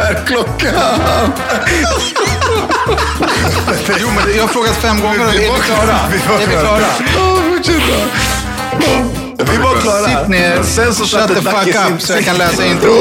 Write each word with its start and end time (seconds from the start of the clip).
Är 0.00 0.26
klockan? 0.26 0.74
Jo, 4.00 4.08
men 4.16 4.36
jag 4.36 4.42
har 4.42 4.48
frågat 4.48 4.76
fem 4.76 5.00
gånger 5.00 5.20
är 5.20 5.32
vi 5.32 5.38
klara? 5.38 5.98
Är 6.42 6.46
vi 6.46 6.52
klara? 6.56 6.80
Ja, 7.16 7.36
fortsätt 7.48 7.82
då. 7.88 9.44
Vi 9.52 9.56
var 9.56 9.74
klara. 9.80 10.06
Sitt 10.20 10.28
ner, 10.28 10.62
Sen 10.62 10.94
så 10.94 11.04
shut 11.04 11.28
the 11.28 11.34
fuck 11.42 11.74
up 11.92 12.00
så 12.02 12.12
jag 12.12 12.24
kan 12.24 12.36
läsa 12.38 12.66
intro. 12.72 12.94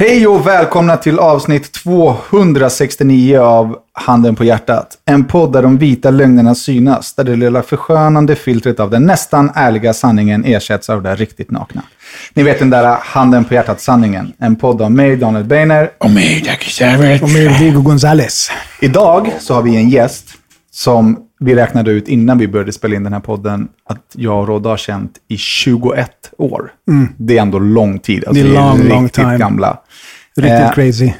Hej 0.00 0.26
och 0.26 0.46
välkomna 0.46 0.96
till 0.96 1.18
avsnitt 1.18 1.72
269 1.72 3.38
av 3.38 3.76
Handen 3.92 4.36
på 4.36 4.44
hjärtat. 4.44 4.98
En 5.04 5.24
podd 5.24 5.52
där 5.52 5.62
de 5.62 5.78
vita 5.78 6.10
lögnerna 6.10 6.54
synas, 6.54 7.14
där 7.14 7.24
det 7.24 7.36
lilla 7.36 7.62
förskönande 7.62 8.36
filtret 8.36 8.80
av 8.80 8.90
den 8.90 9.06
nästan 9.06 9.50
ärliga 9.54 9.94
sanningen 9.94 10.44
ersätts 10.44 10.90
av 10.90 11.02
det 11.02 11.14
riktigt 11.14 11.50
nakna. 11.50 11.82
Ni 12.34 12.42
vet 12.42 12.58
den 12.58 12.70
där 12.70 12.98
Handen 13.00 13.44
på 13.44 13.54
hjärtat-sanningen. 13.54 14.32
En 14.38 14.56
podd 14.56 14.82
av 14.82 14.92
mig, 14.92 15.16
Daniel 15.16 15.44
Beiner. 15.44 15.90
Och 15.98 16.10
mig, 16.10 16.42
Dacke 16.46 16.70
Savage. 16.70 17.22
Och 17.22 17.30
med 17.30 17.58
Diego 17.58 17.80
Gonzales. 17.80 18.50
Idag 18.80 19.32
så 19.40 19.54
har 19.54 19.62
vi 19.62 19.76
en 19.76 19.88
gäst 19.88 20.28
som 20.70 21.27
vi 21.40 21.54
räknade 21.54 21.90
ut 21.90 22.08
innan 22.08 22.38
vi 22.38 22.48
började 22.48 22.72
spela 22.72 22.96
in 22.96 23.04
den 23.04 23.12
här 23.12 23.20
podden 23.20 23.68
att 23.84 24.02
jag 24.14 24.40
och 24.40 24.48
Rodda 24.48 24.68
har 24.70 24.76
känt 24.76 25.12
i 25.28 25.36
21 25.36 26.10
år. 26.38 26.72
Det 27.16 27.38
är 27.38 27.42
ändå 27.42 27.58
lång 27.58 27.98
tid. 27.98 28.24
Alltså, 28.26 28.44
Det 28.44 28.50
är 28.50 28.54
long, 28.54 28.76
riktigt 28.76 28.90
long 28.92 29.08
time. 29.08 29.38
gamla. 29.38 29.78
Riktigt 30.36 30.52
Eh, 30.60 30.72
crazy. 30.72 31.12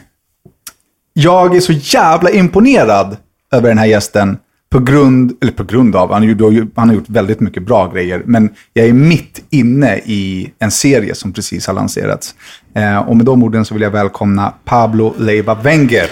Jag 1.12 1.56
är 1.56 1.60
så 1.60 1.72
jävla 1.72 2.30
imponerad 2.30 3.16
över 3.52 3.68
den 3.68 3.78
här 3.78 3.86
gästen 3.86 4.38
på 4.70 4.78
grund, 4.78 5.32
eller 5.40 5.52
på 5.52 5.64
grund 5.64 5.96
av, 5.96 6.12
han, 6.12 6.22
ju- 6.22 6.66
han 6.76 6.88
har 6.88 6.94
gjort 6.94 7.08
väldigt 7.08 7.40
mycket 7.40 7.62
bra 7.66 7.90
grejer, 7.92 8.22
men 8.26 8.50
jag 8.72 8.86
är 8.86 8.92
mitt 8.92 9.44
inne 9.50 9.96
i 9.98 10.52
en 10.58 10.70
serie 10.70 11.14
som 11.14 11.32
precis 11.32 11.66
har 11.66 11.74
lanserats. 11.74 12.34
Eh, 12.74 12.98
och 12.98 13.16
med 13.16 13.26
de 13.26 13.42
orden 13.42 13.64
så 13.64 13.74
vill 13.74 13.82
jag 13.82 13.90
välkomna 13.90 14.52
Pablo 14.64 15.14
Leiva 15.18 15.54
Wenger. 15.54 16.06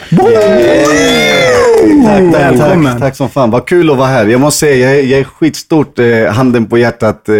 Tack, 2.05 2.33
tack, 2.33 2.59
tack, 2.85 2.99
tack 3.01 3.17
som 3.17 3.29
fan. 3.29 3.51
Vad 3.51 3.67
kul 3.67 3.91
att 3.91 3.97
vara 3.97 4.09
här. 4.09 4.27
Jag 4.27 4.41
måste 4.41 4.59
säga, 4.61 4.91
jag 4.91 4.99
är, 5.01 5.03
jag 5.05 5.21
är 5.21 5.25
skitstort 5.25 5.99
eh, 5.99 6.33
handen 6.33 6.67
på 6.67 6.79
hjärtat 6.79 7.29
eh, 7.29 7.35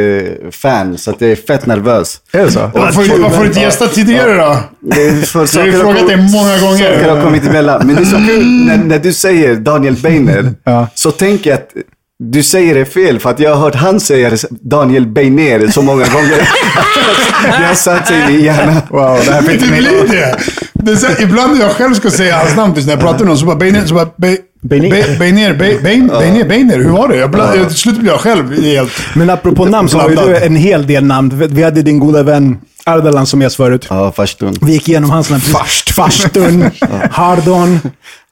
fan, 0.51 0.99
så 0.99 1.11
att 1.11 1.21
jag 1.21 1.31
är 1.31 1.37
fett 1.37 1.67
nervös. 1.67 2.21
Är 2.33 2.45
det 2.45 2.51
så? 2.51 2.61
Varför, 2.75 3.19
varför 3.23 3.37
har 3.37 3.43
du 3.43 3.49
inte 3.49 3.61
gästat 3.61 3.93
tidigare 3.95 4.35
då? 4.35 4.57
För 5.27 5.53
Du 5.55 5.59
har 5.61 5.67
ju 5.67 5.73
frågat 5.73 6.09
det 6.09 6.17
många 6.17 6.59
gånger. 6.59 6.95
Saker 6.95 7.11
har 7.17 7.23
kommit 7.23 7.47
emellan. 7.47 7.87
Men 7.87 7.97
det 7.97 8.03
är 8.03 8.05
så 8.05 8.17
kul 8.17 8.65
när, 8.67 8.77
när 8.77 8.99
du 8.99 9.13
säger 9.13 9.57
Daniel 9.57 9.95
Beiner, 9.95 10.53
Ja. 10.65 10.87
så 10.95 11.11
tänker 11.11 11.51
jag 11.51 11.59
att 11.59 11.71
du 12.19 12.43
säger 12.43 12.75
det 12.75 12.85
fel, 12.85 13.19
för 13.21 13.31
att 13.31 13.41
jag 13.41 13.55
har 13.55 13.61
hört 13.63 13.75
han 13.75 14.01
säga 14.01 14.31
det, 14.31 14.45
Daniel 14.51 15.07
Beiner 15.07 15.67
så 15.69 15.83
många 15.83 16.05
gånger. 16.09 16.49
det 17.61 17.67
har 17.67 17.75
satt 17.75 18.07
sig 18.07 18.17
i 18.23 18.33
min 18.33 18.45
hjärna. 18.45 18.83
Wow, 18.91 19.21
det 19.27 19.33
här 19.33 19.43
Men 19.43 19.51
fick 19.51 19.61
det 19.61 19.67
mig... 19.71 19.79
blir 19.81 20.09
det. 20.09 20.37
det 20.75 20.91
är 20.93 20.97
så, 20.97 21.07
här, 21.07 21.23
ibland 21.23 21.55
när 21.57 21.61
jag 21.63 21.73
själv 21.73 21.95
ska 21.95 22.11
säga 22.11 22.37
hans 22.37 22.57
namn 22.57 22.75
tills 22.75 22.87
när 22.87 22.93
jag 22.93 23.01
pratar 23.01 23.19
med 23.19 23.27
någon 23.27 23.39
så 23.39 23.47
bara 23.47 23.57
Beiner, 23.57 23.87
så 23.87 23.95
bara 23.95 24.09
Be- 24.17 24.37
Beiner. 24.63 24.91
Be- 24.91 25.17
Beiner, 25.19 25.55
Be- 25.55 25.79
Bein- 25.83 26.09
Beiner, 26.19 26.45
Beiner, 26.45 26.77
hur 26.77 26.89
var 26.91 27.09
det? 27.09 27.17
Jag 27.17 27.31
bland, 27.31 27.69
till 27.69 27.77
slut 27.79 27.99
blir 27.99 28.11
jag 28.11 28.21
själv 28.21 28.63
helt... 28.63 28.93
Men 29.15 29.31
apropå 29.31 29.65
namn 29.65 29.89
så 29.89 29.99
har 29.99 30.11
ju 30.11 30.17
du 30.17 30.37
en 30.37 30.57
hel 30.57 30.87
del 30.87 31.05
namn. 31.05 31.49
Vi 31.51 31.63
hade 31.63 31.83
din 31.83 31.99
goda 31.99 32.23
vän 32.23 32.59
Ardalan 32.85 33.27
som 33.27 33.43
gäst 33.43 33.57
förut. 33.57 33.87
Ja, 33.91 34.13
farstun. 34.13 34.55
Vi 34.61 34.73
gick 34.73 34.89
igenom 34.89 35.11
hans 35.11 35.31
namn. 35.31 35.41
Farst. 35.41 35.91
Farstun, 35.91 36.71
Hardon, 37.11 37.81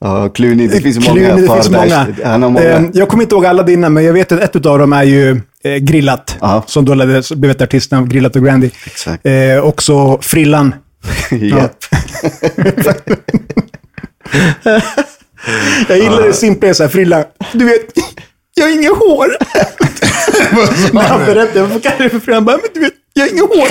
Ja, 0.04 0.28
Clooney. 0.28 0.66
Det 0.68 0.80
finns 0.80 1.08
många. 1.08 1.20
Cluny, 1.20 1.42
det 1.42 1.52
finns 1.54 1.70
många. 1.70 2.06
Många. 2.38 2.62
Eh, 2.62 2.82
Jag 2.92 3.08
kommer 3.08 3.22
inte 3.22 3.34
ihåg 3.34 3.46
alla 3.46 3.62
dina, 3.62 3.88
men 3.88 4.04
jag 4.04 4.12
vet 4.12 4.32
att 4.32 4.40
ett 4.56 4.66
av 4.66 4.78
dem 4.78 4.92
är 4.92 5.02
ju 5.02 5.40
eh, 5.64 5.74
Grillat. 5.76 6.36
Ja. 6.40 6.64
Som 6.66 6.84
ledde, 6.84 7.22
blev 7.36 7.50
ett 7.50 7.62
artistnamn, 7.62 8.08
Grillat 8.08 8.36
och 8.36 8.44
Grandy. 8.44 8.70
Exakt. 8.86 9.26
Eh, 9.26 9.58
också 9.64 10.18
Frillan. 10.22 10.74
Japp. 11.30 11.76
Jag 15.88 15.98
gillar 15.98 16.22
det 16.26 16.32
simpla, 16.32 16.74
så 16.74 16.82
här, 16.82 16.90
Frillan. 16.90 17.24
Du 17.52 17.64
vet, 17.64 17.80
jag 18.54 18.64
har 18.64 18.72
inga 18.72 18.88
hår. 18.90 19.26
När 20.92 21.02
han 21.02 21.20
berättade, 21.26 21.60
varför 21.60 21.80
kallar 21.80 21.98
du 21.98 22.10
för 22.10 22.18
Frillan? 22.18 22.34
Han 22.36 22.44
bara, 22.44 22.56
men 22.56 22.66
du 22.74 22.80
vet, 22.80 22.92
jag 23.12 23.22
har 23.24 23.30
inga 23.32 23.42
hår. 23.42 23.68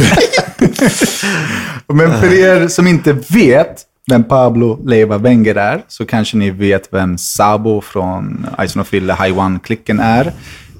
Men 1.93 2.21
för 2.21 2.33
er 2.33 2.67
som 2.67 2.87
inte 2.87 3.17
vet 3.29 3.75
vem 4.09 4.23
Pablo 4.23 4.79
Leiva 4.85 5.17
Wenger 5.17 5.55
är, 5.55 5.81
så 5.87 6.05
kanske 6.05 6.37
ni 6.37 6.49
vet 6.49 6.87
vem 6.91 7.17
Sabo 7.17 7.81
från 7.81 8.45
Ison 8.63 8.79
och 8.79 8.87
Fille, 8.87 9.13
Haiwan-klicken 9.13 9.99
är. 9.99 10.33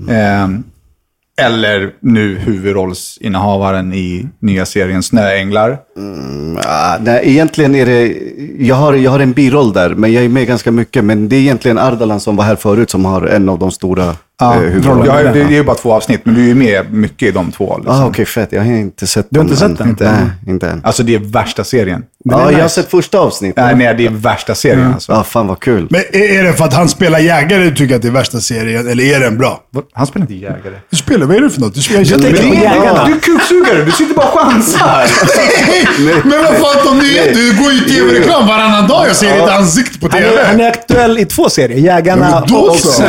Ehm, 0.10 0.64
eller 1.42 1.94
nu 2.00 2.38
huvudrollsinnehavaren 2.38 3.94
i 3.94 4.28
nya 4.40 4.66
serien 4.66 5.04
Snöänglar. 5.04 5.78
Mm, 5.98 6.58
ah, 6.66 6.98
nej, 7.02 7.22
egentligen 7.24 7.76
är 7.76 7.86
det, 7.86 8.18
jag 8.60 8.76
har, 8.76 8.94
jag 8.94 9.12
har 9.12 9.20
en 9.20 9.32
biroll 9.32 9.74
där, 9.74 9.90
men 9.90 10.14
jag 10.14 10.24
är 10.24 10.30
med 10.30 10.48
ganska 10.48 10.72
mycket. 10.72 11.04
Men 11.04 11.30
det 11.30 11.36
är 11.36 11.40
egentligen 11.40 11.78
Ardalan 11.78 12.20
som 12.20 12.36
var 12.36 12.44
här 12.44 12.56
förut 12.56 12.90
som 12.90 13.06
har 13.06 13.22
en 13.22 13.50
av 13.50 13.60
de 13.60 13.72
stora 13.72 14.16
Ja, 14.40 14.64
eh, 14.64 14.78
ja, 15.06 15.24
det, 15.34 15.42
är 15.42 15.50
ju 15.50 15.64
bara 15.64 15.76
två 15.76 15.94
avsnitt, 15.94 16.22
men 16.24 16.36
du 16.36 16.42
är 16.42 16.48
ju 16.48 16.56
med 16.56 16.94
mycket 16.94 17.30
i 17.30 17.32
de 17.32 17.52
två. 17.52 17.78
Liksom. 17.78 17.96
Ah, 17.96 18.06
Okej, 18.06 18.26
fett. 18.26 18.52
Jag 18.52 18.62
har 18.62 18.72
inte 18.72 19.08
sett 19.08 19.28
Du 19.30 19.40
har 19.40 19.44
inte 19.44 19.58
sett 19.58 19.78
den? 19.78 19.90
Inte. 19.90 20.12
Nej, 20.12 20.54
inte 20.54 20.70
än. 20.70 20.82
Alltså 20.84 21.04
det 21.04 21.16
är 21.16 21.20
värsta 21.20 21.64
serien. 21.64 22.04
Ja, 22.26 22.38
är 22.38 22.40
jag 22.40 22.58
har 22.58 22.64
nice. 22.64 22.70
sett 22.70 22.92
första 22.92 23.20
avsnittet. 23.20 23.58
Nej, 23.58 23.76
nej, 23.76 23.96
det 23.96 24.06
är 24.06 24.10
värsta 24.10 24.56
serien 24.56 24.94
alltså. 24.94 25.12
Ja, 25.12 25.24
fan 25.24 25.48
vad 25.48 25.60
kul. 25.60 25.88
Men 25.90 26.02
är 26.12 26.40
är 26.40 26.44
det 26.44 26.54
för 26.54 26.66
att 26.66 26.74
han 26.74 26.90
spelar 26.90 27.20
jägare 27.20 27.64
du 27.64 27.76
tycker 27.76 27.96
att 27.96 28.02
det 28.02 28.08
är 28.08 28.12
värsta 28.12 28.40
serien, 28.40 28.88
eller 28.88 29.04
är 29.04 29.20
den 29.20 29.38
bra? 29.38 29.60
Han 29.94 30.08
spelar 30.08 30.24
inte 30.24 30.34
jägare. 30.34 30.76
Du 30.90 30.98
spelar, 30.98 31.26
vad 31.26 31.36
är 31.36 31.42
det 31.42 31.50
för 31.50 31.62
något? 31.62 31.76
Du 31.76 31.82
spelar, 31.82 32.06
jag 32.06 32.22
tänker 32.22 32.50
på 32.50 32.56
jägarna. 32.56 33.06
Du 33.06 33.14
är 33.14 33.20
kuksugare, 33.20 33.86
du 33.86 33.92
sitter 33.92 34.16
bara 34.16 34.28
och 34.28 34.40
chansar. 34.40 35.06
Men 36.30 36.44
vad 36.44 36.56
fan 36.56 36.88
om 36.94 37.00
du 37.00 37.18
är? 37.18 37.34
Du 37.34 37.64
går 37.64 37.72
ju 37.72 37.78
i 37.78 37.90
tv-reklam 37.90 38.48
varannan 38.48 38.88
dag. 38.88 39.08
Jag 39.08 39.16
ser 39.16 39.42
ditt 39.42 39.50
ansikte 39.50 40.00
på 40.00 40.08
Han 40.12 40.24
är, 40.24 40.44
han 40.44 40.52
tv. 40.56 40.64
är 40.64 40.70
aktuell 40.70 41.18
i 41.20 41.26
två 41.26 41.50
serier. 41.50 41.78
Jägarna 41.78 42.44
Ja, 42.48 42.58
och 42.58 42.76
så. 42.76 43.04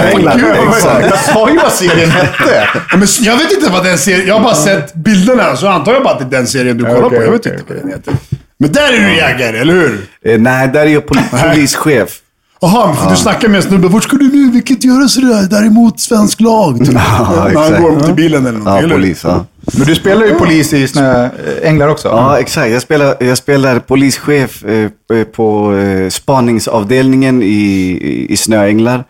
Jag 1.14 1.34
sa 1.34 1.50
ju 1.50 1.56
vad 1.56 1.72
serien 1.72 2.10
hette. 2.10 2.68
Ja, 2.90 2.96
men 2.96 3.08
jag 3.20 3.36
vet 3.36 3.52
inte 3.52 3.70
vad 3.70 3.84
den 3.84 3.98
serien... 3.98 4.26
Jag 4.26 4.34
har 4.34 4.42
bara 4.42 4.54
sett 4.54 4.94
bilderna, 4.94 5.56
så 5.56 5.68
antar 5.68 5.92
jag 5.92 6.02
bara 6.02 6.14
att 6.14 6.18
det 6.18 6.36
är 6.36 6.38
den 6.40 6.46
serien 6.46 6.78
du 6.78 6.84
kollar 6.84 7.02
okej, 7.02 7.18
på. 7.18 7.24
Jag 7.24 7.30
vet 7.30 7.40
okej, 7.40 7.52
inte 7.52 7.74
vad 7.74 7.82
den 7.82 7.90
heter. 7.90 8.14
Men 8.58 8.72
där 8.72 8.92
är 8.92 9.08
du 9.08 9.16
jägare, 9.16 9.58
eller 9.58 9.72
hur? 9.72 10.06
Eh, 10.24 10.38
nej, 10.40 10.68
där 10.68 10.80
är 10.80 10.86
jag 10.86 11.06
pol 11.06 11.18
polischef. 11.30 12.20
Jaha, 12.60 12.94
för 12.94 13.10
du 13.10 13.16
snackar 13.16 13.48
med 13.48 13.56
en 13.56 13.62
snubbe. 13.62 13.88
Vart 13.88 14.04
ska 14.04 14.16
du 14.16 14.28
nu? 14.28 14.50
Vilket 14.50 14.84
göra 14.84 15.08
sådär? 15.08 15.46
Däremot 15.50 16.00
svensk 16.00 16.40
lag. 16.40 16.78
Typ. 16.78 16.88
När 16.94 17.00
han 17.00 17.82
går 17.82 18.00
till 18.00 18.14
bilen 18.14 18.46
eller 18.46 18.58
Ja, 18.58 18.64
någonting. 18.64 18.84
eller? 18.84 18.94
polis. 18.94 19.20
Ja. 19.24 19.46
Men 19.72 19.86
du 19.86 19.94
spelar 19.94 20.26
ju 20.26 20.34
polis 20.34 20.72
i 20.72 20.88
Snöänglar 20.88 21.88
också. 21.88 22.08
Ja, 22.08 22.38
exakt. 22.38 22.70
Jag 22.70 22.82
spelar, 22.82 23.16
jag 23.20 23.38
spelar 23.38 23.78
polischef 23.78 24.64
eh, 24.64 25.24
på 25.24 25.74
eh, 25.76 26.08
spaningsavdelningen 26.10 27.42
i, 27.42 27.46
i, 27.46 28.26
i 28.32 28.36
Snöänglar. 28.36 29.04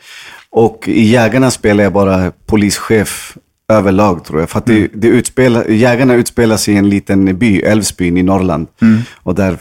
Och 0.56 0.88
i 0.88 1.03
Jägarna 1.03 1.50
spelar 1.50 1.84
jag 1.84 1.92
bara 1.92 2.32
polischef 2.47 3.37
överlag 3.69 4.25
tror 4.25 4.41
jag. 4.41 4.50
För 4.50 4.59
att 4.59 4.66
det, 4.66 4.88
det 4.94 5.09
utspelar, 5.09 5.65
Jägarna 5.65 6.15
utspelas 6.15 6.69
i 6.69 6.76
en 6.76 6.88
liten 6.88 7.38
by, 7.38 7.60
Älvsbyn 7.60 8.16
i 8.16 8.22
Norrland. 8.22 8.66
Och 9.15 9.34
där 9.34 9.59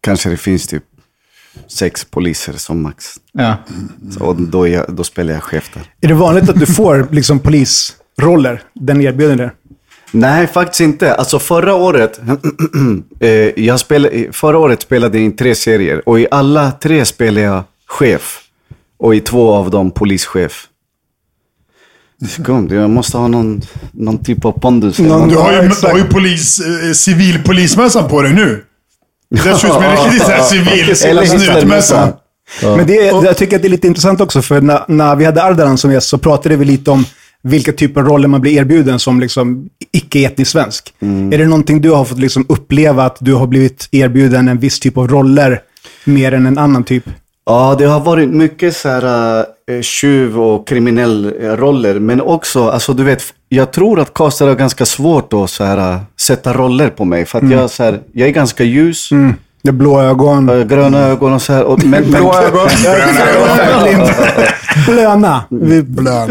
kanske 0.00 0.30
det 0.30 0.36
finns 0.36 0.66
typ 0.66 0.82
sex 1.68 2.04
poliser 2.04 2.52
som 2.52 2.82
max. 2.82 3.06
Ja. 3.32 3.56
Så, 4.10 4.24
och 4.24 4.36
då, 4.36 4.68
jag, 4.68 4.84
då 4.88 5.04
spelar 5.04 5.34
jag 5.34 5.42
chef 5.42 5.70
där. 5.74 5.82
Är 6.00 6.08
det 6.08 6.14
vanligt 6.14 6.48
att 6.48 6.60
du 6.60 6.66
får 6.66 7.08
liksom, 7.12 7.38
polisroller? 7.38 8.62
Den 8.74 9.00
erbjuder 9.00 9.36
det? 9.36 9.50
Nej, 10.10 10.46
faktiskt 10.46 10.80
inte. 10.80 11.14
Alltså 11.14 11.38
förra 11.38 11.74
året, 11.74 12.20
eh, 13.20 13.64
jag 13.64 13.80
spelade, 13.80 14.32
förra 14.32 14.58
året 14.58 14.82
spelade 14.82 15.18
jag 15.18 15.24
in 15.24 15.36
tre 15.36 15.54
serier 15.54 16.08
och 16.08 16.20
i 16.20 16.26
alla 16.30 16.72
tre 16.72 17.04
spelade 17.04 17.46
jag 17.46 17.62
chef. 17.86 18.43
Och 19.04 19.14
i 19.14 19.20
två 19.20 19.52
av 19.54 19.70
dem 19.70 19.90
polischef. 19.90 20.66
Skumt, 22.28 22.68
jag 22.70 22.90
måste 22.90 23.16
ha 23.18 23.28
någon, 23.28 23.60
någon 23.92 24.18
typ 24.18 24.44
av 24.44 24.52
pondus. 24.52 24.98
Någon- 24.98 25.28
Du 25.28 25.36
har 25.36 25.52
ju, 25.52 25.56
Ja, 25.56 25.62
du 25.80 25.86
har 25.86 25.98
ju 25.98 26.04
polis, 26.04 26.60
eh, 26.60 26.92
civilpolismössan 26.92 28.08
på 28.08 28.22
dig 28.22 28.32
nu. 28.34 28.64
Det 29.30 29.38
ser 29.40 29.50
ut 29.50 29.58
som 29.60 29.82
en 29.82 29.90
riktig 30.12 30.26
civil 30.44 30.94
snutmössa. 31.40 32.12
Men 32.76 32.86
det, 32.86 32.98
är- 33.08 33.24
jag 33.24 33.36
tycker 33.36 33.56
att 33.56 33.62
det 33.62 33.68
är 33.68 33.70
lite 33.70 33.86
intressant 33.86 34.20
också, 34.20 34.42
för 34.42 34.60
när, 34.60 34.84
när 34.88 35.16
vi 35.16 35.24
hade 35.24 35.42
Ardalan 35.42 35.78
som 35.78 35.92
gäst 35.92 36.08
så 36.08 36.18
pratade 36.18 36.56
vi 36.56 36.64
lite 36.64 36.90
om 36.90 37.04
vilka 37.42 37.72
typer 37.72 38.00
av 38.00 38.06
roller 38.06 38.28
man 38.28 38.40
blir 38.40 38.52
erbjuden 38.58 38.98
som 38.98 39.20
liksom 39.20 39.68
icke-etnisk 39.92 40.50
svensk. 40.50 40.94
Är 41.32 41.38
det 41.38 41.44
någonting 41.44 41.80
du 41.80 41.90
har 41.90 42.04
fått 42.04 42.18
liksom 42.18 42.46
uppleva, 42.48 43.04
att 43.04 43.16
du 43.20 43.34
har 43.34 43.46
blivit 43.46 43.88
erbjuden 43.92 44.48
en 44.48 44.58
viss 44.58 44.80
typ 44.80 44.96
av 44.98 45.08
roller 45.08 45.60
mer 46.04 46.32
än 46.32 46.46
en 46.46 46.58
annan 46.58 46.84
typ? 46.84 47.04
Ja, 47.46 47.74
det 47.78 47.84
har 47.84 48.00
varit 48.00 48.28
mycket 48.28 48.76
så 48.76 48.88
här 48.88 49.38
äh, 49.70 49.80
tjuv 49.82 50.40
och 50.40 50.68
kriminell 50.68 51.32
äh, 51.40 51.48
roller. 51.48 51.98
Men 52.00 52.20
också, 52.20 52.68
alltså 52.68 52.92
du 52.92 53.04
vet, 53.04 53.22
jag 53.48 53.72
tror 53.72 54.00
att 54.00 54.14
castare 54.14 54.48
har 54.48 54.56
ganska 54.56 54.86
svårt 54.86 55.32
att 55.32 55.50
så 55.50 55.64
här, 55.64 55.78
äh, 55.92 55.98
sätta 56.20 56.52
roller 56.52 56.88
på 56.88 57.04
mig. 57.04 57.24
För 57.24 57.38
att 57.38 57.50
jag, 57.50 57.70
så 57.70 57.82
här, 57.82 58.00
jag 58.12 58.28
är 58.28 58.32
ganska 58.32 58.64
ljus, 58.64 59.12
Mm. 59.12 59.34
Det 59.62 59.68
är 59.70 59.72
blå 59.72 60.00
ögon. 60.00 60.48
äh, 60.48 60.64
gröna 60.66 60.98
ögon 60.98 61.32
och 61.32 61.42
så 61.42 61.52
här. 61.52 61.64
Och, 61.64 61.84
men, 61.86 62.10
blå 62.10 62.34
ögon. 62.42 62.68
Blöna. 64.86 65.44
Blöna. 65.50 66.26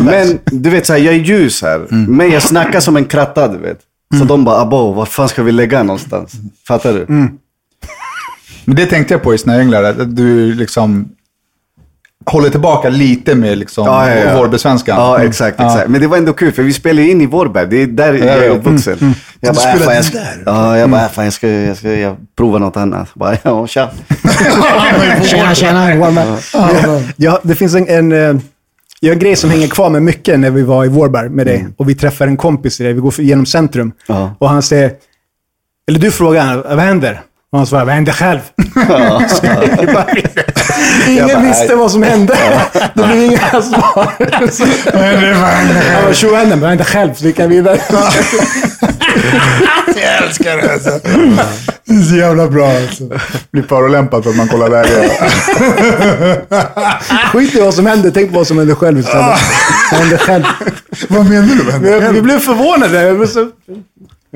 Men 0.00 0.38
du 0.44 0.70
vet, 0.70 0.86
så 0.86 0.92
här, 0.92 1.00
jag 1.00 1.14
är 1.14 1.18
ljus 1.18 1.62
här. 1.62 1.86
Men 1.90 2.30
jag 2.30 2.42
snackar 2.42 2.80
som 2.80 2.96
en 2.96 3.04
kratta, 3.04 3.48
du 3.48 3.58
vet. 3.58 3.78
Så 4.18 4.24
de 4.24 4.44
bara, 4.44 4.60
abo, 4.60 4.92
var 4.92 5.04
fan 5.06 5.28
ska 5.28 5.42
vi 5.42 5.52
lägga 5.52 5.82
någonstans? 5.82 6.32
Fattar 6.68 6.92
du? 6.92 7.06
Men 8.64 8.76
det 8.76 8.86
tänkte 8.86 9.14
jag 9.14 9.22
på 9.22 9.34
i 9.34 9.38
Snöänglar, 9.38 9.84
att 9.84 10.16
du 10.16 10.54
liksom 10.54 11.08
håller 12.26 12.50
tillbaka 12.50 12.88
lite 12.88 13.34
med 13.34 13.58
liksom 13.58 13.86
Ja, 13.86 14.10
ja, 14.10 14.16
ja. 14.16 14.36
Vårbysvenskan. 14.38 14.96
Ja, 15.00 15.14
Mm. 15.16 15.28
exakt, 15.28 15.56
Ja. 15.60 15.66
exakt. 15.66 15.88
Men 15.88 16.00
det 16.00 16.06
var 16.06 16.16
ändå 16.16 16.32
kul, 16.32 16.52
för 16.52 16.62
vi 16.62 16.72
spelade 16.72 17.08
in 17.08 17.20
i 17.20 17.26
Vårberg. 17.26 17.66
Det 17.66 17.82
är 17.82 17.86
där 17.86 18.12
jag 18.14 18.26
är 18.28 18.42
ja. 18.42 18.50
uppvuxen. 18.52 18.96
Jag 19.40 19.54
Du 19.54 19.60
bara, 19.60 19.68
äh, 19.70 19.74
spelade 19.76 19.84
fan, 19.84 19.94
jag 19.94 20.04
ska, 20.04 20.18
där? 20.18 20.42
ja, 20.46 20.78
jag 20.78 20.90
bara, 20.90 21.02
äh, 21.04 21.08
fan, 21.10 21.24
jag 21.24 21.32
ska, 21.32 21.48
jag 21.48 21.76
ska 21.76 21.88
jag 21.94 22.16
prova 22.36 22.58
något 22.58 22.76
annat. 22.76 23.14
Bara, 23.14 23.36
ja, 23.42 23.66
tja. 23.66 23.90
Tjena, 25.24 25.54
tjena. 25.54 25.96
Warman. 25.96 26.38
Ja, 27.16 27.40
det 27.42 27.54
finns 27.54 27.74
en, 27.74 27.88
en, 27.88 28.12
eh, 28.12 28.18
jag 29.00 29.08
har 29.10 29.12
en 29.12 29.18
grej 29.18 29.36
som 29.36 29.50
hänger 29.50 29.68
kvar 29.68 29.90
med 29.90 30.02
mycket 30.02 30.38
när 30.40 30.50
vi 30.50 30.62
var 30.62 30.84
i 30.84 30.88
Vårberg 30.88 31.28
med 31.28 31.46
dig. 31.46 31.66
Och 31.76 31.88
vi 31.88 31.94
träffar 31.94 32.26
en 32.26 32.36
kompis 32.36 32.80
i 32.80 32.84
dig. 32.84 32.92
Vi 32.92 33.00
går 33.00 33.20
genom 33.20 33.46
centrum. 33.46 33.92
Ja. 34.06 34.34
Och 34.38 34.48
han 34.48 34.62
säger, 34.62 34.92
eller 35.88 35.98
du 35.98 36.10
frågar 36.10 36.42
han, 36.44 36.62
vad 36.62 36.78
händer? 36.80 37.20
Han 37.52 37.66
svarar, 37.66 37.84
vad 37.84 37.94
händer 37.94 38.12
själv? 38.12 38.40
Så 39.28 39.40
vi 39.80 39.86
bara- 39.92 40.06
Ingen 41.08 41.42
visste 41.46 41.74
vad 41.74 41.90
som 41.92 42.02
hände. 42.02 42.34
Det 42.94 43.02
blev 43.06 43.22
inga 43.22 43.62
svar. 43.62 44.12
Tjo 46.12 46.30
vad 46.30 46.38
händer? 46.40 46.56
Vad 46.56 46.68
händer 46.68 46.84
själv? 46.84 47.14
Så 47.14 47.24
vi 47.24 47.32
kan 47.32 47.48
vidare. 47.50 47.78
Jag 49.96 50.24
älskar 50.26 50.56
det 50.56 50.72
alltså. 50.72 50.90
Det 51.84 51.94
är 51.94 52.02
så 52.02 52.16
jävla 52.16 52.48
bra 52.48 52.68
alltså. 52.76 53.04
Blir 53.52 53.62
förolämpad 53.62 54.22
för 54.24 54.30
att 54.30 54.36
man 54.36 54.48
kollar 54.48 54.68
läget. 54.68 55.12
Skit 57.32 57.54
i 57.54 57.60
vad 57.60 57.74
som 57.74 57.86
hände, 57.86 58.10
tänk 58.10 58.30
på 58.32 58.38
vad 58.38 58.46
som 58.46 58.58
hände 58.58 58.74
själv 58.74 58.98
istället. 58.98 59.26
Vad 59.90 60.00
hände 60.00 60.18
själv? 60.18 60.44
Vad 61.08 61.26
menar 61.30 61.46
du? 61.56 61.62
Vad 61.64 61.72
händer? 61.72 62.00
Vi, 62.08 62.14
vi 62.14 62.22
blev 62.22 62.38
förvånade. 62.38 63.26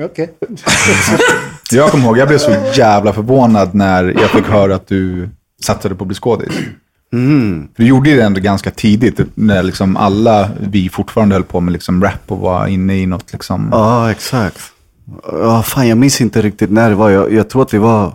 Okej. 0.01 0.33
Jag 1.71 1.91
kommer 1.91 2.05
ihåg, 2.05 2.17
jag 2.17 2.27
blev 2.27 2.37
så 2.37 2.55
jävla 2.73 3.13
förvånad 3.13 3.75
när 3.75 4.03
jag 4.03 4.29
fick 4.29 4.45
höra 4.45 4.75
att 4.75 4.87
du 4.87 5.29
satsade 5.61 5.95
på 5.95 6.03
att 6.03 6.07
bli 6.07 6.15
skådis. 6.15 6.53
Mm. 7.13 7.67
Du 7.75 7.87
gjorde 7.87 8.15
det 8.15 8.21
ändå 8.21 8.41
ganska 8.41 8.71
tidigt, 8.71 9.19
när 9.35 9.63
liksom 9.63 9.97
alla 9.97 10.49
vi 10.59 10.89
fortfarande 10.89 11.35
höll 11.35 11.43
på 11.43 11.59
med 11.59 11.71
liksom 11.73 12.03
rap 12.03 12.31
och 12.31 12.37
var 12.37 12.67
inne 12.67 12.97
i 12.97 13.05
något 13.05 13.33
liksom... 13.33 13.69
Ja, 13.71 14.11
exakt. 14.11 14.59
Ja, 15.31 15.63
fan, 15.63 15.87
jag 15.87 15.97
minns 15.97 16.21
inte 16.21 16.41
riktigt 16.41 16.71
när 16.71 16.89
det 16.89 16.95
var. 16.95 17.09
Jag, 17.09 17.33
jag 17.33 17.49
tror 17.49 17.61
att 17.61 17.73
vi 17.73 17.77
var 17.77 18.13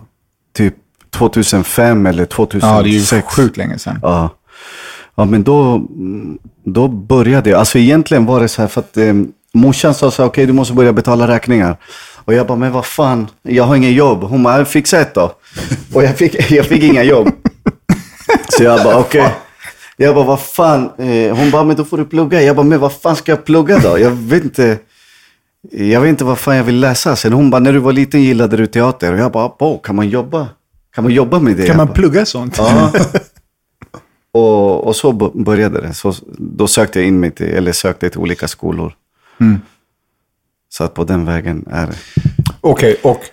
typ 0.53 0.75
2005 1.09 2.05
eller 2.05 2.25
2006. 2.25 2.71
Ja, 2.71 2.81
det 2.81 2.89
är 2.89 3.15
ju 3.15 3.21
sjukt 3.21 3.57
länge 3.57 3.79
sedan. 3.79 3.99
Ja. 4.01 4.29
ja, 5.15 5.25
men 5.25 5.43
då, 5.43 5.87
då 6.65 6.87
började 6.87 7.49
jag. 7.49 7.59
Alltså 7.59 7.77
egentligen 7.77 8.25
var 8.25 8.39
det 8.39 8.47
så 8.47 8.61
här 8.61 8.69
för 8.69 8.81
att 8.81 8.97
eh, 8.97 9.13
morsan 9.53 9.93
sa 9.93 10.11
så 10.11 10.25
okej 10.25 10.45
du 10.45 10.53
måste 10.53 10.73
börja 10.73 10.93
betala 10.93 11.27
räkningar. 11.27 11.77
Och 12.25 12.33
jag 12.33 12.47
bara, 12.47 12.57
men 12.57 12.71
vad 12.71 12.85
fan, 12.85 13.27
jag 13.41 13.63
har 13.63 13.75
inget 13.75 13.93
jobb. 13.93 14.23
Hon 14.23 14.43
bara, 14.43 14.65
fixa 14.65 15.01
ett 15.01 15.13
då. 15.13 15.31
Och 15.93 16.03
jag 16.03 16.17
fick, 16.17 16.51
jag 16.51 16.65
fick 16.65 16.83
inga 16.83 17.03
jobb. 17.03 17.29
Så 18.49 18.63
jag 18.63 18.83
bara, 18.83 18.99
okej. 18.99 19.33
Jag 19.97 20.15
bara, 20.15 20.25
vad 20.25 20.39
fan. 20.39 20.89
Eh, 20.97 21.35
hon 21.37 21.51
bara, 21.51 21.63
men 21.63 21.75
då 21.75 21.85
får 21.85 21.97
du 21.97 22.05
plugga. 22.05 22.41
Jag 22.41 22.55
bara, 22.55 22.65
men 22.65 22.79
vad 22.79 22.93
fan 22.93 23.15
ska 23.15 23.31
jag 23.31 23.45
plugga 23.45 23.79
då? 23.79 23.99
Jag 23.99 24.11
vet 24.11 24.43
inte. 24.43 24.77
Jag 25.71 26.01
vet 26.01 26.09
inte 26.09 26.23
vad 26.23 26.37
fan 26.39 26.55
jag 26.55 26.63
vill 26.63 26.79
läsa. 26.79 27.15
Sen 27.15 27.33
hon 27.33 27.49
bara, 27.49 27.59
när 27.59 27.73
du 27.73 27.79
var 27.79 27.93
liten 27.93 28.21
gillade 28.21 28.57
du 28.57 28.67
teater. 28.67 29.13
Och 29.13 29.19
jag 29.19 29.31
bara, 29.31 29.49
på, 29.49 29.77
kan 29.77 29.95
man 29.95 30.09
jobba? 30.09 30.47
Kan 30.95 31.03
man 31.03 31.13
jobba 31.13 31.39
med 31.39 31.57
det? 31.57 31.67
Kan 31.67 31.77
man 31.77 31.87
plugga 31.87 32.25
sånt? 32.25 32.57
Ja. 32.57 32.91
och, 34.33 34.87
och 34.87 34.95
så 34.95 35.11
började 35.33 35.81
det. 35.81 35.93
Så, 35.93 36.13
då 36.37 36.67
sökte 36.67 36.99
jag 36.99 37.07
in 37.07 37.19
mig 37.19 37.31
till, 37.31 37.47
eller 37.47 37.71
sökte 37.71 38.09
till 38.09 38.19
olika 38.19 38.47
skolor. 38.47 38.93
Så 40.69 40.83
att 40.83 40.93
på 40.93 41.03
den 41.03 41.25
vägen 41.25 41.65
är 41.71 41.87
det. 41.87 41.95
Okej, 42.61 42.99
och 43.03 43.23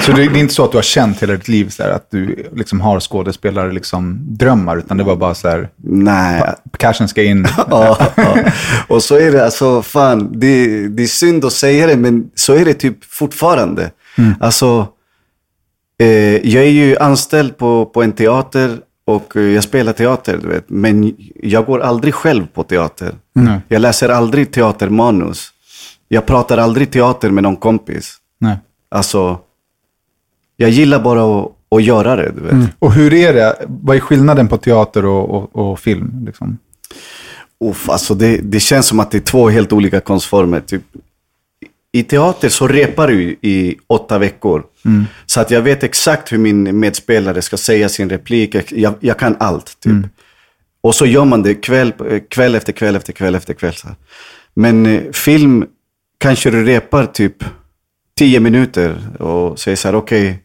så 0.00 0.12
det, 0.12 0.28
det 0.28 0.38
är 0.38 0.40
inte 0.40 0.54
så 0.54 0.64
att 0.64 0.70
du 0.70 0.78
har 0.78 0.82
känt 0.82 1.22
hela 1.22 1.32
ditt 1.32 1.48
liv 1.48 1.68
så 1.68 1.82
här, 1.82 1.90
att 1.90 2.10
du 2.10 2.50
liksom 2.54 2.80
har 2.80 3.00
skådespelare 3.00 3.72
liksom 3.72 4.18
drömmar, 4.20 4.76
utan 4.76 4.96
det 4.96 5.04
var 5.04 5.16
bara 5.16 5.34
så 5.34 5.48
här, 5.48 5.68
Nej. 5.76 6.42
cashen 6.78 7.08
ska 7.08 7.22
in. 7.22 7.48
ja, 7.70 7.98
ja. 8.16 8.36
Och 8.88 9.02
så 9.02 9.16
är 9.16 9.32
det 9.32 9.44
alltså, 9.44 9.82
fan, 9.82 10.32
det, 10.40 10.88
det 10.88 11.02
är 11.02 11.06
synd 11.06 11.44
att 11.44 11.52
säga 11.52 11.86
det, 11.86 11.96
men 11.96 12.30
så 12.34 12.54
är 12.54 12.64
det 12.64 12.74
typ 12.74 13.04
fortfarande. 13.04 13.90
Alltså, 14.40 14.86
eh, 15.98 16.36
jag 16.36 16.64
är 16.64 16.70
ju 16.70 16.96
anställd 16.98 17.56
på, 17.56 17.86
på 17.86 18.02
en 18.02 18.12
teater 18.12 18.78
och 19.04 19.36
jag 19.36 19.64
spelar 19.64 19.92
teater, 19.92 20.38
du 20.42 20.48
vet. 20.48 20.64
Men 20.68 21.16
jag 21.42 21.66
går 21.66 21.80
aldrig 21.80 22.14
själv 22.14 22.46
på 22.46 22.62
teater. 22.62 23.14
Nej. 23.34 23.60
Jag 23.68 23.82
läser 23.82 24.08
aldrig 24.08 24.52
teatermanus. 24.52 25.52
Jag 26.12 26.26
pratar 26.26 26.58
aldrig 26.58 26.90
teater 26.90 27.30
med 27.30 27.42
någon 27.42 27.56
kompis. 27.56 28.16
Nej. 28.38 28.58
Alltså, 28.88 29.38
jag 30.56 30.70
gillar 30.70 31.00
bara 31.00 31.40
att, 31.40 31.52
att 31.70 31.82
göra 31.82 32.16
det, 32.16 32.32
du 32.36 32.40
vet. 32.40 32.70
Och 32.78 32.92
hur 32.92 33.14
är 33.14 33.34
det? 33.34 33.56
Vad 33.68 33.96
är 33.96 34.00
skillnaden 34.00 34.48
på 34.48 34.56
teater 34.56 35.04
och, 35.04 35.30
och, 35.30 35.56
och 35.56 35.80
film? 35.80 36.24
Liksom? 36.26 36.58
Uff, 37.64 37.88
alltså 37.90 38.14
det, 38.14 38.36
det 38.36 38.60
känns 38.60 38.86
som 38.86 39.00
att 39.00 39.10
det 39.10 39.18
är 39.18 39.22
två 39.22 39.48
helt 39.48 39.72
olika 39.72 40.00
konstformer. 40.00 40.60
Typ, 40.60 40.82
I 41.92 42.02
teater 42.02 42.48
så 42.48 42.68
repar 42.68 43.08
du 43.08 43.36
i 43.40 43.76
åtta 43.86 44.18
veckor. 44.18 44.64
Så 45.26 45.40
att 45.40 45.50
jag 45.50 45.62
vet 45.62 45.82
exakt 45.82 46.32
hur 46.32 46.38
min 46.38 46.80
medspelare 46.80 47.42
ska 47.42 47.56
säga 47.56 47.88
sin 47.88 48.10
replik. 48.10 48.56
Jag, 48.70 48.94
jag 49.00 49.18
kan 49.18 49.36
allt. 49.38 49.80
Typ. 49.80 50.06
Och 50.80 50.94
så 50.94 51.06
gör 51.06 51.24
man 51.24 51.42
det 51.42 51.54
kväll, 51.54 51.92
kväll 52.30 52.54
efter 52.54 52.72
kväll 52.72 52.96
efter 52.96 53.12
kväll 53.12 53.34
efter 53.34 53.54
kväll. 53.54 53.74
Men 54.54 54.86
eh, 54.86 55.12
film 55.12 55.66
kanske 56.20 56.50
du 56.50 56.64
repar 56.64 57.06
typ 57.06 57.44
tio 58.18 58.40
minuter 58.40 59.16
och 59.22 59.58
säger 59.58 59.76
så 59.76 59.88
här, 59.88 59.94
okej, 59.94 60.42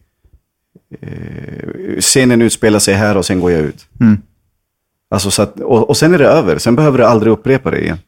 eh, 1.02 2.00
scenen 2.00 2.42
utspelar 2.42 2.78
sig 2.78 2.94
här 2.94 3.16
och 3.16 3.26
sen 3.26 3.40
går 3.40 3.52
jag 3.52 3.60
ut. 3.60 3.86
Mm. 4.00 4.18
Alltså 5.10 5.30
så 5.30 5.42
att, 5.42 5.60
och, 5.60 5.88
och 5.88 5.96
sen 5.96 6.14
är 6.14 6.18
det 6.18 6.26
över. 6.26 6.58
Sen 6.58 6.76
behöver 6.76 6.98
du 6.98 7.04
aldrig 7.04 7.32
upprepa 7.32 7.70
det 7.70 7.80
igen. 7.80 7.98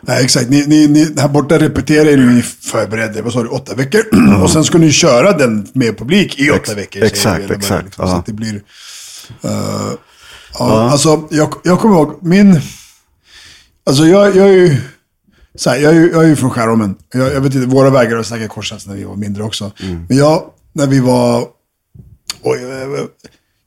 Nej, 0.00 0.24
exakt. 0.24 0.50
Ni, 0.50 0.66
ni, 0.66 0.86
ni, 0.88 1.20
här 1.20 1.28
borta 1.28 1.58
repeterar 1.58 2.16
ni, 2.16 2.34
ni 2.34 2.42
förberedde, 2.42 3.22
vad 3.22 3.32
sa 3.32 3.42
du, 3.42 3.48
åtta 3.48 3.74
veckor. 3.74 4.02
Och 4.42 4.50
sen 4.50 4.64
ska 4.64 4.78
ni 4.78 4.92
köra 4.92 5.32
den 5.32 5.68
med 5.72 5.98
publik 5.98 6.38
i 6.38 6.50
åtta 6.50 6.58
Ex- 6.58 6.76
veckor. 6.76 7.02
exakt, 7.02 7.50
exakt, 7.50 7.84
liksom, 7.84 8.06
Så 8.06 8.12
ja. 8.12 8.16
att 8.18 8.26
det 8.26 8.32
blir... 8.32 8.54
eh, 9.42 9.90
ja, 10.58 10.90
Alltså, 10.90 11.28
jag, 11.30 11.54
jag 11.64 11.80
kommer 11.80 11.94
ihåg, 11.96 12.18
min... 12.22 12.60
Alltså 13.86 14.06
jag, 14.06 14.36
jag 14.36 14.48
är 14.48 14.52
ju... 14.52 14.76
Så 15.56 15.70
här, 15.70 15.76
jag, 15.76 15.92
är 15.92 16.00
ju, 16.00 16.10
jag 16.12 16.24
är 16.24 16.28
ju 16.28 16.36
från 16.36 16.50
Skärholmen. 16.50 16.94
Jag, 17.14 17.32
jag 17.34 17.40
vet 17.40 17.54
inte, 17.54 17.66
våra 17.66 17.90
vägar 17.90 18.16
har 18.16 18.22
säkert 18.22 18.50
korsats 18.50 18.86
när 18.86 18.94
vi 18.94 19.04
var 19.04 19.16
mindre 19.16 19.42
också. 19.42 19.72
Men 20.08 20.16
jag, 20.18 20.42
när 20.72 20.86
vi 20.86 21.00
var... 21.00 21.44
Oj, 22.42 22.58
eh, 22.62 23.04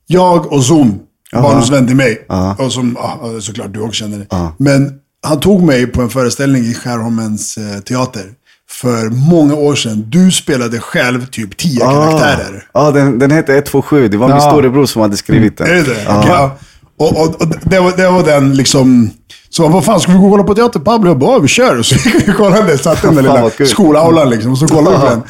jag 0.08 0.54
och 0.54 0.64
Zoom, 0.66 1.00
barndomsvän 1.34 1.88
till 1.88 1.96
mig. 1.96 2.26
Och 2.58 2.74
som, 2.74 2.98
ja, 3.00 3.20
såklart 3.42 3.74
du 3.74 3.80
också 3.80 3.94
känner 4.00 4.18
det. 4.20 4.52
Men 4.58 4.94
han 5.24 5.40
tog 5.40 5.64
mig 5.64 5.88
på 5.88 6.02
en 6.02 6.10
föreställning 6.10 6.64
i 6.64 6.74
Skärholmens 6.74 7.58
eh, 7.58 7.80
teater. 7.80 8.26
För 8.70 9.10
många 9.10 9.54
år 9.56 9.76
sedan. 9.76 10.04
Du 10.08 10.32
spelade 10.32 10.80
själv 10.80 11.26
typ 11.26 11.58
tio 11.58 11.80
karaktärer. 11.80 12.68
Ja, 12.74 12.92
den, 12.92 13.20
den 13.20 13.32
heter 13.32 13.54
127. 13.54 14.08
Det 14.08 14.18
var 14.18 14.28
min 14.28 14.38
Ja. 14.38 14.42
storebror 14.42 14.86
som 14.86 15.02
hade 15.02 15.18
skrivit 15.18 15.58
den. 15.58 15.68
Är 15.68 15.74
det 15.74 15.82
det? 15.84 16.04
Ja. 16.04 16.20
Okej, 16.20 16.32
ja. 16.32 16.58
Och, 16.98 17.22
och, 17.22 17.42
och 17.42 17.48
det, 17.64 17.80
var, 17.80 17.98
det 17.98 18.10
var 18.10 18.24
den 18.24 18.54
liksom... 18.56 19.10
Så 19.52 19.68
vad 19.68 19.86
fan, 19.86 20.00
ska 20.00 20.12
vi 20.12 20.18
gå 20.18 20.26
och 20.26 20.32
kolla 20.32 20.44
på 20.44 20.56
teater? 20.56 20.80
Pablo? 20.80 21.10
Jag 21.10 21.18
bara, 21.20 21.32
"Ja, 21.32 21.40
vi 21.40 21.48
kör. 21.48 21.80
Och 21.80 21.86
så 21.86 21.96
gick 21.96 22.28
vi 22.28 22.32
och 22.32 22.36
kollade. 22.38 22.78
Satt 22.78 23.04
i 23.04 23.08
den 23.08 23.16
där 23.16 23.22
lilla 23.22 23.50
skolaulan 23.66 24.30
liksom. 24.30 24.52
Och 24.52 24.58
så 24.58 24.68
kollade 24.68 24.98
vi 24.98 25.02
på 25.04 25.10
den. 25.10 25.22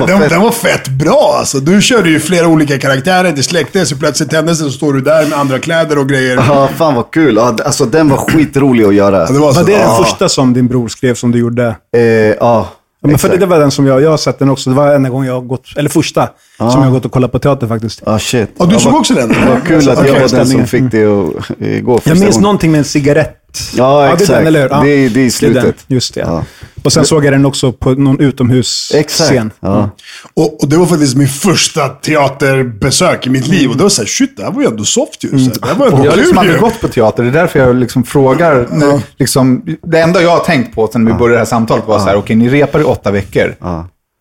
Och 0.00 0.06
den, 0.08 0.20
den, 0.20 0.28
den 0.28 0.40
var 0.40 0.50
fett 0.50 0.88
bra 0.88 1.34
alltså. 1.38 1.58
Du 1.60 1.82
körde 1.82 2.08
ju 2.10 2.20
flera 2.20 2.46
olika 2.48 2.78
karaktärer. 2.78 3.32
Det 3.32 3.42
släckte, 3.42 3.86
så 3.86 3.96
plötsligt 3.96 4.30
tändes 4.30 4.58
det 4.58 4.64
så 4.64 4.70
står 4.70 4.92
du 4.92 5.00
där 5.00 5.26
med 5.26 5.38
andra 5.38 5.58
kläder 5.58 5.98
och 5.98 6.08
grejer. 6.08 6.36
Ja, 6.48 6.68
fan 6.76 6.94
vad 6.94 7.10
kul. 7.10 7.38
Alltså 7.38 7.84
den 7.84 8.08
var 8.08 8.16
skitrolig 8.16 8.84
att 8.84 8.94
göra. 8.94 9.18
Ja, 9.20 9.32
det 9.32 9.38
var 9.38 9.52
så. 9.52 9.60
Var 9.60 9.66
det 9.66 9.78
den 9.78 9.96
första 10.04 10.28
som 10.28 10.52
din 10.54 10.68
bror 10.68 10.88
skrev 10.88 11.14
som 11.14 11.30
du 11.32 11.38
gjorde? 11.38 11.76
Eh, 11.96 12.02
ja, 12.02 12.68
Ja, 13.02 13.08
men 13.08 13.18
för 13.18 13.28
det, 13.28 13.36
det 13.36 13.46
var 13.46 13.58
den 13.58 13.70
som 13.70 13.86
jag, 13.86 14.02
jag 14.02 14.10
har 14.10 14.16
sett 14.16 14.38
den 14.38 14.50
också. 14.50 14.70
Det 14.70 14.76
var 14.76 14.94
enda 14.94 15.08
gången 15.10 15.26
jag 15.26 15.34
har 15.34 15.40
gått, 15.40 15.64
eller 15.76 15.90
första, 15.90 16.28
som 16.58 16.66
jag 16.66 16.78
har 16.80 16.90
gått 16.90 17.04
och 17.04 17.12
kollat 17.12 17.32
på 17.32 17.38
teater 17.38 17.66
faktiskt. 17.66 18.02
Ja, 18.06 18.18
shit. 18.18 18.50
Ja, 18.58 18.64
du 18.66 18.72
Ja, 18.72 18.78
såg 18.78 18.94
också 18.94 19.14
den? 19.14 19.28
Vad 19.48 19.66
kul 19.66 19.88
att 19.90 20.06
jag 20.06 20.20
var 20.20 20.28
den 20.36 20.46
som 20.46 20.66
fick 20.66 20.82
det 20.90 21.04
att 21.04 21.50
eh, 21.60 21.80
gå 21.80 22.00
Jag 22.04 22.14
minns 22.18 22.20
gången. 22.30 22.42
någonting 22.42 22.70
med 22.70 22.78
en 22.78 22.84
cigarett 22.84 23.36
Ja, 23.76 24.00
Ja, 24.00 24.06
det 24.06 24.10
är 24.10 24.12
exakt. 24.14 24.28
den, 24.30 24.46
eller 24.46 24.62
hur? 24.62 24.68
Ja. 24.70 24.80
Det, 24.82 24.90
är- 24.90 24.96
det 24.96 25.02
är 25.02 25.06
i 25.06 25.08
Det 25.10 25.18
är 25.18 25.22
den, 25.22 25.62
slutet. 25.62 25.84
just 25.86 26.14
det. 26.14 26.20
Ja. 26.20 26.44
Och 26.84 26.92
sen 26.92 27.04
såg 27.04 27.24
jag 27.24 27.32
den 27.32 27.44
också 27.46 27.72
på 27.72 27.90
någon 27.94 28.20
utomhusscen. 28.20 29.00
Exakt. 29.00 29.40
Ja. 29.60 29.90
Och, 30.34 30.62
och 30.62 30.68
det 30.68 30.76
var 30.76 30.86
faktiskt 30.86 31.16
min 31.16 31.28
första 31.28 31.88
teaterbesök 31.88 33.26
i 33.26 33.30
mitt 33.30 33.46
liv. 33.48 33.70
Och 33.70 33.76
det 33.76 33.82
var 33.82 33.90
såhär, 33.90 34.06
shit, 34.06 34.36
det 34.36 34.42
här 34.42 34.50
var 34.52 34.62
ju 34.62 34.68
ändå 34.68 34.84
soft 34.84 35.24
ju. 35.24 35.30
Här, 35.38 35.50
Det 35.60 35.66
här 35.66 35.74
var 35.74 35.86
ändå 35.86 36.04
Jag 36.04 36.10
har 36.10 36.16
liksom 36.18 36.38
aldrig 36.38 36.60
gått 36.60 36.80
på 36.80 36.88
teater. 36.88 37.22
Det 37.22 37.28
är 37.28 37.32
därför 37.32 37.58
jag 37.58 37.76
liksom 37.76 38.04
frågar. 38.04 38.66
När, 38.70 39.00
liksom, 39.18 39.62
det 39.82 40.00
enda 40.00 40.22
jag 40.22 40.30
har 40.30 40.44
tänkt 40.44 40.74
på 40.74 40.88
sen 40.92 41.06
vi 41.06 41.12
började 41.12 41.34
det 41.34 41.38
här 41.38 41.44
samtalet 41.46 41.86
var 41.86 41.98
så 41.98 42.04
här, 42.04 42.16
okej, 42.16 42.36
ni 42.36 42.48
repar 42.48 42.80
i 42.80 42.84
åtta 42.84 43.10
veckor. 43.10 43.54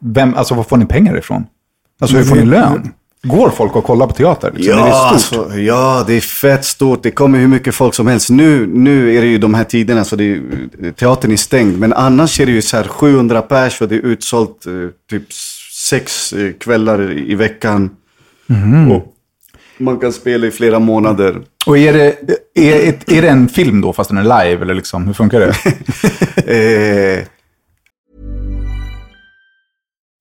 Vem, 0.04 0.36
alltså, 0.36 0.54
var 0.56 0.64
får 0.64 0.78
ni 0.78 0.86
pengar 0.86 1.18
ifrån? 1.18 1.44
Alltså, 2.02 2.18
hur 2.18 2.24
får 2.24 2.36
ni 2.36 2.46
lön? 2.46 2.92
Går 3.24 3.50
folk 3.50 3.76
och 3.76 3.84
kollar 3.84 4.08
på 4.08 4.14
teater? 4.14 4.52
Liksom? 4.56 4.74
är 4.74 4.84
det 4.84 4.88
Ja, 4.90 5.18
stort? 5.20 5.38
alltså, 5.40 5.58
ja, 5.60 6.04
det 6.08 6.14
är 6.14 6.22
fett 6.22 6.66
stort. 6.66 7.04
Det 7.04 7.12
kommer 7.12 7.40
hur 7.40 7.48
mycket 7.48 7.76
folk 7.76 7.94
som 7.94 8.08
helst. 8.08 8.30
Nu, 8.30 8.68
nu 8.68 9.16
är 9.18 9.22
det 9.22 9.28
ju 9.28 9.38
de 9.38 9.54
här 9.54 9.64
tiderna 9.64 10.04
så 10.04 10.16
det 10.16 10.24
är, 10.24 10.92
teatern 10.92 11.32
är 11.32 11.38
stängd. 11.38 11.80
Men 11.80 11.94
annars 11.94 12.40
är 12.40 12.46
det 12.46 12.52
ju 12.52 12.62
så 12.62 12.78
här 12.78 12.84
700 12.84 13.42
pers 13.42 13.82
och 13.82 13.88
det 13.88 13.96
är 13.96 14.00
utsålt 14.06 14.66
eh, 14.66 14.72
typ 15.10 15.34
sex 15.90 16.34
eh, 16.34 16.52
kvällar 16.54 17.12
i 17.18 17.36
veckan. 17.36 17.90
Och 18.92 19.14
man 19.78 20.00
kan 20.00 20.14
spela 20.14 20.48
i 20.48 20.52
flera 20.52 20.80
månader. 20.80 21.42
Och 21.66 21.78
är 21.78 21.94
det, 21.94 22.16
är, 22.56 22.94
är 23.18 23.22
det 23.22 23.30
en 23.30 23.50
film 23.50 23.82
då, 23.82 23.94
fast 23.94 24.10
den 24.10 24.18
är 24.18 24.44
live? 24.46 24.62
Eller 24.62 24.74
liksom, 24.74 25.08
hur 25.08 25.14
funkar 25.14 25.40
det? 25.40 25.54
eh, 27.18 27.26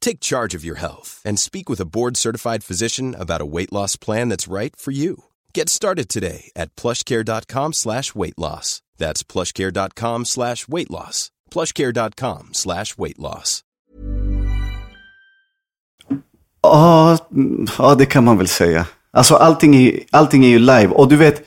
Take 0.00 0.20
charge 0.20 0.54
of 0.56 0.64
your 0.64 0.78
health 0.80 1.22
and 1.24 1.38
speak 1.38 1.68
with 1.70 1.80
a 1.80 1.86
board-certified 1.86 2.64
physician 2.64 3.14
about 3.14 3.40
a 3.40 3.46
weight 3.46 3.72
loss 3.72 3.96
plan 3.96 4.28
that's 4.28 4.52
right 4.52 4.74
for 4.76 4.90
you. 4.90 5.24
Get 5.54 5.68
started 5.68 6.08
today 6.08 6.50
at 6.56 6.74
plushcare.com 6.76 7.72
slash 7.72 8.14
weight 8.14 8.38
loss. 8.38 8.82
That's 8.98 9.22
plushcare.com 9.22 10.24
slash 10.24 10.68
weight 10.68 10.90
loss. 10.90 11.30
plushcare.com 11.50 12.48
slash 12.52 12.98
weight 12.98 13.18
loss. 13.18 13.62
Mm, 16.62 17.66
ja, 17.78 17.94
det 17.94 18.06
kan 18.06 18.24
man 18.24 18.38
väl 18.38 18.48
säga. 18.48 18.86
Alltså 19.10 19.34
allting 19.34 19.76
är, 19.76 20.00
allting 20.10 20.44
är 20.44 20.48
ju 20.48 20.58
live. 20.58 20.88
Och 20.88 21.08
du 21.08 21.16
vet, 21.16 21.46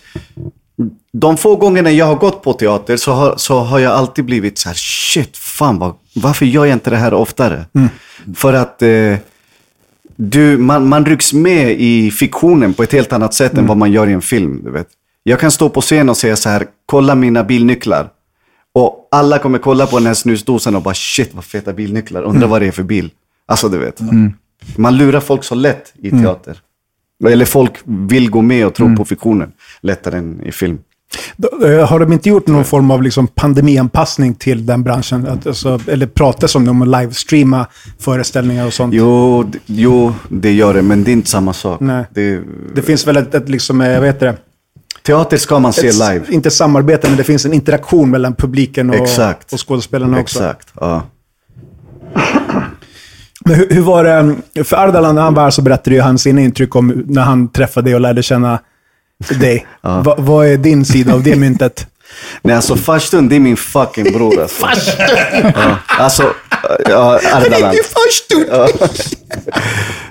de 1.11 1.37
få 1.37 1.55
gångerna 1.55 1.91
jag 1.91 2.05
har 2.05 2.15
gått 2.15 2.43
på 2.43 2.53
teater 2.53 2.97
så 2.97 3.11
har, 3.11 3.33
så 3.37 3.59
har 3.59 3.79
jag 3.79 3.91
alltid 3.91 4.25
blivit 4.25 4.57
så 4.57 4.69
här, 4.69 4.75
shit, 4.75 5.37
fan 5.37 5.79
vad, 5.79 5.95
varför 6.15 6.45
gör 6.45 6.65
jag 6.65 6.75
inte 6.75 6.89
det 6.89 6.97
här 6.97 7.13
oftare? 7.13 7.65
För 8.35 8.53
att 8.53 8.81
eh, 8.81 9.15
du, 10.15 10.57
man, 10.57 10.87
man 10.87 11.05
rycks 11.05 11.33
med 11.33 11.71
i 11.71 12.11
fiktionen 12.11 12.73
på 12.73 12.83
ett 12.83 12.91
helt 12.91 13.13
annat 13.13 13.33
sätt 13.33 13.53
än 13.57 13.67
vad 13.67 13.77
man 13.77 13.91
gör 13.91 14.07
i 14.09 14.13
en 14.13 14.21
film. 14.21 14.61
Du 14.63 14.71
vet. 14.71 14.87
Jag 15.23 15.39
kan 15.39 15.51
stå 15.51 15.69
på 15.69 15.81
scen 15.81 16.09
och 16.09 16.17
säga 16.17 16.35
så 16.35 16.49
här, 16.49 16.67
kolla 16.85 17.15
mina 17.15 17.43
bilnycklar. 17.43 18.09
Och 18.73 19.07
alla 19.11 19.39
kommer 19.39 19.59
kolla 19.59 19.87
på 19.87 19.97
den 19.97 20.07
här 20.07 20.13
snusdosan 20.13 20.75
och 20.75 20.81
bara 20.81 20.93
shit 20.93 21.33
vad 21.33 21.43
feta 21.43 21.73
bilnycklar, 21.73 22.21
undrar 22.23 22.47
vad 22.47 22.61
det 22.61 22.67
är 22.67 22.71
för 22.71 22.83
bil. 22.83 23.09
Alltså 23.45 23.69
du 23.69 23.77
vet. 23.77 23.99
Man 24.75 24.97
lurar 24.97 25.19
folk 25.19 25.43
så 25.43 25.55
lätt 25.55 25.93
i 26.01 26.11
teater. 26.11 26.57
Eller 27.31 27.45
folk 27.45 27.73
vill 27.85 28.29
gå 28.29 28.41
med 28.41 28.65
och 28.65 28.73
tro 28.73 28.95
på 28.95 29.05
fiktionen 29.05 29.51
lättare 29.81 30.17
än 30.17 30.41
i 30.45 30.51
film. 30.51 30.77
Eh, 31.65 31.87
Har 31.89 31.99
de 31.99 32.13
inte 32.13 32.29
gjort 32.29 32.47
någon 32.47 32.65
form 32.65 32.91
av 32.91 33.03
liksom 33.03 33.27
pandemianpassning 33.27 34.33
till 34.35 34.65
den 34.65 34.83
branschen? 34.83 35.27
Att, 35.27 35.47
alltså, 35.47 35.79
eller 35.87 36.05
pratas 36.07 36.55
om 36.55 36.65
det, 36.65 36.71
om 36.71 36.81
att 36.81 37.01
livestreama 37.01 37.67
föreställningar 37.99 38.65
och 38.65 38.73
sånt? 38.73 38.93
Jo, 38.93 39.51
jo, 39.65 40.13
det 40.29 40.51
gör 40.51 40.73
det, 40.73 40.81
men 40.81 41.03
det 41.03 41.11
är 41.11 41.13
inte 41.13 41.29
samma 41.29 41.53
sak. 41.53 41.79
Nej. 41.79 42.05
Det, 42.09 42.41
Det 42.75 42.81
finns 42.81 43.07
väl 43.07 43.17
ett, 43.17 43.35
ett 43.35 43.49
liksom, 43.49 43.81
eh, 43.81 43.99
vad 43.99 44.07
heter 44.07 44.25
det? 44.25 44.37
teater 45.03 45.37
ska 45.37 45.59
man 45.59 45.73
se 45.73 45.87
Ett, 45.87 45.93
live. 45.93 46.21
Inte 46.29 46.51
samarbete, 46.51 47.07
men 47.07 47.17
det 47.17 47.23
finns 47.23 47.45
en 47.45 47.53
interaktion 47.53 48.09
mellan 48.09 48.35
publiken 48.35 48.89
och, 48.89 49.07
och 49.51 49.59
skådespelarna 49.59 50.19
också. 50.19 50.39
Exakt, 50.39 50.73
ja. 50.79 51.01
Men 53.45 53.55
hur, 53.55 53.69
hur 53.69 53.81
var 53.81 54.03
det, 54.03 54.63
för 54.63 54.77
Ardalan 54.77 55.15
när 55.15 55.21
han 55.21 55.33
var 55.33 55.43
här 55.43 55.49
så 55.49 55.61
berättade 55.61 55.95
ju 55.95 56.01
han 56.01 56.17
sina 56.17 56.41
intryck 56.41 56.75
om 56.75 57.03
när 57.07 57.21
han 57.21 57.51
träffade 57.51 57.89
dig 57.89 57.95
och 57.95 58.01
lärde 58.01 58.23
känna 58.23 58.59
dig. 59.39 59.65
Va, 59.81 60.15
vad 60.17 60.47
är 60.47 60.57
din 60.57 60.85
sida 60.85 61.13
av 61.13 61.23
det 61.23 61.35
myntet? 61.35 61.87
Nej, 62.41 62.55
alltså 62.55 62.75
Farstun, 62.75 63.29
det 63.29 63.35
är 63.35 63.39
min 63.39 63.57
fucking 63.57 64.13
bror 64.13 64.41
alltså. 64.41 64.65
Farstun! 64.65 65.05
Ja, 65.55 65.77
alltså, 65.87 66.33
ja, 66.89 67.19
Ardalan. 67.33 67.75
Farstun! 67.93 68.45
Ja, 68.51 68.67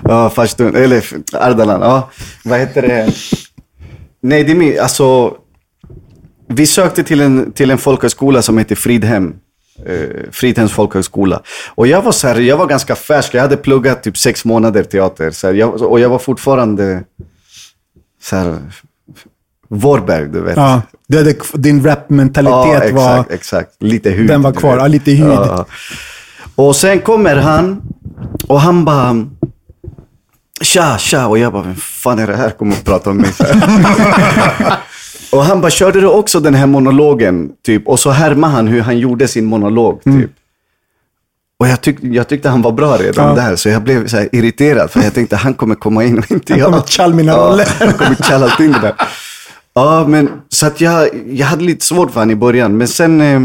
ja 0.03 0.29
Farstun, 0.29 0.75
eller 0.75 1.03
Ardalan, 1.33 1.81
ja. 1.81 2.09
Vad 2.43 2.59
heter 2.59 2.81
det? 2.81 3.13
Nej, 4.21 4.43
det 4.43 4.51
är 4.51 4.55
min, 4.55 4.79
alltså. 4.79 5.33
Vi 6.47 6.67
sökte 6.67 7.03
till 7.03 7.21
en, 7.21 7.51
till 7.51 7.71
en 7.71 7.77
folkhögskola 7.77 8.41
som 8.41 8.57
heter 8.57 8.75
Fridhem. 8.75 9.33
Eh, 9.85 10.31
Fridhems 10.31 10.71
folkhögskola. 10.71 11.41
Och 11.75 11.87
jag 11.87 12.01
var 12.01 12.11
så 12.11 12.27
här, 12.27 12.35
jag 12.39 12.57
var 12.57 12.65
ganska 12.65 12.95
färsk. 12.95 13.33
Jag 13.33 13.41
hade 13.41 13.57
pluggat 13.57 14.03
typ 14.03 14.17
sex 14.17 14.45
månader 14.45 14.83
teater. 14.83 15.31
Så 15.31 15.47
här, 15.47 15.53
jag, 15.53 15.81
och 15.81 15.99
jag 15.99 16.09
var 16.09 16.19
fortfarande 16.19 17.03
så 18.21 18.35
här, 18.35 18.57
Vårberg, 19.69 20.27
du 20.27 20.41
vet. 20.41 20.57
Ja, 20.57 20.81
det, 21.07 21.17
hade- 21.17 21.35
din 21.53 21.83
rap-mentalitet 21.85 22.81
exakt, 22.83 22.95
var... 22.95 23.25
exakt. 23.29 23.69
Lite 23.79 24.09
hud. 24.09 24.27
Den 24.27 24.41
var 24.41 24.51
du 24.51 24.59
kvar, 24.59 24.77
ja, 24.77 24.87
lite 24.87 25.11
hud. 25.11 25.31
Ja. 25.31 25.65
Och 26.55 26.75
sen 26.75 26.99
kommer 26.99 27.35
han 27.35 27.81
och 28.47 28.61
han 28.61 28.85
bara... 28.85 29.25
Tja, 30.61 30.97
tja. 30.97 31.27
Och 31.27 31.37
jag 31.37 31.53
bara, 31.53 31.63
vem 31.63 31.75
fan 31.75 32.19
är 32.19 32.27
det 32.27 32.35
här? 32.35 32.49
Kommer 32.49 32.71
och 32.77 32.83
prata 32.85 33.09
om 33.09 33.17
mig. 33.17 33.31
Och 35.33 35.43
han 35.43 35.61
bara, 35.61 35.71
körde 35.71 36.01
du 36.01 36.07
också 36.07 36.39
den 36.39 36.53
här 36.53 36.67
monologen? 36.67 37.49
Typ. 37.65 37.87
Och 37.87 37.99
så 37.99 38.09
härmade 38.09 38.53
han 38.53 38.67
hur 38.67 38.81
han 38.81 38.99
gjorde 38.99 39.27
sin 39.27 39.45
monolog. 39.45 39.97
Typ. 40.03 40.05
Mm. 40.13 40.29
Och 41.59 41.67
jag, 41.67 41.81
tyck, 41.81 41.97
jag 42.01 42.27
tyckte 42.27 42.49
han 42.49 42.61
var 42.61 42.71
bra 42.71 42.97
redan 42.97 43.27
Ja. 43.27 43.35
där, 43.43 43.55
så 43.55 43.69
jag 43.69 43.83
blev 43.83 44.07
så 44.07 44.17
irriterad. 44.31 44.91
För 44.91 45.01
jag 45.03 45.13
tänkte, 45.13 45.35
han 45.35 45.53
kommer 45.53 45.75
komma 45.75 46.03
in 46.03 46.17
och 46.19 46.31
inte 46.31 46.53
Han 46.53 46.59
jag. 46.59 46.69
kommer 46.69 46.81
tjall 46.83 47.13
mina 47.13 47.31
ja, 47.31 47.37
roller. 47.37 47.67
Han 47.79 47.93
kommer 47.93 48.15
tjalla 48.15 48.45
allting 48.45 48.71
det 48.71 48.79
där. 48.81 48.93
Ja, 49.73 50.05
men 50.07 50.29
så 50.49 50.65
att 50.65 50.81
jag, 50.81 51.09
jag 51.27 51.47
hade 51.47 51.63
lite 51.63 51.85
svårt 51.85 52.11
för 52.11 52.19
honom 52.19 52.31
i 52.31 52.35
början. 52.35 52.77
Men 52.77 52.87
sen, 52.87 53.21
eh, 53.21 53.39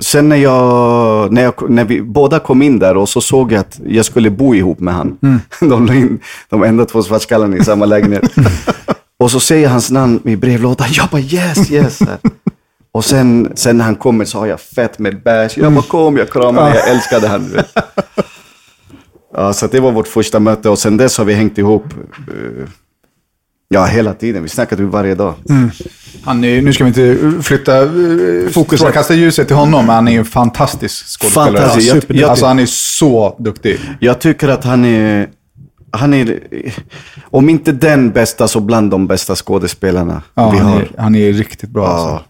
sen 0.00 0.28
när, 0.28 0.36
jag, 0.36 1.32
när, 1.32 1.42
jag, 1.42 1.54
när 1.70 1.84
vi 1.84 2.02
båda 2.02 2.38
kom 2.38 2.62
in 2.62 2.78
där 2.78 2.96
och 2.96 3.08
så 3.08 3.20
såg 3.20 3.52
jag 3.52 3.60
att 3.60 3.80
jag 3.86 4.04
skulle 4.04 4.30
bo 4.30 4.54
ihop 4.54 4.80
med 4.80 4.94
han. 4.94 5.18
De 5.60 5.86
la 5.86 5.94
in 5.94 6.20
de 6.48 6.62
enda 6.62 6.84
två 6.84 7.02
svartskallarna 7.02 7.56
i 7.56 7.64
samma 7.64 7.84
lägenhet. 7.86 8.22
Och 9.22 9.30
så 9.30 9.40
säger 9.40 9.68
hans 9.68 9.90
namn 9.90 10.20
i 10.24 10.36
brevlådan. 10.36 10.88
Jag 10.90 11.08
bara 11.08 11.20
yes, 11.20 11.70
yes. 11.70 11.98
Och 12.94 13.04
sen, 13.04 13.52
sen 13.54 13.76
när 13.78 13.84
han 13.84 13.94
kommer 13.96 14.24
så 14.24 14.38
har 14.38 14.46
jag 14.46 14.60
fett 14.60 14.98
med 14.98 15.22
bärs. 15.22 15.56
Jag 15.56 15.72
bara 15.72 15.82
kom, 15.84 16.16
jag 16.16 16.30
kramade, 16.30 16.74
jag 16.76 16.88
älskade 16.88 17.28
han. 17.28 17.56
Ja, 19.34 19.52
så 19.52 19.66
det 19.66 19.80
var 19.80 19.92
vårt 19.92 20.08
första 20.08 20.40
möte 20.40 20.68
och 20.68 20.78
sen 20.78 20.96
dess 20.96 21.18
har 21.18 21.24
vi 21.24 21.34
hängt 21.34 21.58
ihop. 21.58 21.84
eh, 22.28 22.68
Ja, 23.68 23.84
hela 23.84 24.14
tiden. 24.14 24.42
Vi 24.42 24.48
snackade 24.48 24.82
varje 24.82 25.14
dag. 25.14 25.34
Han 26.24 26.44
är, 26.44 26.62
nu 26.62 26.72
ska 26.72 26.84
vi 26.84 26.88
inte 26.88 27.32
flytta 27.42 27.88
fokus 28.52 28.80
strålkastarljuset 28.80 29.46
till 29.46 29.56
honom, 29.56 29.86
men 29.86 29.94
han 29.94 30.08
är 30.08 30.18
en 30.18 30.24
fantastisk 30.24 31.06
skådespelare. 31.20 31.56
Fantastisk. 31.58 31.94
Jag- 32.08 32.16
jag- 32.16 32.30
alltså 32.30 32.46
han 32.46 32.58
är 32.58 32.66
så 32.66 33.36
duktig. 33.38 33.80
Jag 34.00 34.20
tycker 34.20 34.48
att 34.48 34.64
han 34.64 34.84
är, 34.84 35.28
han 35.92 36.14
är, 36.14 36.40
om 37.30 37.48
inte 37.48 37.72
den 37.72 38.10
bästa, 38.10 38.48
så 38.48 38.60
bland 38.60 38.90
de 38.90 39.06
bästa 39.06 39.34
skådespelarna 39.36 40.22
Ja, 40.34 40.50
vi 40.50 40.58
han, 40.58 40.72
har. 40.72 40.80
är, 40.80 40.90
han 40.98 41.14
är 41.14 41.32
riktigt 41.32 41.70
bra. 41.70 41.84
Ja, 41.84 41.90
Alltså. 41.90 42.24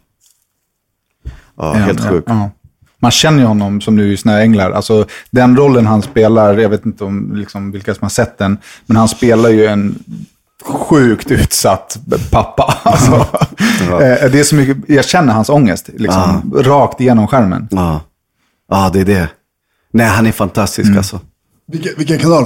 ja 1.56 1.72
helt 1.72 2.00
Ja, 2.04 2.10
sjukt. 2.10 2.28
ja. 2.28 2.50
Man 2.98 3.10
känner 3.10 3.38
ju 3.38 3.44
honom 3.44 3.80
som 3.80 3.96
nu 3.96 4.12
i 4.12 4.16
Snöänglar. 4.16 4.70
Alltså, 4.70 5.06
den 5.30 5.56
rollen 5.56 5.86
han 5.86 6.02
spelar, 6.02 6.58
jag 6.58 6.68
vet 6.68 6.86
inte 6.86 7.04
om 7.04 7.32
liksom, 7.36 7.70
vilka 7.72 7.94
som 7.94 8.02
har 8.04 8.10
sett 8.10 8.38
den, 8.38 8.58
men 8.86 8.96
han 8.96 9.08
spelar 9.08 9.48
ju 9.50 9.66
en 9.66 9.94
sjukt 10.64 11.30
utsatt 11.30 11.98
pappa. 12.30 12.78
Alltså, 12.82 13.14
eh, 13.92 14.30
det 14.30 14.40
är 14.40 14.44
så 14.44 14.54
mycket, 14.54 14.76
jag 14.88 15.04
känner 15.04 15.32
hans 15.32 15.48
ångest, 15.48 15.90
liksom, 15.96 16.52
rakt 16.56 17.00
igenom 17.00 17.26
skärmen. 17.28 17.68
Ja. 17.70 18.00
ja, 18.70 18.90
det 18.92 19.00
är 19.00 19.04
det. 19.04 19.28
Nej, 19.92 20.06
han 20.06 20.26
är 20.26 20.32
fantastisk 20.32 20.86
Mm. 20.86 20.98
alltså. 20.98 21.20
Vilken, 21.66 21.92
vilken 21.98 22.18
kanal? 22.18 22.44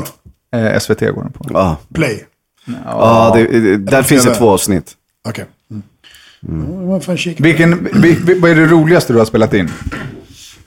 Eh, 0.54 0.78
SVT 0.78 1.00
går 1.00 1.22
den 1.22 1.32
på. 1.32 1.46
Ja, 1.52 1.76
Play? 1.94 2.24
ja 2.84 3.32
det, 3.34 3.60
det, 3.60 3.76
där 3.76 4.02
finns 4.02 4.22
det 4.22 4.28
TV. 4.28 4.38
två 4.38 4.50
avsnitt. 4.50 4.92
Okej. 5.28 5.44
Mm. 5.70 5.82
Mm. 6.88 7.16
kika. 7.16 7.42
Vilken, 7.42 7.88
vi, 7.94 8.18
vi, 8.24 8.38
vad 8.40 8.50
är 8.50 8.54
det 8.54 8.66
roligaste 8.66 9.12
du 9.12 9.18
har 9.18 9.26
spelat 9.26 9.54
in? 9.54 9.70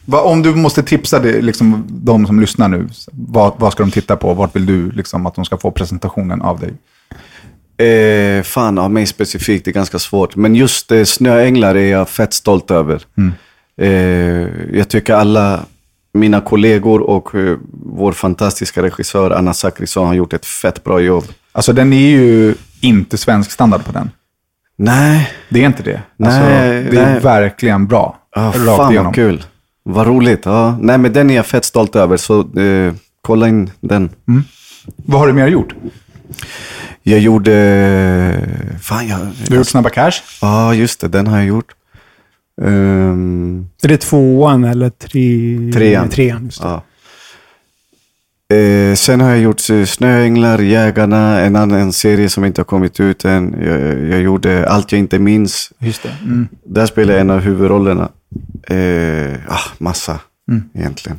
Va, 0.05 0.21
om 0.21 0.41
du 0.41 0.55
måste 0.55 0.83
tipsa 0.83 1.19
det, 1.19 1.41
liksom, 1.41 1.87
de 1.89 2.27
som 2.27 2.39
lyssnar 2.39 2.67
nu, 2.67 2.87
vad, 3.11 3.53
vad 3.57 3.71
ska 3.71 3.83
de 3.83 3.91
titta 3.91 4.15
på? 4.15 4.33
Vart 4.33 4.55
vill 4.55 4.65
du 4.65 4.91
liksom, 4.91 5.25
att 5.25 5.35
de 5.35 5.45
ska 5.45 5.57
få 5.57 5.71
presentationen 5.71 6.41
av 6.41 6.59
dig? 6.59 6.73
Eh, 7.87 8.43
fan, 8.43 8.77
av 8.77 8.91
mig 8.91 9.05
specifikt, 9.05 9.65
det 9.65 9.71
är 9.71 9.73
ganska 9.73 9.99
svårt. 9.99 10.35
Men 10.35 10.55
just 10.55 10.91
eh, 10.91 11.03
Snöänglar 11.03 11.75
är 11.75 11.91
jag 11.91 12.09
fett 12.09 12.33
stolt 12.33 12.71
över. 12.71 13.01
Eh, 13.77 13.89
jag 14.77 14.87
tycker 14.89 15.13
alla 15.13 15.65
mina 16.13 16.41
kollegor 16.41 16.99
och 17.01 17.35
eh, 17.35 17.57
vår 17.85 18.11
fantastiska 18.11 18.81
regissör 18.83 19.31
Anna 19.31 19.53
Zachrisson 19.53 20.07
har 20.07 20.13
gjort 20.13 20.33
ett 20.33 20.45
fett 20.45 20.83
bra 20.83 20.99
jobb. 20.99 21.23
Alltså 21.51 21.73
den 21.73 21.93
är 21.93 22.09
ju 22.09 22.55
inte 22.81 23.17
svensk 23.17 23.51
standard 23.51 23.85
på 23.85 23.91
den. 23.91 24.11
Nej, 24.77 25.31
Det 25.49 25.61
är 25.61 25.65
inte 25.65 25.83
det. 25.83 26.01
Alltså, 26.25 26.39
Nej, 26.39 26.83
det 26.83 26.97
är 26.99 27.11
nej. 27.11 27.19
verkligen 27.19 27.87
bra. 27.87 28.17
ah, 28.35 28.45
Rakt 28.45 28.55
fan 28.77 28.91
igenom. 28.91 29.05
vad 29.05 29.15
kul. 29.15 29.43
Vad 29.83 30.07
roligt. 30.07 30.41
Ja. 30.45 30.77
Nej, 30.81 30.97
men 30.97 31.13
den 31.13 31.29
är 31.29 31.35
jag 31.35 31.45
fett 31.45 31.65
stolt 31.65 31.95
över, 31.95 32.17
så 32.17 32.59
eh, 32.59 32.93
kolla 33.21 33.47
in 33.47 33.71
den. 33.79 34.09
Vad 34.95 35.19
har 35.19 35.27
du 35.27 35.33
mer 35.33 35.47
gjort? 35.47 35.73
Jag 37.03 37.19
gjorde... 37.19 37.53
Fan, 38.81 39.07
jag... 39.07 39.19
Du 39.19 39.51
har 39.53 39.57
gjort 39.57 39.67
Snabba 39.67 39.89
Cash. 39.89 40.13
Ja, 40.41 40.73
just 40.73 40.99
det. 41.01 41.07
Den 41.07 41.27
har 41.27 41.37
jag 41.37 41.45
gjort. 41.47 41.71
Ehm, 42.61 43.67
Är 43.83 43.87
det 43.87 43.97
tvåan 43.97 44.63
eller 44.63 44.89
tre... 44.89 45.71
Trean. 45.73 46.09
trean 46.09 46.45
just 46.45 46.61
det. 46.61 46.67
Ja. 46.67 46.83
Eh, 48.55 48.95
sen 48.95 49.21
har 49.21 49.29
jag 49.29 49.39
gjort 49.39 49.61
Snöänglar, 49.85 50.59
Jägarna, 50.59 51.39
en 51.41 51.55
annan 51.55 51.93
serie 51.93 52.29
som 52.29 52.45
inte 52.45 52.61
har 52.61 52.65
kommit 52.65 52.99
ut 52.99 53.25
än. 53.25 53.55
Jag, 53.61 54.07
jag 54.07 54.21
gjorde 54.21 54.69
Allt 54.69 54.91
jag 54.91 54.99
inte 54.99 55.19
minns. 55.19 55.71
Just 55.79 56.03
det. 56.03 56.15
Mm. 56.23 56.47
Där 56.65 56.85
spelade 56.85 57.13
jag 57.13 57.21
en 57.21 57.29
av 57.29 57.39
huvudrollerna. 57.39 58.09
Eh, 58.67 59.33
ah, 59.47 59.71
massa, 59.77 60.19
egentligen. 60.73 61.17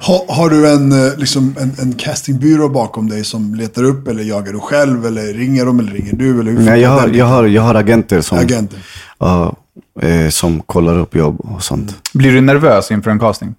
Ha, 0.00 0.26
har 0.28 0.50
du 0.50 0.70
en, 0.70 0.92
eh, 0.92 1.16
liksom, 1.16 1.54
en, 1.60 1.72
en 1.78 1.92
castingbyrå 1.92 2.68
bakom 2.68 3.08
dig 3.08 3.24
som 3.24 3.54
letar 3.54 3.84
upp 3.84 4.08
eller 4.08 4.22
jagar 4.22 4.52
du 4.52 4.60
själv 4.60 5.06
eller 5.06 5.22
ringer 5.22 5.66
de 5.66 5.80
eller 5.80 5.92
ringer 5.92 6.12
du? 6.12 6.40
Eller 6.40 6.52
hur 6.52 6.58
Nej, 6.58 6.80
jag, 6.80 6.90
har, 6.90 7.08
jag, 7.08 7.26
har, 7.26 7.44
jag 7.44 7.62
har 7.62 7.74
agenter 7.74 8.20
som, 8.20 8.38
Agenter. 8.38 8.78
Ja, 9.22 9.56
eh, 10.00 10.28
som 10.28 10.60
kollar 10.60 10.98
upp 10.98 11.14
jobb 11.14 11.40
och 11.40 11.62
sånt. 11.62 12.10
Blir 12.14 12.32
du 12.32 12.40
nervös 12.40 12.90
inför 12.90 13.10
en 13.10 13.18
casting? 13.18 13.54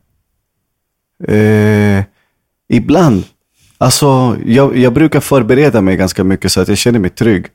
Eh, 1.28 2.04
ibland. 2.70 3.24
Alltså, 3.78 4.38
jag, 4.46 4.78
jag 4.78 4.94
brukar 4.94 5.20
förbereda 5.20 5.82
mig 5.82 5.96
ganska 5.98 6.24
mycket 6.24 6.52
så 6.52 6.62
att 6.62 6.68
jag 6.68 6.78
känner 6.78 7.00
mig 7.00 7.10
trygg. 7.10 7.46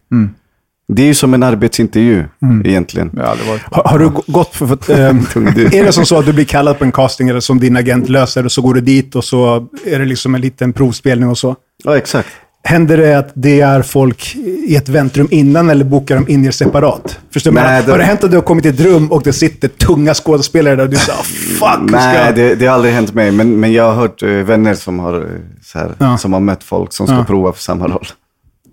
Det 0.93 1.03
är 1.03 1.07
ju 1.07 1.15
som 1.15 1.35
en 1.35 1.43
arbetsintervju 1.43 2.25
egentligen. 2.65 3.11
Jag 3.17 3.27
har 3.27 3.61
Har, 3.77 3.85
har 3.91 3.99
du 3.99 4.09
gå- 4.09 4.23
gått 4.27 4.55
för... 4.55 4.67
för 4.67 5.25
Tungdyr. 5.33 5.75
är 5.75 5.85
det 5.85 5.93
som 5.93 6.07
så 6.07 6.19
att 6.19 6.27
du 6.27 6.33
blir 6.33 6.45
kallad 6.45 6.79
på 6.79 6.85
en 6.85 6.93
casting 6.93 7.29
eller 7.29 7.41
som 7.41 7.61
din 7.61 7.77
agent 7.77 8.09
löser 8.09 8.45
och 8.45 8.53
så 8.53 8.62
går 8.62 8.75
du 8.75 8.81
dit 8.81 9.15
och 9.17 9.25
så 9.25 9.67
är 9.87 9.99
det 9.99 10.05
liksom 10.05 10.35
en 10.35 10.41
liten 10.41 10.73
provspelning 10.73 11.29
och 11.29 11.38
så? 11.38 11.57
Ja, 11.85 11.97
exakt. 11.97 12.29
Händer 12.68 12.96
det 12.96 13.14
att 13.18 13.30
det 13.34 13.60
är 13.60 13.82
folk 13.82 14.37
i 14.68 14.76
ett 14.76 14.88
väntrum 14.88 15.28
innan 15.30 15.70
eller 15.70 15.84
bokar 15.84 16.14
de 16.14 16.28
in 16.32 16.44
er 16.46 16.50
separat? 16.50 17.18
Förstår 17.32 17.50
du? 17.50 17.54
Nej, 17.60 17.82
det- 17.87 17.90
Har 17.90 17.98
det 17.98 18.04
hänt 18.04 18.25
att 18.25 18.30
du 18.30 18.37
har 18.37 18.42
kommit 18.44 18.62
till 18.64 18.75
ett 18.75 18.80
rum 18.80 19.12
och 19.12 19.22
det 19.22 19.32
sitter 19.32 19.68
tunga 19.68 20.14
skådespelare 20.14 20.76
där 20.76 20.82
och 20.84 20.90
du 20.90 20.96
säger 20.96 21.18
fuck, 21.22 21.80
hur 21.80 21.88
ska 21.88 21.96
Nej, 21.98 22.16
jag-" 22.26 22.34
det, 22.34 22.54
det 22.54 22.66
har 22.66 22.75
aldrig 22.75 22.94
hänt 22.94 23.14
mig. 23.14 23.30
Men, 23.30 23.60
men 23.60 23.72
jag 23.72 23.84
har 23.84 23.94
hört 23.94 24.22
eh, 24.22 24.28
vänner 24.28 24.75
som 24.75 24.98
har, 24.98 25.14
eh, 25.20 25.26
så 25.64 25.78
här, 25.78 25.92
Ja. 25.98 26.18
som 26.18 26.32
har 26.32 26.40
mött 26.40 26.64
folk 26.64 26.92
som 26.92 27.06
ska 27.06 27.16
Ja. 27.16 27.25
prova 27.25 27.52
för 27.52 27.62
samma 27.62 27.87
roll. 27.87 28.06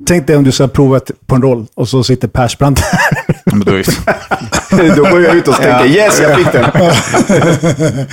Tänk 0.07 0.27
dig 0.27 0.35
om 0.37 0.43
du 0.43 0.51
ska 0.51 0.67
prova 0.67 0.99
på 1.25 1.35
en 1.35 1.41
roll 1.41 1.65
och 1.75 1.89
så 1.89 2.03
sitter 2.03 2.27
Persbrandt 2.27 2.81
där. 2.81 3.35
Men 3.45 3.59
då 3.59 3.71
Då 4.95 5.03
går 5.09 5.21
jag 5.23 5.35
ut 5.35 5.47
och 5.47 5.55
tänker 5.55 5.85
yes, 5.85 6.21
jag 6.21 6.37
fick 6.37 6.51
den. 6.51 6.65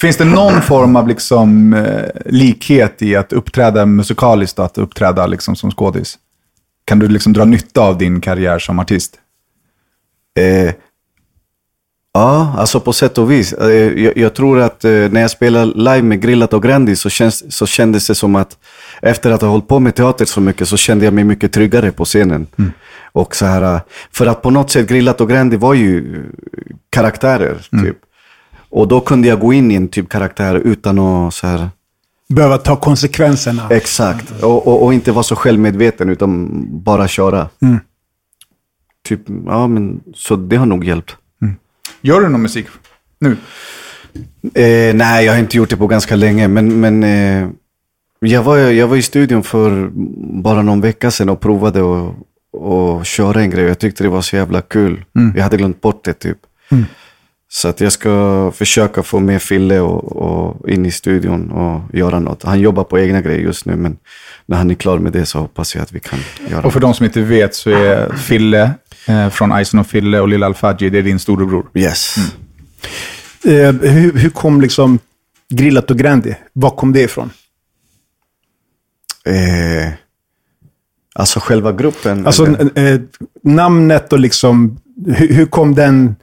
Finns 0.00 0.16
det 0.16 0.24
någon 0.24 0.62
form 0.62 0.96
av 0.96 1.08
liksom, 1.08 1.72
eh, 1.74 2.08
likhet 2.26 3.02
i 3.02 3.16
att 3.16 3.32
uppträda 3.32 3.86
musikaliskt 3.86 4.58
och 4.58 4.64
att 4.64 4.78
uppträda 4.78 5.26
liksom, 5.26 5.56
som 5.56 5.70
skådis? 5.70 6.18
Kan 6.84 6.98
du 6.98 7.08
liksom 7.08 7.32
dra 7.32 7.44
nytta 7.44 7.80
av 7.80 7.98
din 7.98 8.20
karriär 8.20 8.58
som 8.58 8.78
artist? 8.78 9.14
Eh, 10.38 10.74
ja, 12.14 12.54
alltså 12.58 12.80
på 12.80 12.92
sätt 12.92 13.18
och 13.18 13.30
vis. 13.30 13.52
Eh, 13.52 14.02
jag, 14.02 14.16
jag 14.16 14.34
tror 14.34 14.60
att 14.60 14.84
eh, 14.84 14.90
när 14.90 15.20
jag 15.20 15.30
spelar 15.30 15.66
live 15.66 16.02
med 16.02 16.20
Grillat 16.20 16.52
och 16.52 16.62
Grandi 16.62 16.96
så, 16.96 17.10
känns, 17.10 17.56
så 17.56 17.66
kändes 17.66 18.06
det 18.06 18.14
som 18.14 18.36
att 18.36 18.58
efter 19.02 19.30
att 19.30 19.40
ha 19.40 19.48
hållit 19.48 19.68
på 19.68 19.78
med 19.78 19.94
teater 19.94 20.24
så 20.24 20.40
mycket 20.40 20.68
så 20.68 20.76
kände 20.76 21.04
jag 21.04 21.14
mig 21.14 21.24
mycket 21.24 21.52
tryggare 21.52 21.92
på 21.92 22.04
scenen. 22.04 22.46
Och 23.12 23.36
så 23.36 23.46
här, 23.46 23.80
för 24.12 24.26
att 24.26 24.42
på 24.42 24.50
något 24.50 24.70
sätt 24.70 24.88
Grillat 24.88 25.20
och 25.20 25.28
Grandi 25.28 25.56
var 25.56 25.74
ju 25.74 26.22
karaktärer. 26.90 27.68
Typ. 27.84 27.96
Och 28.70 28.88
då 28.88 29.00
kunde 29.00 29.28
jag 29.28 29.40
gå 29.40 29.52
in 29.52 29.70
i 29.70 29.74
en 29.74 29.88
typ 29.88 30.08
karaktär 30.08 30.54
utan 30.54 30.98
att 30.98 31.34
så 31.34 31.46
här, 31.46 31.70
Behöva 32.28 32.58
ta 32.58 32.76
konsekvenserna. 32.76 33.68
Exakt. 33.70 34.42
Och, 34.42 34.66
och, 34.66 34.84
och 34.84 34.94
inte 34.94 35.12
vara 35.12 35.22
så 35.22 35.36
självmedveten 35.36 36.08
utan 36.08 36.48
bara 36.82 37.08
köra. 37.08 37.48
Typ, 39.04 39.20
ja 39.46 39.66
men 39.66 40.00
så 40.14 40.36
det 40.36 40.56
har 40.56 40.66
nog 40.66 40.84
hjälpt. 40.84 41.16
Gör 42.00 42.20
du 42.20 42.28
någon 42.28 42.42
musik 42.42 42.66
nu? 43.18 43.36
Eh, 44.54 44.94
nej, 44.94 45.24
jag 45.24 45.32
har 45.32 45.38
inte 45.38 45.56
gjort 45.56 45.70
det 45.70 45.76
på 45.76 45.86
ganska 45.86 46.16
länge, 46.16 46.48
men, 46.48 46.80
men 46.80 47.02
eh, 47.04 47.48
jag, 48.20 48.42
var, 48.42 48.56
jag 48.56 48.88
var 48.88 48.96
i 48.96 49.02
studion 49.02 49.42
för 49.42 49.90
bara 50.42 50.62
någon 50.62 50.80
vecka 50.80 51.10
sedan 51.10 51.28
och 51.28 51.40
provade 51.40 51.80
att 51.80 52.14
och 52.52 53.06
köra 53.06 53.40
en 53.40 53.50
grej. 53.50 53.64
Jag 53.64 53.78
tyckte 53.78 54.02
det 54.04 54.08
var 54.08 54.22
så 54.22 54.36
jävla 54.36 54.60
kul. 54.60 55.04
Jag 55.36 55.42
hade 55.42 55.56
glömt 55.56 55.80
bort 55.80 56.04
det 56.04 56.12
typ. 56.12 56.38
Så 57.50 57.68
att 57.68 57.80
jag 57.80 57.92
ska 57.92 58.52
försöka 58.54 59.02
få 59.02 59.20
med 59.20 59.42
Fille 59.42 59.80
och, 59.80 60.16
och 60.16 60.68
in 60.68 60.86
i 60.86 60.90
studion 60.90 61.50
och 61.50 61.94
göra 61.94 62.18
något. 62.18 62.42
Han 62.42 62.60
jobbar 62.60 62.84
på 62.84 62.98
egna 62.98 63.20
grejer 63.20 63.40
just 63.40 63.64
nu, 63.64 63.76
men 63.76 63.96
när 64.46 64.56
han 64.56 64.70
är 64.70 64.74
klar 64.74 64.98
med 64.98 65.12
det 65.12 65.26
så 65.26 65.38
hoppas 65.38 65.74
jag 65.74 65.82
att 65.82 65.92
vi 65.92 66.00
kan 66.00 66.18
göra 66.50 66.62
Och 66.62 66.72
för 66.72 66.80
de 66.80 66.94
som 66.94 67.06
inte 67.06 67.20
vet 67.20 67.54
så 67.54 67.70
är 67.70 68.16
Fille 68.16 68.70
eh, 69.06 69.28
från 69.28 69.60
Ison 69.60 69.80
och 69.80 69.86
Fille 69.86 70.20
och 70.20 70.28
Lilla 70.28 70.46
Alfadji, 70.46 70.90
det 70.90 70.98
är 70.98 71.02
din 71.02 71.18
storebror. 71.18 71.66
Yes. 71.74 72.16
Eh, 73.44 73.72
hur, 73.72 74.12
hur 74.12 74.30
kom 74.30 74.60
liksom 74.60 74.98
Grillat 75.48 75.90
och 75.90 75.98
Grandi? 75.98 76.34
Var 76.52 76.70
kom 76.70 76.92
det 76.92 77.02
ifrån? 77.02 77.30
Eh, 79.24 79.92
alltså 81.14 81.40
själva 81.40 81.72
gruppen. 81.72 82.26
Alltså 82.26 82.46
eh, 82.78 83.00
namnet 83.42 84.12
och 84.12 84.18
liksom, 84.18 84.80
hur, 85.06 85.34
hur 85.34 85.46
kom 85.46 85.74
den 85.74 86.16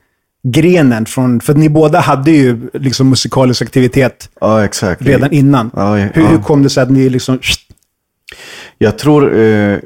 grenen 0.46 1.06
från? 1.06 1.40
För 1.42 1.54
ni 1.54 1.70
båda 1.70 2.00
hade 2.00 2.32
ju 2.32 2.70
liksom 2.74 3.10
musikalisk 3.10 3.62
aktivitet 3.62 4.30
ja, 4.42 4.68
redan 5.00 5.32
innan. 5.32 5.72
Ja, 5.76 6.00
ja, 6.00 6.08
hur, 6.14 6.28
hur 6.28 6.42
kom 6.42 6.64
det 6.64 6.70
sig 6.70 6.84
att 6.84 6.92
ni 6.92 7.10
liksom... 7.10 7.40
Jag 8.78 8.98
tror, 8.98 9.38
eh, 9.38 9.80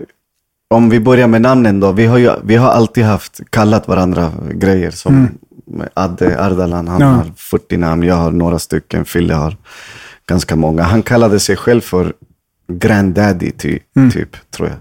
om 0.69 0.89
vi 0.89 0.99
börjar 0.99 1.27
med 1.27 1.41
namnen 1.41 1.79
då. 1.79 1.91
Vi 1.91 2.05
har, 2.05 2.17
ju, 2.17 2.31
vi 2.43 2.55
har 2.55 2.69
alltid 2.69 3.03
haft 3.03 3.41
kallat 3.49 3.87
varandra 3.87 4.31
grejer. 4.53 4.91
Som 4.91 5.29
med 5.65 5.89
Adde 5.93 6.39
Ardalan, 6.45 6.87
han 6.87 7.01
har 7.01 7.31
40 7.35 7.77
namn. 7.77 8.03
Jag 8.03 8.15
har 8.15 8.31
några 8.31 8.59
stycken. 8.59 9.05
Fille 9.05 9.33
har 9.33 9.57
ganska 10.25 10.55
många. 10.55 10.83
Han 10.83 11.03
kallade 11.03 11.39
sig 11.39 11.55
själv 11.55 11.81
för 11.81 12.13
Granddaddy, 12.67 13.51
ty, 13.51 13.79
typ, 14.13 14.51
tror 14.51 14.67
jag. 14.67 14.77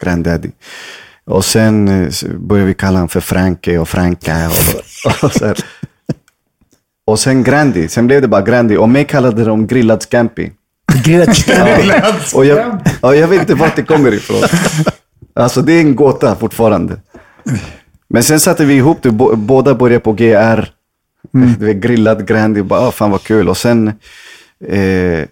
Granddaddy. 0.00 0.48
Och 1.26 1.44
sen 1.44 1.88
eh, 1.88 2.10
började 2.38 2.66
vi 2.68 2.74
kalla 2.74 2.96
honom 2.98 3.08
för 3.08 3.20
Franke 3.20 3.78
och 3.78 3.88
Franka. 3.88 4.48
Och, 4.48 5.24
och, 5.24 5.32
så 5.32 5.46
här. 5.46 5.56
och 7.06 7.18
sen 7.18 7.42
Grandi. 7.44 7.88
Sen 7.88 8.06
blev 8.06 8.22
det 8.22 8.28
bara 8.28 8.42
Grandi. 8.42 8.76
Och 8.76 8.88
mig 8.88 9.04
kallade 9.04 9.44
de 9.44 9.66
Grillad 9.66 10.02
Scampi. 10.02 10.52
Och 12.34 12.44
jag, 12.46 12.78
ja, 13.02 13.14
jag 13.14 13.28
vet 13.28 13.40
inte 13.40 13.54
vart 13.54 13.76
det 13.76 13.82
kommer 13.82 14.14
ifrån. 14.14 14.42
Alltså 15.34 15.62
det 15.62 15.72
är 15.72 15.80
en 15.80 15.96
gåta 15.96 16.36
fortfarande. 16.36 17.00
Men 18.08 18.22
sen 18.22 18.40
satte 18.40 18.64
vi 18.64 18.74
ihop 18.74 18.98
det, 19.02 19.10
Bå- 19.10 19.36
båda 19.36 19.74
började 19.74 20.00
på 20.00 20.12
GR. 20.12 20.68
Du 21.58 21.66
vet, 21.66 21.76
grillad 21.76 22.26
Grandi, 22.28 22.62
bara, 22.62 22.80
ah, 22.80 22.90
fan 22.90 23.10
vad 23.10 23.22
kul. 23.22 23.48
Och 23.48 23.56
sen, 23.56 23.92
eh, 24.68 25.24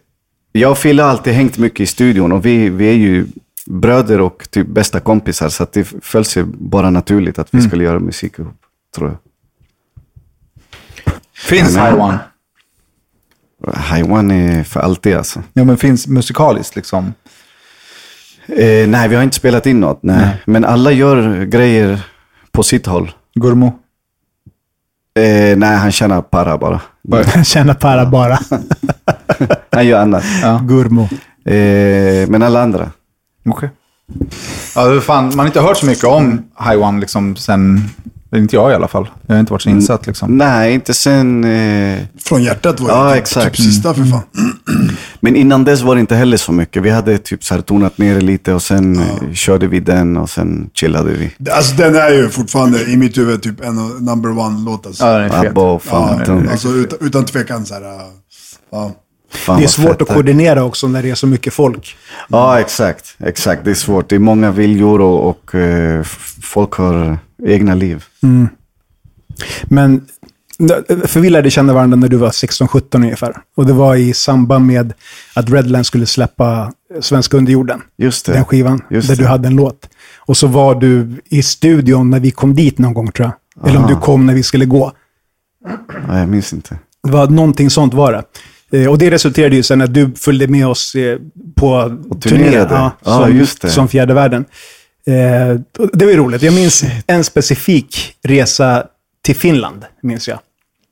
jag 0.53 0.71
och 0.71 0.79
Fille 0.79 1.03
har 1.03 1.11
alltid 1.11 1.33
hängt 1.33 1.59
mycket 1.59 1.81
i 1.81 1.87
studion 1.87 2.33
och 2.33 2.47
vi, 2.47 2.69
vi 2.69 2.89
är 2.89 2.93
ju 2.95 3.27
bröder 3.67 4.21
och 4.21 4.51
typ 4.51 4.67
bästa 4.67 5.01
kompisar. 5.01 5.49
Så 5.49 5.63
att 5.63 5.73
det 5.73 5.85
föll 5.85 6.25
sig 6.25 6.45
bara 6.45 6.91
naturligt 6.91 7.39
att 7.39 7.49
vi 7.51 7.63
skulle 7.63 7.85
göra 7.85 7.99
musik 7.99 8.39
ihop, 8.39 8.57
tror 8.97 9.09
jag. 9.09 9.19
Finns 11.35 11.77
Ja? 11.77 12.19
High 13.91 14.13
One 14.13 14.35
är 14.35 14.65
för 14.65 14.81
alltid 14.81 15.17
alltså. 15.17 15.43
Ja, 15.53 15.65
men 15.65 15.77
finns 15.77 16.07
musikaliskt 16.07 16.77
liksom? 16.77 17.15
Eh, 18.47 18.89
nej, 18.89 19.09
vi 19.09 19.17
har 19.17 19.23
inte 19.23 19.37
spelat 19.37 19.67
in 19.67 19.81
något. 19.81 20.03
Nej. 20.03 20.43
Men 20.47 20.65
alla 20.65 20.93
gör 20.93 21.45
grejer 21.45 22.01
på 22.53 22.63
sitt 22.63 22.87
håll. 22.87 23.13
Gurmo? 23.35 23.67
Eh, 25.15 25.57
nej, 25.57 25.77
han 25.77 25.93
tjänar 25.93 26.23
para 26.23 26.59
bara. 26.59 26.81
Känna 27.45 27.75
para 27.81 28.07
bara. 28.07 28.39
Han 29.71 29.87
gör 29.87 30.01
annat. 30.01 30.25
Gurmo. 30.63 31.03
Eh, 31.45 32.29
men 32.29 32.43
alla 32.43 32.63
andra. 32.63 32.91
Okej. 33.49 33.71
Ja, 34.75 35.01
fan, 35.01 35.25
man 35.27 35.39
har 35.39 35.47
inte 35.47 35.61
hört 35.61 35.77
så 35.77 35.87
mycket 35.87 36.05
om 36.05 36.43
High 36.69 36.83
One 36.83 37.01
liksom 37.01 37.37
sen, 37.37 37.83
inte 38.37 38.57
jag 38.57 38.71
i 38.71 38.75
alla 38.75 38.89
fall. 38.89 39.09
Jag 39.27 39.35
har 39.35 39.41
inte 39.41 39.53
varit 39.53 39.63
så 39.63 39.69
insatt 39.71 40.07
liksom. 40.07 40.37
Nej, 40.39 40.75
inte 40.75 40.95
sen... 40.95 41.45
Eh, 41.45 41.99
Från 42.25 42.43
hjärtat 42.43 42.81
var 42.81 42.89
det 42.89 42.95
Ja, 42.95 43.11
typ, 43.11 43.19
exakt. 43.23 43.57
typ 43.57 43.67
sista 43.67 43.95
för 43.95 44.05
fan. 44.05 44.23
men 45.21 45.37
innan 45.37 45.65
dess 45.65 45.83
var 45.83 45.95
det 45.95 46.01
inte 46.01 46.17
heller 46.17 46.37
så 46.37 46.53
mycket. 46.53 46.83
Vi 46.83 46.91
hade 46.91 47.19
typ 47.19 47.45
så 47.45 47.55
här 47.55 47.61
tonat 47.63 47.99
ner 47.99 48.15
det 48.15 48.21
lite 48.21 48.55
och 48.55 48.63
sen 48.63 48.97
eh, 49.01 49.33
körde 49.33 49.67
vi 49.67 49.81
den 49.81 50.17
och 50.17 50.31
sen 50.31 50.71
chillade 50.75 51.11
vi. 51.13 51.51
Alltså 51.51 51.77
den 51.77 51.95
är 51.95 52.11
ju 52.11 52.29
fortfarande 52.29 52.83
i 52.91 52.97
mitt 52.97 53.19
huvud 53.19 53.43
typ 53.43 53.61
en 53.65 53.77
number 54.01 54.39
one-låt. 54.39 54.87
Alltså. 54.87 55.05
Ja, 55.07 55.13
den 55.19 55.31
är 55.31 55.43
fet. 55.43 55.51
Abba, 55.51 55.79
fan, 55.79 56.23
Ja, 56.47 56.51
alltså 56.51 56.69
utan, 56.69 56.99
utan 57.07 57.25
tvekan 57.25 57.67
så 57.67 57.75
här. 57.75 57.83
äh, 57.83 58.01
Ja. 58.73 58.93
Fan 59.37 59.59
Det 59.59 59.65
är 59.65 59.69
svårt 59.69 60.03
att 60.03 60.09
koordinera 60.09 60.65
också 60.65 60.89
när 60.89 61.03
det 61.03 61.11
är 61.11 61.15
så 61.15 61.27
mycket 61.27 61.55
folk. 61.55 61.97
Ja, 62.29 62.61
exakt. 62.61 63.17
Exakt, 63.19 63.65
det 63.65 63.71
är 63.71 63.75
svårt. 63.75 64.09
Det 64.09 64.15
är 64.15 64.19
många 64.19 64.51
viljor 64.51 65.01
och, 65.01 65.29
och 65.29 65.55
eh, 65.55 66.03
folk 66.43 66.73
har 66.75 67.19
egna 67.47 67.75
liv. 67.75 68.05
Men 69.65 70.07
för 71.05 71.21
vi 71.21 71.31
lärde 71.31 71.51
känna 71.51 71.73
varandra 71.73 71.97
när 71.97 72.09
du 72.09 72.17
var 72.17 72.31
16-17 72.31 72.97
ungefär. 72.97 73.37
Och 73.57 73.67
det 73.67 73.73
var 73.73 73.97
i 73.97 74.15
samband 74.15 74.67
med 74.67 74.93
att 75.35 75.51
Redland 75.51 75.87
skulle 75.87 76.07
släppa 76.07 76.73
Svenska 77.01 77.37
underjorden. 77.37 77.83
Just 77.99 78.27
det. 78.27 78.33
Den 78.33 78.45
skivan, 78.45 78.83
Just 78.91 79.09
där 79.09 79.17
det. 79.17 79.23
du 79.23 79.29
hade 79.29 79.49
en 79.49 79.57
låt. 79.57 79.89
Och 80.19 80.37
så 80.37 80.47
var 80.47 80.75
du 80.75 81.21
i 81.25 81.43
studion 81.43 82.11
när 82.11 82.21
vi 82.21 82.31
kom 82.31 82.55
dit 82.55 82.79
någon 82.79 82.95
gång 82.95 83.13
tror 83.13 83.29
jag. 83.29 83.69
Eller 83.69 83.81
om 83.81 83.87
du 83.87 83.97
kom 83.97 84.27
när 84.27 84.35
vi 84.35 84.43
skulle 84.43 84.65
gå. 84.65 84.93
Ja, 86.09 86.19
jag 86.19 86.29
minns 86.29 86.53
inte. 86.53 86.79
Det 87.03 87.11
var 87.11 87.27
någonting 87.27 87.71
sånt 87.71 87.95
var 87.95 88.13
det. 88.13 88.23
Eh, 88.75 88.87
Och 88.91 88.99
det 88.99 89.11
resulterade 89.11 89.57
ju 89.57 89.63
sen 89.63 89.81
att 89.81 89.95
du 89.95 90.11
följde 90.17 90.47
med 90.49 90.67
oss 90.67 90.95
eh, 90.95 91.19
på 91.57 91.97
turné. 92.23 92.53
Ja, 92.55 92.91
som, 93.03 93.47
det. 93.61 93.69
som 93.69 93.89
fjärde 93.89 94.15
världen. 94.15 94.45
Eh, 95.07 95.61
Det 95.93 96.05
var 96.05 96.13
ju 96.13 96.17
roligt. 96.17 96.43
Jag 96.43 96.55
minns 96.55 96.85
en 97.07 97.25
specifik 97.25 98.15
resa 98.23 98.85
till 99.25 99.37
Finland, 99.37 99.85
minns 100.03 100.29
jag. 100.29 100.39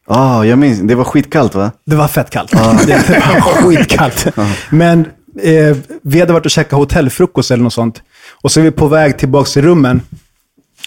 Ja, 0.09 0.47
jag 0.47 0.59
minns. 0.59 0.81
Det 0.81 0.95
var 0.95 1.05
skitkallt 1.05 1.55
va? 1.55 1.73
Det 1.87 1.97
var 1.97 2.09
fett 2.09 2.31
kallt. 2.31 2.51
Det, 2.53 2.59
det 3.09 3.43
var 3.45 3.63
skitkallt. 3.63 4.27
Men 4.71 5.07
eh, 5.43 5.77
vi 6.03 6.21
hade 6.21 6.33
varit 6.33 6.45
och 6.45 6.51
käkat 6.51 6.79
hotellfrukost 6.79 7.51
eller 7.51 7.65
något 7.65 7.73
sånt. 7.73 8.03
Och 8.43 8.53
så 8.53 8.61
är 8.61 8.65
vi 8.65 8.71
på 8.71 8.87
väg 8.89 9.19
tillbaka 9.19 9.49
till 9.51 9.63
rummen. 9.63 10.01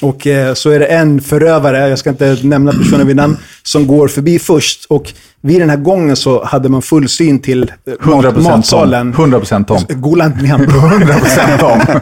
Och 0.01 0.27
eh, 0.27 0.53
så 0.53 0.69
är 0.69 0.79
det 0.79 0.85
en 0.85 1.21
förövare, 1.21 1.89
jag 1.89 1.99
ska 1.99 2.09
inte 2.09 2.37
nämna 2.43 2.71
personen 2.71 3.07
vid 3.07 3.15
namn, 3.15 3.37
som 3.63 3.87
går 3.87 4.07
förbi 4.07 4.39
först. 4.39 4.85
Och 4.85 5.13
vid 5.41 5.61
den 5.61 5.69
här 5.69 5.77
gången 5.77 6.15
så 6.15 6.43
hade 6.45 6.69
man 6.69 6.81
full 6.81 7.09
syn 7.09 7.39
till 7.41 7.63
eh, 7.63 7.93
100% 7.93 8.23
mat, 8.23 8.43
matsalen. 8.43 9.13
Tom. 9.13 9.33
100% 9.33 9.65
Tom. 9.65 10.01
Gola 10.01 10.25
inte 10.25 10.41
ner. 10.41 10.57
100% 10.57 11.59
Tom. 11.59 11.99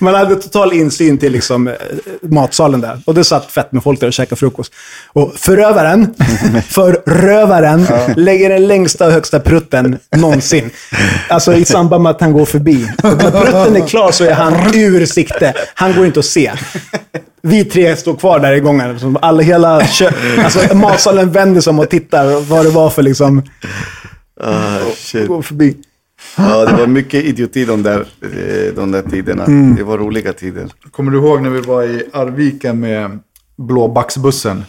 Man 0.00 0.14
hade 0.14 0.36
total 0.36 0.72
insyn 0.72 1.18
till 1.18 1.32
liksom, 1.32 1.68
eh, 1.68 1.74
matsalen 2.22 2.80
där. 2.80 3.00
Och 3.04 3.14
det 3.14 3.24
satt 3.24 3.52
fett 3.52 3.72
med 3.72 3.82
folk 3.82 4.00
där 4.00 4.06
och 4.06 4.12
käkade 4.12 4.36
frukost. 4.36 4.72
Och 5.12 5.32
förövaren, 5.36 6.14
förrövaren, 6.68 7.86
lägger 8.16 8.50
den 8.50 8.66
längsta 8.66 9.06
och 9.06 9.12
högsta 9.12 9.40
prutten 9.40 9.98
någonsin. 10.16 10.70
Alltså 11.28 11.54
i 11.54 11.64
samband 11.64 12.02
med 12.02 12.10
att 12.10 12.20
han 12.20 12.32
går 12.32 12.44
förbi. 12.44 12.90
Och 13.02 13.16
när 13.16 13.30
prutten 13.30 13.76
är 13.82 13.86
klar 13.88 14.10
så 14.12 14.24
är 14.24 14.32
han 14.34 14.74
ur 14.74 15.06
sikte. 15.06 15.54
Han 15.74 15.94
går 15.96 16.06
inte 16.06 16.18
att 16.20 16.26
se. 16.26 16.52
Vi 17.42 17.64
tre 17.64 17.96
står 17.96 18.14
kvar 18.16 18.38
där 18.38 18.52
i 18.52 18.60
gången. 18.60 18.98
Som 19.00 19.18
Alla, 19.22 19.42
hela 19.42 19.84
kö- 19.86 20.10
alltså, 20.44 20.76
matsalen 20.76 21.32
vänder 21.32 21.60
sig 21.60 21.70
om 21.70 21.78
och 21.78 21.90
tittar 21.90 22.40
vad 22.40 22.64
det 22.64 22.70
var 22.70 22.90
för 22.90 23.02
liksom... 23.02 23.42
Ah, 24.40 24.78
shit. 24.96 25.26
Går 25.28 25.42
förbi. 25.42 25.76
Ja, 26.36 26.64
det 26.64 26.72
var 26.72 26.86
mycket 26.86 27.24
idioti 27.24 27.64
de 27.64 27.82
där, 27.82 28.00
eh, 28.22 28.74
de 28.76 28.90
där 28.90 29.02
tiderna. 29.02 29.46
Det 29.76 29.82
var 29.82 29.98
roliga 29.98 30.32
tider. 30.32 30.68
Kommer 30.90 31.12
du 31.12 31.18
ihåg 31.18 31.42
när 31.42 31.50
vi 31.50 31.60
var 31.60 31.82
i 31.82 32.02
Arvika 32.12 32.72
med 32.74 33.18
blåbacksbussen? 33.58 34.64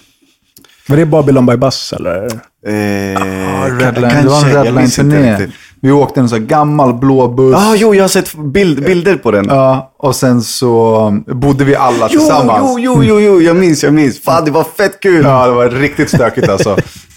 Var 0.87 0.97
det 0.97 1.05
Babylon 1.05 1.45
by 1.45 1.57
Bus 1.57 1.93
eller? 1.93 2.25
Eh, 2.25 2.71
Redline, 2.71 4.09
ka- 4.11 4.23
det 4.23 4.29
var 4.29 4.37
en 4.37 4.41
kanske, 4.41 4.63
Redline-turné. 4.63 5.47
Vi 5.81 5.91
åkte 5.91 6.19
en 6.19 6.29
sån 6.29 6.39
här 6.39 6.45
gammal 6.45 6.93
blå 6.93 7.27
buss. 7.27 7.55
Ah, 7.57 7.75
jo, 7.75 7.95
jag 7.95 8.03
har 8.03 8.07
sett 8.09 8.35
bild, 8.35 8.85
bilder 8.85 9.15
på 9.15 9.31
den. 9.31 9.45
Ja, 9.49 9.93
och 9.97 10.15
sen 10.15 10.41
så 10.41 11.11
bodde 11.27 11.63
vi 11.65 11.75
alla 11.75 12.07
Jo, 12.11 12.19
tillsammans. 12.19 12.61
jo, 12.79 12.79
jo, 12.79 13.03
jo, 13.03 13.19
jo, 13.19 13.41
jag 13.41 13.55
minns, 13.55 13.83
jag 13.83 13.93
minns. 13.93 14.19
Fan, 14.21 14.45
det 14.45 14.51
var 14.51 14.63
fett 14.63 14.99
kul. 14.99 15.23
Ja, 15.25 15.45
det 15.47 15.53
var 15.53 15.69
riktigt 15.69 16.09
stökigt 16.09 16.49
alltså. 16.49 16.77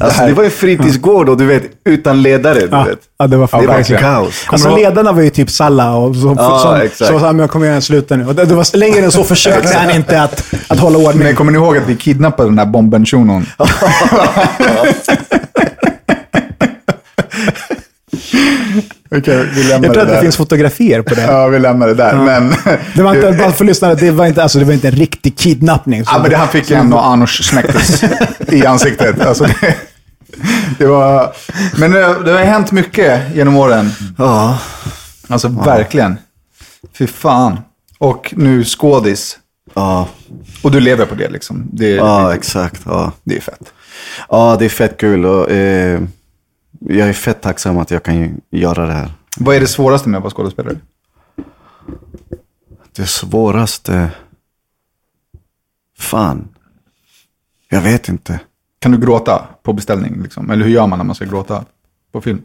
Alltså, 0.00 0.26
det 0.26 0.32
var 0.32 0.44
en 0.44 0.50
fritidsgård 0.50 1.28
och 1.28 1.36
du 1.36 1.46
vet, 1.46 1.62
utan 1.84 2.22
ledare. 2.22 2.60
Du 2.60 2.68
Ja, 2.70 2.82
vet. 2.84 2.98
ja, 3.18 3.26
det 3.26 3.36
var 3.36 3.60
Det 3.60 3.66
var 3.66 3.74
verkligen. 3.74 4.02
kaos. 4.02 4.44
Alltså 4.48 4.76
ledarna 4.76 5.12
var 5.12 5.22
ju 5.22 5.30
typ 5.30 5.50
Salla 5.50 5.96
och 5.96 6.16
så, 6.16 6.34
Ja, 6.38 6.58
som, 6.58 6.74
exakt. 6.80 7.10
så 7.12 7.18
sa 7.18 7.26
han, 7.26 7.38
jag 7.38 7.50
kommer 7.50 7.66
göra 7.66 7.76
en 7.76 7.82
sluta 7.82 8.16
nu. 8.16 8.26
Och 8.26 8.34
det, 8.34 8.44
det 8.44 8.54
var, 8.54 8.76
längre 8.76 9.04
än 9.04 9.12
så 9.12 9.24
försökte 9.24 9.78
han 9.78 9.90
inte 9.90 10.22
att, 10.22 10.42
att 10.68 10.78
hålla 10.78 10.98
ordning. 10.98 11.22
Men 11.24 11.36
kommer 11.36 11.52
ni 11.52 11.58
ihåg 11.58 11.76
att 11.76 11.86
vi 11.88 11.96
kidnappade 11.96 12.48
den 12.48 12.56
där 12.56 12.66
bomben 12.66 13.06
shunon? 13.06 13.46
Okej, 19.10 19.48
vi 19.54 19.62
lämnar 19.62 19.88
jag 19.88 19.94
tror 19.94 20.02
att 20.02 20.08
det 20.08 20.20
finns 20.20 20.36
fotografier 20.36 21.02
på 21.02 21.14
det. 21.14 21.22
Ja, 21.22 21.46
vi 21.48 21.58
lämnar 21.58 21.86
det 21.86 21.94
där. 21.94 22.14
Men, 22.16 22.54
Det 22.94 23.02
var 23.02 23.14
inte, 23.14 23.32
bara 23.32 23.52
för 23.52 23.64
lyssnare, 23.64 23.94
det 23.94 24.10
var 24.10 24.26
inte, 24.26 24.42
alltså, 24.42 24.58
det 24.58 24.64
var 24.64 24.72
inte 24.72 24.88
en 24.88 24.94
riktig 24.94 25.36
kidnappning. 25.38 26.02
Ja, 26.06 26.18
men 26.18 26.30
det, 26.30 26.36
han 26.36 26.48
fick 26.48 26.70
en 26.70 26.92
och 26.92 27.06
Anors 27.06 27.44
smektes 27.48 28.02
i 28.48 28.66
ansiktet. 28.66 29.20
Alltså, 29.20 29.44
det, 29.44 29.74
det 30.78 30.86
var, 30.86 31.32
men 31.76 31.90
det, 31.90 32.22
det 32.24 32.32
har 32.32 32.38
hänt 32.38 32.72
mycket 32.72 33.20
genom 33.34 33.56
åren. 33.56 33.90
Ja. 34.18 34.58
Alltså 35.28 35.48
verkligen. 35.48 36.18
Fy 36.98 37.06
fan. 37.06 37.58
Och 37.98 38.34
nu 38.36 38.64
skådis. 38.64 39.38
Ja, 39.74 40.08
Och 40.62 40.70
du 40.70 40.80
lever 40.80 41.04
på 41.04 41.14
det 41.14 41.28
liksom. 41.28 41.68
Det, 41.72 41.88
ja 41.88 42.28
det, 42.28 42.34
exakt. 42.34 42.80
Ja. 42.84 43.12
det 43.24 43.36
är 43.36 43.40
fett. 43.40 43.72
ja, 44.28 44.56
det 44.58 44.64
är 44.64 44.68
fett 44.68 44.96
kul 45.00 45.26
och 45.26 45.50
eh, 45.50 46.00
jag 46.78 47.08
är 47.08 47.12
fett 47.12 47.40
tacksam 47.40 47.78
att 47.78 47.90
jag 47.90 48.02
kan 48.02 48.40
göra 48.50 48.86
det 48.86 48.92
här. 48.92 49.10
Vad 49.38 49.56
är 49.56 49.60
det 49.60 49.66
svåraste 49.66 50.08
med 50.08 50.18
att 50.18 50.22
vara 50.22 50.34
skådespelare? 50.34 50.76
Det 52.96 53.06
svåraste... 53.06 54.10
Fan. 55.98 56.48
Jag 57.68 57.80
vet 57.80 58.08
inte. 58.08 58.40
Kan 58.78 58.92
du 58.92 58.98
gråta 58.98 59.48
på 59.62 59.72
beställning? 59.72 60.22
Liksom? 60.22 60.50
Eller 60.50 60.64
hur 60.64 60.72
gör 60.72 60.86
man 60.86 60.98
när 60.98 61.04
man 61.04 61.14
ska 61.14 61.24
gråta 61.24 61.64
på 62.12 62.20
film? 62.20 62.42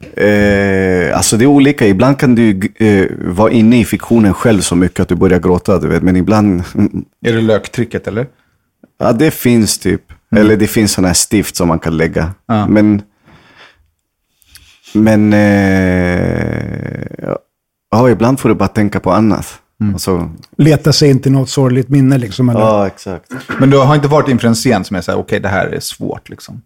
Eh, 0.00 1.16
alltså 1.16 1.36
det 1.36 1.44
är 1.44 1.46
olika. 1.46 1.86
Ibland 1.86 2.18
kan 2.18 2.34
du 2.34 2.60
eh, 2.76 3.06
vara 3.18 3.50
inne 3.50 3.80
i 3.80 3.84
fiktionen 3.84 4.34
själv 4.34 4.60
så 4.60 4.76
mycket 4.76 5.00
att 5.00 5.08
du 5.08 5.14
börjar 5.14 5.40
gråta. 5.40 5.78
Du 5.78 5.88
vet. 5.88 6.02
Men 6.02 6.16
ibland... 6.16 6.62
Är 7.24 7.32
det 7.32 7.40
löktrycket 7.40 8.06
eller? 8.06 8.26
Ja, 8.98 9.12
det 9.12 9.30
finns 9.30 9.78
typ. 9.78 10.12
Eller 10.30 10.56
det 10.56 10.66
finns 10.66 10.92
sådana 10.92 11.08
här 11.08 11.14
stift 11.14 11.56
som 11.56 11.68
man 11.68 11.78
kan 11.78 11.96
lägga. 11.96 12.34
Ja. 12.46 12.66
Men... 12.68 13.02
Men... 14.94 15.32
Eh, 15.32 17.08
ja, 17.90 18.10
ibland 18.10 18.40
får 18.40 18.48
du 18.48 18.54
bara 18.54 18.68
tänka 18.68 19.00
på 19.00 19.12
annat. 19.12 19.60
Alltså, 19.92 20.30
Leta 20.56 20.92
sig 20.92 21.10
inte 21.10 21.30
något 21.30 21.50
sorgligt 21.50 21.88
minne 21.88 22.18
liksom. 22.18 22.48
Eller? 22.48 22.60
ja, 22.60 22.86
exakt. 22.86 23.32
Men 23.60 23.70
du 23.70 23.78
har 23.78 23.94
inte 23.94 24.08
varit 24.08 24.28
inför 24.28 24.48
en 24.48 24.54
scen 24.54 24.84
som 24.84 24.96
är 24.96 25.00
så 25.00 25.12
här, 25.12 25.18
okej 25.18 25.40
det 25.40 25.48
här 25.48 25.66
är 25.66 25.80
svårt 25.80 26.28
liksom. 26.28 26.62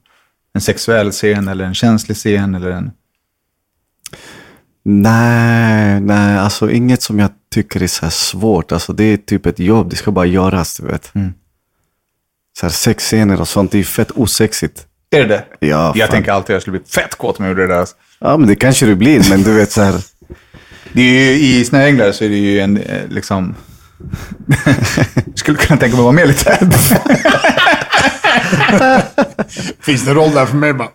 En 0.55 0.61
sexuell 0.61 1.11
scen 1.11 1.49
eller 1.49 1.65
en 1.65 1.75
känslig 1.75 2.17
scen 2.17 2.55
eller 2.55 2.71
en... 2.71 2.91
Nej, 4.85 6.01
nej, 6.01 6.39
alltså 6.39 6.71
inget 6.71 7.03
som 7.03 7.19
jag 7.19 7.31
tycker 7.55 7.83
är 7.83 7.87
så 7.87 8.05
här 8.05 8.11
svårt. 8.11 8.73
Alltså 8.73 8.93
det 8.93 9.05
är 9.05 9.17
typ 9.17 9.47
ett 9.47 9.59
jobb, 9.59 9.91
det 9.91 9.97
ska 9.97 10.11
bara 10.11 10.27
göras, 10.27 10.77
du 10.77 10.87
vet. 10.87 11.13
Så 12.63 12.67
här 12.67 12.73
sexscener 12.73 13.41
och 13.41 13.49
sånt, 13.49 13.73
det 13.73 13.79
är 13.79 13.85
fett 13.85 14.11
osexigt. 14.11 14.83
Är 15.11 15.21
det 15.21 15.27
det? 15.27 15.45
Ja, 15.67 15.93
Jag 15.97 16.07
fan. 16.09 16.15
tänker 16.15 16.33
alltid 16.33 16.45
att 16.45 16.55
jag 16.55 16.63
skulle 16.63 16.79
bli 16.79 16.89
fett 16.89 17.15
kåt 17.19 17.39
om 17.39 17.45
jag 17.45 17.51
gjorde 17.53 17.67
det 17.67 17.75
där. 17.75 17.87
Ja, 18.21 18.37
men 18.37 18.49
det 18.49 18.55
kanske 18.55 18.87
du 18.87 18.95
blir, 18.95 19.31
men 19.31 19.43
du 19.43 19.53
vet 19.55 19.73
så 19.73 19.83
här. 19.83 19.95
Det 20.93 21.01
är 21.03 21.33
ju, 21.33 21.39
I 21.39 21.65
Snöänglar 21.65 22.13
så 22.13 22.25
är 22.25 22.29
det 22.29 22.37
ju 22.37 22.61
en, 22.61 22.77
eh, 22.77 23.09
liksom... 23.09 23.55
skulle 25.35 25.59
kunna 25.59 25.81
tänka 25.81 25.97
mig 25.97 26.01
att 26.01 26.05
vara 26.05 26.13
med 26.13 26.29
lite. 26.29 26.59
Finns 29.81 30.05
det 30.05 30.11
en 30.11 30.17
roll 30.17 30.31
där 30.35 30.47
för 30.47 30.57
mig 30.57 30.73
bara? 30.73 30.89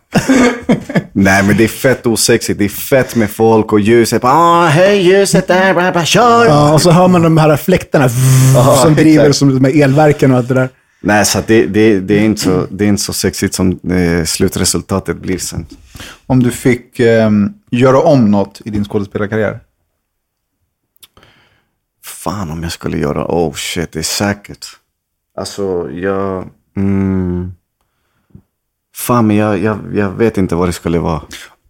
Nej, 1.13 1.43
men 1.43 1.57
det 1.57 1.63
är 1.63 1.67
fett 1.67 2.05
osexigt. 2.05 2.59
Det 2.59 2.65
är 2.65 2.69
fett 2.69 3.15
med 3.15 3.29
folk 3.31 3.73
och 3.73 3.79
ljuset. 3.79 4.23
Ah, 4.23 4.65
hej 4.67 5.01
ljuset 5.01 5.47
där, 5.47 5.73
bla, 5.73 5.91
bla, 5.91 6.05
kör! 6.05 6.45
Ja, 6.45 6.73
och 6.73 6.81
så 6.81 6.91
hör 6.91 7.07
man 7.07 7.21
de 7.21 7.37
här 7.37 7.57
fläktarna 7.57 8.09
som 8.83 8.95
driver 8.95 9.31
som 9.31 9.55
de 9.63 9.63
här 9.73 9.83
elverken 9.83 10.31
och 10.31 10.37
allt 10.37 10.47
det 10.47 10.53
där. 10.53 10.69
Nej, 10.99 11.25
så 11.25 11.43
det, 11.47 11.65
det, 11.65 11.99
det, 11.99 12.13
är 12.13 12.23
inte 12.23 12.41
så, 12.41 12.67
det 12.71 12.85
är 12.85 12.89
inte 12.89 13.01
så 13.01 13.13
sexigt 13.13 13.53
som 13.53 13.79
eh, 13.89 14.23
slutresultatet 14.25 15.17
blir 15.17 15.37
sen. 15.37 15.65
Om 16.25 16.43
du 16.43 16.51
fick 16.51 16.99
eh, 16.99 17.31
göra 17.71 18.01
om 18.01 18.31
något 18.31 18.61
i 18.65 18.69
din 18.69 18.85
skådespelarkarriär? 18.85 19.59
Fan 22.03 22.51
om 22.51 22.63
jag 22.63 22.71
skulle 22.71 22.97
göra, 22.97 23.25
oh 23.25 23.53
shit, 23.53 23.91
det 23.91 23.99
är 23.99 24.03
säkert. 24.03 24.65
Alltså, 25.37 25.91
jag... 25.91 26.49
Mm, 26.75 27.51
fan, 28.95 29.27
men 29.27 29.35
jag, 29.35 29.59
jag, 29.59 29.79
jag 29.93 30.09
vet 30.09 30.37
inte 30.37 30.55
vad 30.55 30.67
det 30.67 30.73
skulle 30.73 30.99
vara. 30.99 31.21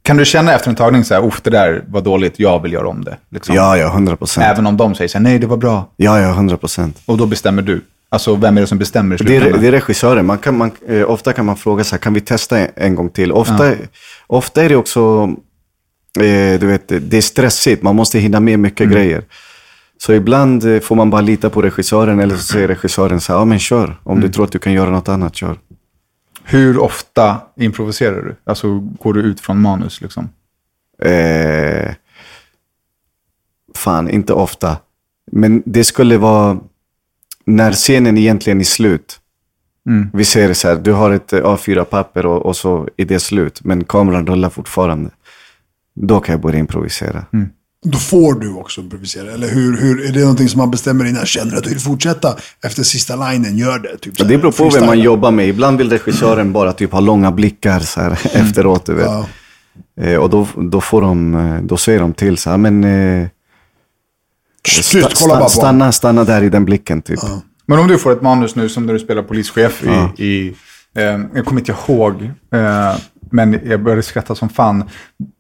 Kan 0.01 0.17
du 0.17 0.25
känna 0.25 0.53
efter 0.53 0.69
en 0.69 0.75
tagning 0.75 1.03
så 1.03 1.13
här, 1.13 1.33
det 1.43 1.49
där 1.49 1.83
var 1.87 2.01
dåligt, 2.01 2.39
jag 2.39 2.61
vill 2.61 2.73
göra 2.73 2.87
om 2.87 3.03
det? 3.03 3.17
Liksom? 3.29 3.55
Ja, 3.55 3.77
ja, 3.77 3.89
hundra 3.89 4.15
procent. 4.15 4.45
Även 4.45 4.67
om 4.67 4.77
de 4.77 4.95
säger 4.95 5.07
så 5.07 5.17
här, 5.17 5.23
nej, 5.23 5.39
det 5.39 5.47
var 5.47 5.57
bra. 5.57 5.93
Ja, 5.95 6.19
ja, 6.19 6.31
hundra 6.31 6.57
procent. 6.57 7.01
Och 7.05 7.17
då 7.17 7.25
bestämmer 7.25 7.61
du? 7.61 7.81
Alltså, 8.09 8.35
vem 8.35 8.57
är 8.57 8.61
det 8.61 8.67
som 8.67 8.77
bestämmer 8.77 9.15
i 9.15 9.25
Det 9.25 9.35
är, 9.35 9.39
slutändan? 9.39 9.61
det 9.61 9.67
är 9.67 9.71
regissören. 9.71 10.25
Man 10.25 10.37
kan, 10.37 10.57
man, 10.57 10.71
eh, 10.87 11.09
ofta 11.09 11.33
kan 11.33 11.45
man 11.45 11.55
fråga 11.57 11.83
så 11.83 11.95
här, 11.95 11.99
kan 11.99 12.13
vi 12.13 12.21
testa 12.21 12.59
en, 12.59 12.67
en 12.75 12.95
gång 12.95 13.09
till? 13.09 13.31
Ofta, 13.31 13.73
ofta 14.27 14.63
är 14.63 14.69
det 14.69 14.75
också, 14.75 15.29
eh, 16.19 16.59
du 16.59 16.67
vet, 16.67 16.87
det 16.87 17.17
är 17.17 17.21
stressigt. 17.21 17.83
Man 17.83 17.95
måste 17.95 18.19
hinna 18.19 18.39
med 18.39 18.59
mycket 18.59 18.89
grejer. 18.89 19.23
Så 19.97 20.13
ibland 20.13 20.63
eh, 20.65 20.79
får 20.79 20.95
man 20.95 21.09
bara 21.09 21.21
lita 21.21 21.49
på 21.49 21.61
regissören 21.61 22.19
eller 22.19 22.35
så 22.35 22.43
säger 22.43 22.67
regissören 22.67 23.21
så 23.21 23.33
här, 23.33 23.39
ja 23.39 23.45
men 23.45 23.59
kör. 23.59 23.99
Om 24.03 24.19
du 24.21 24.29
tror 24.29 24.45
att 24.45 24.51
du 24.51 24.59
kan 24.59 24.73
göra 24.73 24.89
något 24.89 25.09
annat, 25.09 25.35
kör. 25.35 25.57
Hur 26.43 26.77
ofta 26.77 27.41
improviserar 27.55 28.21
du? 28.21 28.35
Alltså, 28.43 28.79
går 28.79 29.13
du 29.13 29.21
ut 29.21 29.39
från 29.39 29.61
manus 29.61 30.01
liksom? 30.01 30.29
Eh, 31.03 31.93
fan, 33.75 34.09
inte 34.09 34.33
ofta. 34.33 34.77
Men 35.31 35.63
det 35.65 35.83
skulle 35.83 36.17
vara 36.17 36.59
när 37.47 37.71
scenen 37.71 38.17
egentligen 38.17 38.60
är 38.60 38.65
slut. 38.65 39.19
Vi 40.13 40.25
ser 40.25 40.53
så 40.53 40.67
här, 40.67 40.75
du 40.75 40.91
har 40.91 41.12
ett 41.12 41.33
eh, 41.33 41.39
A4-papper 41.39 42.25
och, 42.25 42.45
och 42.45 42.55
så 42.55 42.88
är 42.97 43.05
det 43.05 43.19
slut, 43.19 43.60
men 43.63 43.83
kameran 43.83 44.27
rullar 44.27 44.49
fortfarande. 44.49 45.10
Då 45.95 46.19
kan 46.19 46.33
jag 46.33 46.41
börja 46.41 46.60
improvisera. 46.60 47.25
Då 47.86 47.97
får 47.97 48.33
du 48.33 48.53
också 48.53 48.81
improvisera. 48.81 49.31
Eller 49.31 49.47
hur, 49.47 49.77
hur, 49.77 50.10
är 50.10 50.13
det 50.13 50.19
någonting 50.19 50.49
som 50.49 50.57
man 50.57 50.71
bestämmer 50.71 51.05
innan? 51.05 51.25
Känner 51.25 51.51
du 51.51 51.57
att 51.57 51.63
du 51.63 51.69
vill 51.69 51.79
fortsätta 51.79 52.36
efter 52.63 52.83
sista 52.83 53.29
linen, 53.29 53.57
gör 53.57 53.79
det. 53.79 53.97
Typ 53.97 54.19
här, 54.19 54.25
det 54.25 54.38
beror 54.38 54.51
på 54.51 54.69
vem 54.69 54.86
man 54.86 54.99
jobbar 54.99 55.31
med. 55.31 55.47
Ibland 55.47 55.77
vill 55.77 55.89
regissören 55.89 56.53
bara 56.53 56.73
typ 56.73 56.91
ha 56.91 56.99
långa 56.99 57.31
blickar 57.31 57.79
så 57.79 58.01
här, 58.01 58.12
efteråt, 58.33 58.86
du 58.86 58.93
vet. 58.93 59.05
Ja. 59.05 59.27
Eh, 60.01 60.15
och 60.15 60.29
då, 60.29 60.47
då, 60.55 60.81
får 60.81 61.01
de, 61.01 61.36
eh, 61.36 61.62
då 61.62 61.77
säger 61.77 61.99
de 61.99 62.13
till 62.13 62.38
så 62.38 62.49
här, 62.49 62.57
men... 62.57 62.83
Eh, 62.83 63.27
Sta- 64.67 65.11
kolla 65.15 65.33
bara 65.33 65.39
på 65.43 65.45
sta- 65.45 65.49
stanna, 65.49 65.91
stanna 65.91 66.23
där 66.23 66.41
i 66.43 66.49
den 66.49 66.65
blicken, 66.65 67.01
typ. 67.01 67.19
Men 67.65 67.79
om 67.79 67.87
du 67.87 67.97
får 67.97 68.11
ett 68.11 68.21
manus 68.21 68.55
nu 68.55 68.69
som 68.69 68.85
när 68.85 68.93
du 68.93 68.99
spelar 68.99 69.23
polischef 69.23 69.83
i... 70.17 70.23
i 70.23 70.55
eh, 70.95 71.19
jag 71.33 71.45
kommer 71.45 71.61
inte 71.61 71.75
ihåg, 71.87 72.21
eh, 72.53 72.95
men 73.31 73.59
jag 73.65 73.83
började 73.83 74.03
skratta 74.03 74.35
som 74.35 74.49
fan 74.49 74.83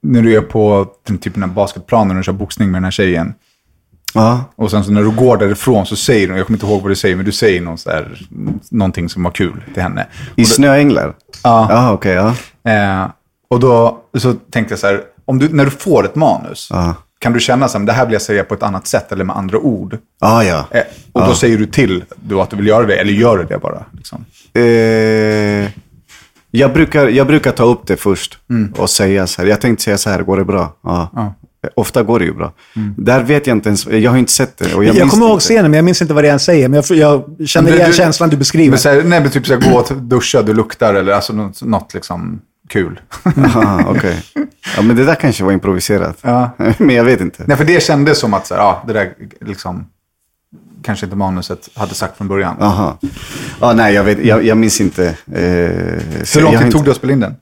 när 0.03 0.21
du 0.21 0.35
är 0.37 0.41
på 0.41 0.87
den 1.07 1.17
typen 1.17 1.43
av 1.43 1.49
basketplanen 1.53 2.17
och 2.17 2.23
kör 2.23 2.33
boxning 2.33 2.71
med 2.71 2.77
den 2.77 2.83
här 2.83 2.91
tjejen. 2.91 3.33
Ja. 4.13 4.43
Och 4.55 4.71
sen 4.71 4.83
så 4.83 4.91
när 4.91 5.01
du 5.01 5.11
går 5.11 5.37
därifrån 5.37 5.85
så 5.85 5.95
säger 5.95 6.27
du, 6.27 6.37
jag 6.37 6.45
kommer 6.47 6.57
inte 6.57 6.65
ihåg 6.65 6.81
vad 6.81 6.91
du 6.91 6.95
säger, 6.95 7.15
men 7.15 7.25
du 7.25 7.31
säger 7.31 7.61
någon 7.61 7.77
så 7.77 7.89
här, 7.89 8.21
någonting 8.71 9.09
som 9.09 9.23
var 9.23 9.31
kul 9.31 9.63
till 9.73 9.83
henne. 9.83 10.07
I 10.35 10.45
Snöänglar? 10.45 11.13
Ja. 11.43 11.67
Ja, 11.69 11.91
okej, 11.91 12.13
ja. 12.13 12.35
Eh, 12.71 13.09
och 13.49 13.59
då 13.59 13.99
så 14.17 14.33
tänkte 14.33 14.71
jag 14.71 14.79
så 14.79 14.87
här, 14.87 15.01
om 15.25 15.39
du, 15.39 15.49
när 15.49 15.65
du 15.65 15.71
får 15.71 16.05
ett 16.05 16.15
manus, 16.15 16.67
Ja. 16.71 16.95
Kan 17.19 17.33
du 17.33 17.39
känna 17.39 17.67
här, 17.67 17.79
det 17.79 17.91
här 17.93 18.05
vill 18.05 18.13
jag 18.13 18.21
säga 18.21 18.43
på 18.43 18.53
ett 18.53 18.63
annat 18.63 18.87
sätt 18.87 19.11
eller 19.11 19.23
med 19.23 19.37
andra 19.37 19.57
ord? 19.57 19.97
Ja, 20.21 20.43
ja. 20.43 20.67
Eh, 20.71 20.81
och 21.11 21.21
då 21.27 21.33
säger 21.33 21.57
du 21.57 21.65
till 21.65 22.03
du 22.15 22.41
att 22.41 22.49
du 22.49 22.57
vill 22.57 22.67
göra 22.67 22.85
det, 22.85 22.95
eller 22.95 23.13
gör 23.13 23.37
du 23.37 23.43
det 23.43 23.57
bara? 23.57 23.85
Liksom. 23.91 24.25
Eh, 24.53 25.69
jag, 26.51 26.73
brukar, 26.73 27.07
jag 27.07 27.27
brukar 27.27 27.51
ta 27.51 27.63
upp 27.63 27.87
det 27.87 27.97
först 27.97 28.37
Mm. 28.49 28.73
och 28.77 28.89
säga 28.89 29.27
så 29.27 29.41
här. 29.41 29.49
Jag 29.49 29.61
tänkte 29.61 29.83
säga 29.83 29.97
så 29.97 30.09
här, 30.09 30.21
går 30.23 30.37
det 30.37 30.45
bra? 30.45 30.73
Ja. 30.83 31.09
Eh, 31.63 31.69
Ofta 31.75 32.03
går 32.03 32.19
det 32.19 32.25
ju 32.25 32.33
bra. 32.33 32.53
Mm. 32.75 32.93
Där 32.97 33.23
vet 33.23 33.47
jag 33.47 33.57
inte 33.57 33.69
ens, 33.69 33.85
jag 33.87 34.11
har 34.11 34.17
inte 34.17 34.31
sett 34.31 34.57
det. 34.57 34.73
Och 34.73 34.83
Jag, 34.83 34.95
jag, 34.95 35.09
kommer 35.09 35.25
ihåg 35.27 35.39
scenen, 35.39 35.71
men 35.71 35.73
jag 35.73 35.85
minns 35.85 36.01
inte 36.01 36.13
vad 36.13 36.23
det 36.23 36.27
är 36.27 36.31
han 36.31 36.39
säger. 36.39 36.69
Men 36.69 36.83
jag, 36.89 36.97
jag 36.97 37.47
känner 37.49 37.73
igen 37.75 37.93
känslan 37.93 38.29
du 38.29 38.37
beskriver. 38.37 38.69
Men 38.69 38.79
så 38.79 38.89
här, 38.89 39.03
nej, 39.03 39.21
men 39.21 39.29
typ 39.29 39.47
så 39.47 39.53
här, 39.53 39.71
gå 39.71 39.77
och 39.79 39.95
duscha, 39.95 40.41
du 40.41 40.53
luktar 40.53 40.93
eller 40.93 41.13
alltså 41.13 41.33
något, 41.33 41.61
något 41.61 41.93
liksom 41.93 42.41
kul. 42.67 42.99
Aha, 43.37 43.83
okej. 43.87 44.23
Ja, 44.75 44.81
men 44.81 44.95
det 44.95 45.05
där 45.05 45.15
kanske 45.15 45.43
var 45.43 45.51
improviserat. 45.51 46.17
Ja. 46.21 46.49
men 46.77 46.89
jag 46.95 47.03
vet 47.03 47.21
inte. 47.21 47.43
nej, 47.47 47.57
för 47.57 47.65
det 47.65 47.83
kändes 47.83 48.19
som 48.19 48.33
att 48.33 48.47
så 48.47 48.53
här, 48.55 48.61
ja, 48.61 48.83
det 48.87 48.93
där 48.93 49.13
liksom 49.41 49.85
kanske 50.83 51.05
inte 51.05 51.15
manuset 51.15 51.69
hade 51.73 51.93
sagt 51.93 52.17
från 52.17 52.27
början. 52.27 52.61
Aha. 52.61 52.97
Ja, 53.61 53.73
nej, 53.73 53.93
jag, 53.93 54.03
vet, 54.03 54.25
jag, 54.25 54.43
jag 54.45 54.57
minns 54.57 54.81
inte. 54.81 55.07
Eh, 55.07 55.15
Hur 56.35 56.41
lång 56.41 56.57
tid 56.57 56.71
tog 56.71 56.85
det 56.85 56.91
att 56.91 56.97
spela 56.97 57.13
in 57.13 57.19
den? 57.19 57.35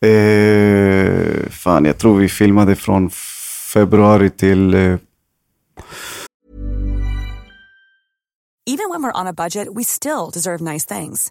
Eh, 0.00 1.50
fan, 1.50 1.84
jag 1.84 1.98
tror 1.98 2.18
vi 2.18 2.28
filmade 2.28 2.74
från 2.76 3.10
februari 3.72 4.30
till... 4.30 4.74
Eh, 4.74 4.96
Even 8.70 8.90
when 8.90 9.02
we're 9.02 9.20
on 9.20 9.26
a 9.26 9.32
budget, 9.32 9.68
we 9.76 9.84
still 9.84 10.30
deserve 10.34 10.60
nice 10.72 10.84
things. 10.94 11.30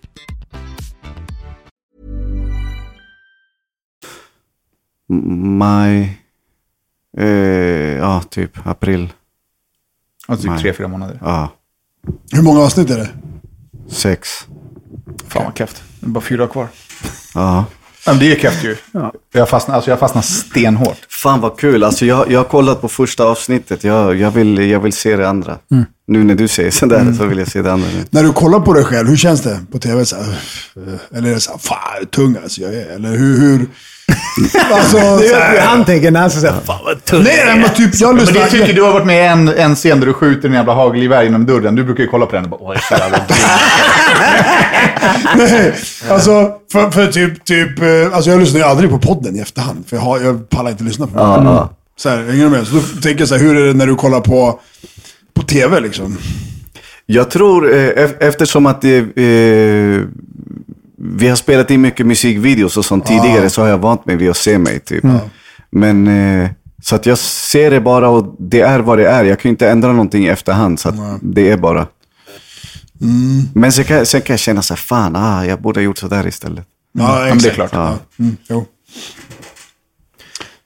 maj... 5.57 6.17
Eh, 7.17 7.27
ja, 7.97 8.23
typ 8.29 8.67
april. 8.67 9.13
Alltså 10.27 10.43
typ 10.43 10.51
Nej. 10.51 10.61
tre, 10.61 10.73
fyra 10.73 10.87
månader. 10.87 11.19
Ja, 11.21 11.49
Hur 12.31 12.41
många 12.41 12.59
avsnitt 12.61 12.89
är 12.89 12.97
det? 12.97 13.09
sex. 13.89 14.29
Fan 15.27 15.45
vad 15.45 15.57
keft. 15.57 15.83
Det 15.99 16.05
är 16.05 16.09
bara 16.09 16.21
fyra 16.23 16.47
kvar. 16.47 16.67
Ja. 17.33 17.65
Ja, 18.05 18.11
men 18.11 18.19
det 18.19 18.31
är 18.31 18.39
keft 18.39 18.63
ju. 18.63 18.75
Jag 19.33 19.49
fastnar, 19.49 19.75
alltså 19.75 19.89
jag 19.89 19.99
fastnar 19.99 20.21
stenhårt. 20.21 20.97
Fan 21.09 21.41
vad 21.41 21.57
kul. 21.57 21.83
Alltså 21.83 22.05
jag, 22.05 22.31
jag 22.31 22.39
har 22.39 22.43
kollat 22.43 22.81
på 22.81 22.87
första 22.87 23.23
avsnittet. 23.23 23.83
Jag, 23.83 24.15
jag, 24.15 24.31
vill, 24.31 24.57
jag 24.57 24.79
vill 24.79 24.93
se 24.93 25.15
det 25.15 25.29
andra. 25.29 25.57
Nu 26.07 26.23
när 26.23 26.35
du 26.35 26.47
säger 26.47 26.71
sådär 26.71 27.13
så 27.17 27.25
vill 27.25 27.37
jag 27.37 27.47
se 27.47 27.61
det 27.61 27.71
andra. 27.73 27.87
Nu. 27.87 28.05
När 28.09 28.23
du 28.23 28.33
kollar 28.33 28.59
på 28.59 28.73
dig 28.73 28.83
själv, 28.83 29.09
hur 29.09 29.17
känns 29.17 29.41
det 29.41 29.59
på 29.71 29.79
tv? 29.79 30.05
Så 30.05 30.15
här, 30.15 30.23
uh, 30.77 30.93
eller 31.13 31.29
är 31.29 31.33
det 31.33 31.39
så 31.39 31.51
här, 31.51 31.57
fan 31.57 32.05
tung 32.11 32.37
alltså 32.43 32.61
jag 32.61 32.73
är? 32.73 32.85
Eller 32.85 33.09
hur? 33.09 33.39
hur? 33.39 33.67
alltså, 34.71 34.97
det 34.97 35.35
här, 35.35 35.59
han 35.61 35.85
tänker 35.85 36.11
när 36.11 36.19
han 36.21 36.31
säger 36.31 36.53
fan 36.65 36.79
vad 36.85 37.05
tungt. 37.05 37.23
nej, 37.23 37.57
men 37.59 37.69
typ, 37.69 37.89
jag 37.93 38.15
Men 38.15 38.25
lyssnar. 38.25 38.41
det 38.43 38.49
tycker 38.49 38.73
du 38.73 38.81
har 38.81 38.93
varit 38.93 39.05
med 39.05 39.23
i 39.23 39.27
en, 39.27 39.47
en 39.49 39.75
scen 39.75 39.99
där 39.99 40.07
du 40.07 40.13
skjuter 40.13 40.47
en 40.47 40.53
jävla 40.55 40.73
hagelgevär 40.73 41.23
genom 41.23 41.45
dörren. 41.45 41.75
Du 41.75 41.83
brukar 41.83 42.03
ju 42.03 42.09
kolla 42.09 42.25
på 42.25 42.35
den 42.35 42.43
och 42.43 42.49
bara, 42.49 42.59
oj, 42.71 42.77
så 42.89 42.93
jävla 42.95 43.17
grym." 43.17 43.37
Nej, 45.37 45.73
alltså, 46.09 46.51
för, 46.71 46.91
för 46.91 47.07
typ, 47.07 47.45
typ, 47.45 47.79
eh, 47.81 48.15
alltså 48.15 48.31
jag 48.31 48.39
lyssnar 48.39 48.59
ju 48.59 48.65
aldrig 48.65 48.89
på 48.89 48.99
podden 48.99 49.35
i 49.35 49.39
efterhand. 49.39 49.83
För 49.87 49.95
jag, 49.95 50.03
har, 50.03 50.19
jag 50.19 50.49
pallar 50.49 50.71
inte 50.71 50.83
lyssna 50.83 51.07
på 51.07 51.17
den. 51.19 51.67
Så 51.97 52.09
här, 52.09 52.17
hänger 52.31 52.43
du 52.43 52.49
med? 52.49 52.67
Så 52.67 52.75
då 52.75 52.81
tänker 53.01 53.19
jag 53.21 53.27
så 53.27 53.35
här, 53.35 53.41
hur 53.43 53.57
är 53.57 53.67
det 53.67 53.73
när 53.73 53.87
du 53.87 53.95
kollar 53.95 54.19
på, 54.19 54.59
på 55.33 55.41
tv 55.43 55.79
liksom? 55.79 56.17
Jag 57.05 57.31
tror, 57.31 57.73
eh, 57.73 57.77
ef- 57.77 58.15
eftersom 58.19 58.65
att 58.65 58.81
det, 58.81 58.97
eh, 58.97 60.01
vi 61.03 61.27
har 61.27 61.35
spelat 61.35 61.71
in 61.71 61.81
mycket 61.81 62.05
musikvideos 62.05 62.77
och 62.77 62.85
sånt 62.85 63.05
tidigare 63.05 63.49
så 63.49 63.61
har 63.61 63.67
jag 63.67 63.77
vant 63.77 64.05
mig 64.05 64.15
vid 64.15 64.29
att 64.29 64.37
se 64.37 64.57
mig 64.57 64.79
typ. 64.79 65.05
Men 65.69 66.07
eh, 66.07 66.49
så 66.83 66.95
att 66.95 67.05
jag 67.05 67.17
ser 67.17 67.71
det 67.71 67.81
bara 67.81 68.09
och 68.09 68.35
det 68.39 68.61
är 68.61 68.79
vad 68.79 68.97
det 68.97 69.07
är. 69.07 69.23
Jag 69.23 69.39
kan 69.39 69.49
ju 69.49 69.53
inte 69.53 69.69
ändra 69.69 69.91
någonting 69.91 70.25
i 70.25 70.27
efterhand 70.27 70.79
så 70.79 70.89
att 70.89 70.95
det 71.21 71.49
är 71.49 71.57
bara. 71.57 71.87
Men 73.53 73.71
sen 73.71 73.85
kan, 73.85 74.05
sen 74.05 74.21
kan 74.21 74.33
jag 74.33 74.39
känna 74.39 74.61
så 74.61 74.73
här, 74.73 74.77
fan, 74.77 75.15
ah, 75.15 75.45
jag 75.45 75.61
borde 75.61 75.79
ha 75.79 75.83
gjort 75.83 75.97
sådär 75.97 76.27
istället. 76.27 76.67
Ja, 76.91 77.25
men 77.29 77.37
det 77.37 77.45
är 77.45 77.51
exakt. 77.51 77.55
klart. 77.55 77.71
Ja. 77.73 77.99
Mm, 78.19 78.37
jo. 78.49 78.65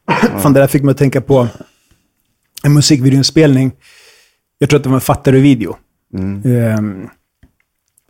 Fan, 0.42 0.54
det 0.54 0.60
där 0.60 0.68
fick 0.68 0.84
mig 0.84 0.92
att 0.92 0.98
tänka 0.98 1.22
på 1.22 1.48
en 2.64 2.74
musikvideoinspelning. 2.74 3.72
Jag 4.58 4.70
tror 4.70 4.78
att 4.78 4.84
det 4.84 4.90
var 4.90 4.96
en 4.96 5.02
Fattare-video. 5.02 5.76
Ehm, 6.14 7.10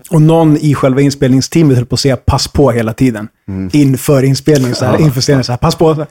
och 0.09 0.21
någon 0.21 0.57
i 0.57 0.75
själva 0.75 1.01
inspelningsteamet 1.01 1.77
höll 1.77 1.85
på 1.85 1.93
att 1.93 1.99
säga 1.99 2.17
pass 2.17 2.47
på 2.47 2.71
hela 2.71 2.93
tiden. 2.93 3.27
Inför 3.71 4.23
inspelningen, 4.23 4.75
så 4.75 4.85
här, 4.85 5.01
inför 5.01 5.21
scenen, 5.21 5.43
så 5.43 5.51
här, 5.51 5.57
pass 5.57 5.75
på. 5.75 6.05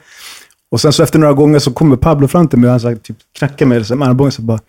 Och 0.71 0.81
sen 0.81 0.93
så 0.93 1.03
efter 1.03 1.19
några 1.19 1.33
gånger 1.33 1.59
så 1.59 1.71
kommer 1.71 1.97
Pablo 1.97 2.27
fram 2.27 2.47
till 2.47 2.59
mig 2.59 2.67
och 2.67 2.71
han 2.71 2.79
så 2.79 2.87
här, 2.89 2.95
typ, 2.95 3.17
knackar 3.37 3.65
mig 3.65 3.83
med 3.89 4.07
armbågen 4.07 4.31
så 4.31 4.41
bara 4.41 4.59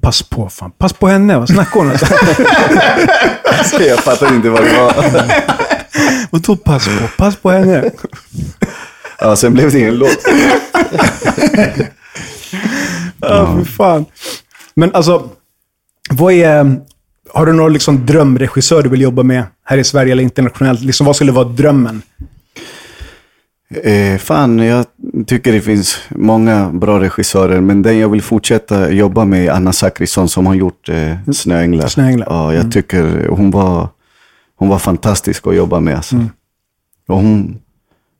Pass 0.00 0.22
på, 0.22 0.48
fan. 0.48 0.70
Pass 0.70 0.92
på 0.92 1.08
henne. 1.08 1.38
Vad 1.38 1.48
snackar 1.48 1.80
hon 1.80 1.90
om? 1.90 1.96
Jag 3.86 3.98
fattar 3.98 4.34
inte 4.34 4.48
vad 4.48 4.64
det 4.64 4.76
var. 4.76 4.92
Vadå 6.30 6.56
pass 6.56 6.84
på? 6.86 7.08
Pass 7.16 7.36
på 7.36 7.50
henne. 7.50 7.90
Ja, 9.18 9.36
sen 9.36 9.54
blev 9.54 9.70
det 9.72 9.78
ingen 9.78 9.96
låt. 9.96 10.18
Ja, 13.20 13.56
fy 13.58 13.64
fan. 13.64 14.04
Men 14.74 14.94
alltså, 14.94 15.30
vad 16.10 16.32
är... 16.32 16.80
Har 17.36 17.46
du 17.46 17.52
någon 17.52 17.72
liksom 17.72 18.06
drömregissör 18.06 18.82
du 18.82 18.88
vill 18.88 19.00
jobba 19.00 19.22
med 19.22 19.44
här 19.64 19.78
i 19.78 19.84
Sverige 19.84 20.12
eller 20.12 20.22
internationellt? 20.22 20.80
Liksom, 20.80 21.06
vad 21.06 21.16
skulle 21.16 21.32
vara 21.32 21.44
drömmen? 21.44 22.02
Eh, 23.70 24.18
fan, 24.18 24.58
jag 24.58 24.86
tycker 25.26 25.52
det 25.52 25.60
finns 25.60 25.98
många 26.10 26.70
bra 26.72 27.00
regissörer, 27.00 27.60
men 27.60 27.82
den 27.82 27.98
jag 27.98 28.08
vill 28.08 28.22
fortsätta 28.22 28.90
jobba 28.90 29.24
med 29.24 29.46
är 29.46 29.50
Anna 29.50 29.72
Zachrisson 29.72 30.28
som 30.28 30.46
har 30.46 30.54
gjort 30.54 30.88
eh, 30.88 31.32
Snöänglar. 31.32 31.86
Snöänglar. 31.88 32.26
Ja, 32.30 32.54
jag 32.54 32.72
tycker 32.72 33.28
hon 33.28 33.50
var, 33.50 33.88
hon 34.56 34.68
var 34.68 34.78
fantastisk 34.78 35.46
att 35.46 35.56
jobba 35.56 35.80
med. 35.80 35.96
Alltså. 35.96 36.16
Och 37.08 37.16
hon, 37.16 37.58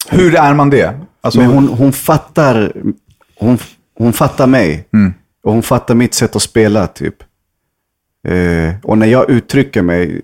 Hur 0.09 0.35
är 0.35 0.55
man 0.55 0.71
det? 0.71 1.01
Alltså, 1.21 1.41
men 1.41 1.51
hon, 1.51 1.69
hon 1.69 1.93
fattar, 1.93 2.73
hon, 3.39 3.59
hon 3.99 4.13
fattar 4.13 4.47
mig. 4.47 4.89
Och 5.43 5.53
hon 5.53 5.63
fattar 5.63 5.95
mitt 5.95 6.15
sätt 6.15 6.37
att 6.37 6.43
spela, 6.43 6.87
typ. 6.87 7.15
Eh, 8.27 8.75
och 8.83 8.99
när 8.99 9.07
jag 9.07 9.31
uttrycker 9.31 9.83
mig, 9.83 10.23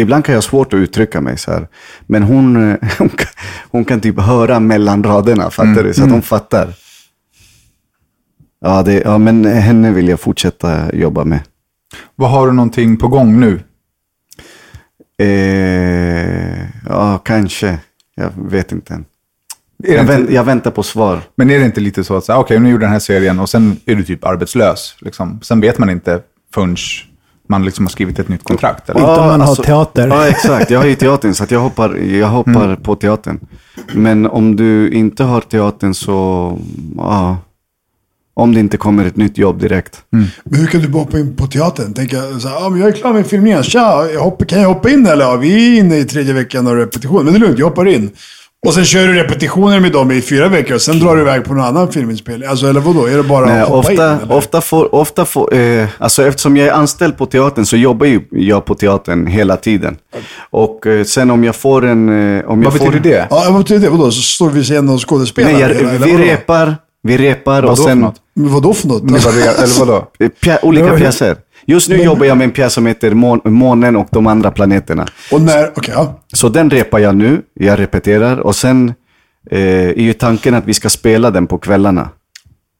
ibland 0.00 0.24
kan 0.24 0.32
jag 0.32 0.36
ha 0.36 0.42
svårt 0.42 0.72
att 0.72 0.78
uttrycka 0.78 1.20
mig 1.20 1.38
så 1.38 1.50
här. 1.50 1.68
Men 2.06 2.22
hon, 2.22 2.70
eh, 2.70 2.76
hon, 2.98 3.08
kan, 3.08 3.28
hon 3.70 3.84
kan 3.84 4.00
typ 4.00 4.20
höra 4.20 4.60
mellan 4.60 5.04
raderna, 5.04 5.50
fattar 5.50 5.84
du? 5.84 5.94
Så 5.94 6.04
att 6.04 6.10
hon 6.10 6.22
fattar. 6.22 6.74
Ja, 8.60 8.82
det, 8.82 9.02
ja, 9.04 9.18
men 9.18 9.44
henne 9.44 9.92
vill 9.92 10.08
jag 10.08 10.20
fortsätta 10.20 10.94
jobba 10.94 11.24
med. 11.24 11.40
Vad 12.14 12.30
har 12.30 12.46
du 12.46 12.52
någonting 12.52 12.96
på 12.96 13.08
gång 13.08 13.40
nu? 13.40 13.60
Eh, 15.22 16.66
ja, 16.88 17.18
kanske. 17.18 17.78
Jag 18.14 18.32
vet 18.36 18.72
inte 18.72 18.94
än. 18.94 19.04
Jag, 19.76 20.00
inte, 20.00 20.12
vänt, 20.12 20.30
jag 20.30 20.44
väntar 20.44 20.70
på 20.70 20.82
svar. 20.82 21.20
Men 21.34 21.50
är 21.50 21.58
det 21.58 21.64
inte 21.64 21.80
lite 21.80 22.04
så 22.04 22.16
att, 22.16 22.28
okej, 22.28 22.60
nu 22.60 22.70
gjorde 22.70 22.84
den 22.84 22.92
här 22.92 22.98
serien 22.98 23.38
och 23.38 23.48
sen 23.48 23.76
är 23.86 23.94
du 23.94 24.04
typ 24.04 24.24
arbetslös. 24.24 24.96
Liksom. 25.00 25.40
Sen 25.42 25.60
vet 25.60 25.78
man 25.78 25.90
inte 25.90 26.20
förrän 26.54 26.76
man 27.48 27.64
liksom 27.64 27.84
har 27.84 27.90
skrivit 27.90 28.18
ett 28.18 28.28
nytt 28.28 28.44
kontrakt. 28.44 28.88
Eller? 28.90 29.00
Inte 29.00 29.12
om 29.20 29.26
man 29.26 29.40
har 29.40 29.54
teater. 29.54 30.08
Ja, 30.08 30.28
exakt. 30.28 30.70
Jag 30.70 30.78
har 30.80 30.86
ju 30.86 30.94
teatern, 30.94 31.34
så 31.34 31.44
att 31.44 31.50
jag 31.50 31.60
hoppar, 31.60 31.94
jag 31.96 32.28
hoppar 32.28 32.64
Mm. 32.64 32.82
på 32.82 32.94
teatern. 32.96 33.40
Men 33.94 34.26
om 34.26 34.56
du 34.56 34.90
inte 34.90 35.24
har 35.24 35.40
teatern 35.40 35.94
så, 35.94 36.58
ja. 36.96 37.36
Om 38.34 38.54
det 38.54 38.60
inte 38.60 38.76
kommer 38.76 39.04
ett 39.04 39.16
nytt 39.16 39.38
jobb 39.38 39.60
direkt. 39.60 40.02
Men 40.10 40.28
hur 40.60 40.66
kan 40.66 40.80
du 40.80 40.88
hoppa 40.92 41.18
in 41.18 41.36
på 41.36 41.46
teatern? 41.46 41.92
Tänka 41.94 42.16
så 42.40 42.48
här, 42.48 42.66
ah, 42.66 42.68
men 42.70 42.80
jag 42.80 42.88
är 42.88 42.92
klar 42.92 43.12
med 43.12 43.26
filmningen. 43.26 43.62
Tja, 43.62 44.06
jag 44.14 44.20
hoppar, 44.20 44.44
kan 44.44 44.60
jag 44.60 44.68
hoppa 44.68 44.90
in 44.90 45.06
eller? 45.06 45.24
Ja, 45.24 45.36
vi 45.36 45.76
är 45.76 45.80
inne 45.80 45.96
i 45.96 46.04
tredje 46.04 46.32
veckan 46.32 46.66
av 46.66 46.74
repetition. 46.76 47.24
Men 47.24 47.32
det 47.34 47.38
är 47.38 47.40
lugnt, 47.40 47.58
jag 47.58 47.66
hoppar 47.66 47.88
in. 47.88 48.10
Och 48.66 48.74
sen 48.74 48.84
kör 48.84 49.06
du 49.06 49.14
repetitioner 49.14 49.80
med 49.80 49.92
dem 49.92 50.10
i 50.10 50.22
fyra 50.22 50.48
veckor 50.48 50.74
och 50.74 50.80
sen 50.82 50.98
drar 50.98 51.16
du 51.16 51.22
iväg 51.22 51.44
på 51.44 51.54
någon 51.54 51.64
annan 51.64 51.92
filminspelning. 51.92 52.48
Alltså, 52.48 52.66
eller 52.66 52.80
vadå? 52.80 53.06
Är 53.06 53.16
det 53.16 53.22
bara 53.22 53.46
Nej, 53.46 53.60
att 53.60 53.68
hoppa 53.68 53.92
in? 53.92 53.98
ofta, 53.98 54.16
eller? 54.22 54.36
ofta 54.36 54.60
får, 54.60 54.94
ofta 54.94 55.24
får 55.24 55.54
eh, 55.54 55.86
alltså 55.98 56.26
eftersom 56.26 56.56
jag 56.56 56.66
är 56.68 56.72
anställd 56.72 57.16
på 57.18 57.26
teatern 57.26 57.66
så 57.66 57.76
jobbar 57.76 58.06
ju 58.06 58.20
jag 58.30 58.64
på 58.64 58.74
teatern 58.74 59.26
hela 59.26 59.56
tiden. 59.56 59.96
Och 60.50 60.86
eh, 60.86 61.04
sen 61.04 61.30
om 61.30 61.44
jag 61.44 61.56
får 61.56 61.84
en... 61.86 62.08
Eh, 62.08 62.50
om 62.50 62.62
jag 62.62 62.70
Vad 62.70 62.80
får, 62.80 62.86
betyder 62.86 63.10
det? 63.10 63.26
Ja, 63.30 63.44
vad 63.48 63.58
betyder 63.58 63.80
det? 63.80 63.88
Vadå? 63.90 64.10
Så 64.10 64.22
står 64.22 64.50
vi 64.50 64.62
scenen 64.62 64.88
och 64.88 65.08
skådespelar? 65.08 65.52
Nej, 65.52 65.60
jag, 65.60 65.70
eller 65.70 65.98
vi 65.98 66.16
repar, 66.16 66.76
vi 67.02 67.18
repar 67.18 67.62
och 67.62 67.68
Vadå 67.68 67.76
för 67.82 67.90
sen... 67.90 68.00
något? 68.00 68.16
Men 68.34 68.52
vadå 68.54 68.74
för 68.74 68.88
något? 68.88 69.02
Eller 69.02 69.78
vadå? 69.86 70.06
Pjä, 70.40 70.58
olika 70.62 70.96
pjäser. 70.96 71.36
Just 71.70 71.88
nu 71.88 71.96
jobbar 71.96 72.26
jag 72.26 72.38
med 72.38 72.44
en 72.44 72.50
pjäs 72.50 72.72
som 72.72 72.86
heter 72.86 73.14
Mån, 73.14 73.40
Månen 73.44 73.96
och 73.96 74.08
de 74.10 74.26
andra 74.26 74.50
planeterna. 74.50 75.06
Och 75.32 75.42
när, 75.42 75.70
okej, 75.76 75.94
ja. 75.96 76.20
Så 76.32 76.48
den 76.48 76.70
repar 76.70 76.98
jag 76.98 77.16
nu, 77.16 77.42
jag 77.54 77.78
repeterar 77.78 78.38
och 78.38 78.56
sen 78.56 78.94
eh, 79.50 79.60
är 79.88 80.00
ju 80.02 80.12
tanken 80.12 80.54
att 80.54 80.66
vi 80.66 80.74
ska 80.74 80.90
spela 80.90 81.30
den 81.30 81.46
på 81.46 81.58
kvällarna. 81.58 82.08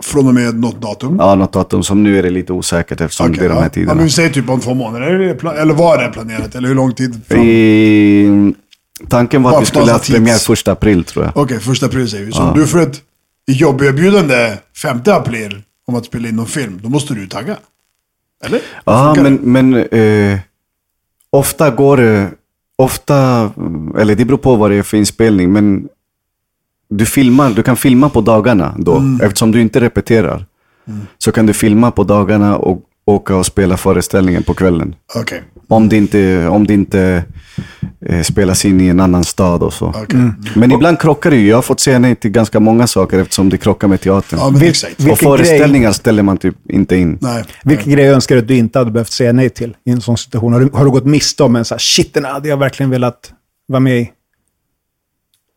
Från 0.04 0.28
och 0.28 0.34
med 0.34 0.60
något 0.60 0.82
datum? 0.82 1.16
Ja, 1.20 1.34
något 1.34 1.52
datum 1.52 1.82
som 1.82 2.02
nu 2.02 2.18
är 2.18 2.22
det 2.22 2.30
lite 2.30 2.52
osäkert 2.52 3.00
eftersom 3.00 3.26
Okej, 3.26 3.38
det 3.38 3.44
är 3.44 3.48
de 3.48 3.54
ja. 3.54 3.60
här 3.60 3.66
Ja, 3.66 3.70
tiderna. 3.70 3.94
men 3.94 4.04
vi 4.04 4.10
säger 4.10 4.30
typ 4.30 4.48
om 4.48 4.60
två 4.60 4.74
månader. 4.74 5.10
Eller 5.10 5.74
var 5.74 6.02
det 6.02 6.08
planerat? 6.08 6.54
Eller 6.54 6.68
hur 6.68 6.74
lång 6.74 6.94
tid 6.94 7.20
fram? 7.28 7.40
I, 7.40 8.52
tanken 9.08 9.42
var 9.42 9.56
att 9.56 9.62
vi 9.62 9.66
skulle 9.66 9.92
ha 9.92 9.98
premiär 9.98 10.38
första 10.38 10.72
april 10.72 11.04
tror 11.04 11.24
jag. 11.24 11.36
Okej, 11.36 11.60
första 11.60 11.86
april 11.86 12.10
säger 12.10 12.24
vi. 12.24 12.32
Så 12.32 12.42
om 12.42 12.58
du 12.58 12.66
får 12.66 12.82
ett 12.82 13.00
jobberbjudande 13.46 14.56
5 14.82 15.00
april 15.06 15.62
om 15.86 15.94
att 15.94 16.04
spela 16.04 16.28
in 16.28 16.36
någon 16.36 16.46
film, 16.46 16.80
då 16.82 16.88
måste 16.88 17.14
du 17.14 17.26
tagga. 17.26 17.56
Eller? 18.44 18.60
Ja, 18.84 19.14
men, 19.22 19.34
men 19.34 19.74
eh, 19.74 20.38
ofta 21.30 21.70
går 21.70 21.96
det, 21.96 22.30
ofta, 22.76 23.16
eller 23.98 24.14
det 24.14 24.24
beror 24.24 24.38
på 24.38 24.56
vad 24.56 24.70
det 24.70 24.76
är 24.76 24.82
för 24.82 24.96
inspelning, 24.96 25.52
men 25.52 25.88
du 26.88 27.06
filmar, 27.06 27.50
du 27.50 27.62
kan 27.62 27.76
filma 27.76 28.08
på 28.08 28.20
dagarna 28.20 28.74
då, 28.78 28.96
Mm. 28.96 29.20
eftersom 29.20 29.52
du 29.52 29.60
inte 29.60 29.80
repeterar. 29.80 30.46
Så 31.18 31.32
kan 31.32 31.46
du 31.46 31.52
filma 31.52 31.90
på 31.90 32.04
dagarna 32.04 32.56
och 32.56 32.82
åka 33.08 33.36
och 33.36 33.46
spela 33.46 33.76
föreställningen 33.76 34.42
på 34.42 34.54
kvällen. 34.54 34.94
Okej. 35.14 35.42
Om 35.68 35.88
det 35.88 35.96
inte, 35.96 36.48
om 36.48 36.66
det 36.66 36.74
inte 36.74 37.24
eh, 38.06 38.22
spelas 38.22 38.64
in 38.64 38.80
i 38.80 38.86
en 38.88 39.00
annan 39.00 39.24
stad 39.24 39.62
och 39.62 39.72
så. 39.72 39.86
okej. 39.88 40.30
Men 40.56 40.72
ibland 40.72 41.00
krockar 41.00 41.30
det 41.30 41.36
ju. 41.36 41.48
Jag 41.48 41.56
har 41.56 41.62
fått 41.62 41.80
säga 41.80 41.98
nej 41.98 42.14
till 42.16 42.30
ganska 42.30 42.60
många 42.60 42.86
saker 42.86 43.18
eftersom 43.18 43.48
det 43.48 43.58
krockar 43.58 43.88
med 43.88 44.00
teatern. 44.00 44.38
Ja, 44.38 44.50
Vil- 44.50 45.10
och 45.12 45.18
föreställningar 45.18 45.92
ställer 45.92 46.22
man 46.22 46.36
typ 46.36 46.70
inte 46.70 46.96
in. 46.96 47.18
Nej. 47.20 47.44
Vilken 47.64 47.92
grej 47.92 48.08
önskar 48.08 48.34
du 48.34 48.40
att 48.42 48.48
du 48.48 48.56
inte 48.56 48.78
hade 48.78 48.90
behövt 48.90 49.12
säga 49.12 49.32
nej 49.32 49.50
till 49.50 49.76
i 49.84 49.90
en 49.90 50.00
sån 50.00 50.16
situation? 50.18 50.52
Har 50.52 50.60
du, 50.60 50.70
har 50.72 50.84
du 50.84 50.90
gått 50.90 51.06
miste 51.06 51.42
om 51.42 51.56
en 51.56 51.64
så 51.64 51.74
här, 51.74 51.78
shit, 51.78 52.14
den 52.14 52.24
hade 52.24 52.48
jag 52.48 52.56
verkligen 52.56 52.90
velat 52.90 53.32
vara 53.68 53.80
med 53.80 53.98
i? 54.00 54.10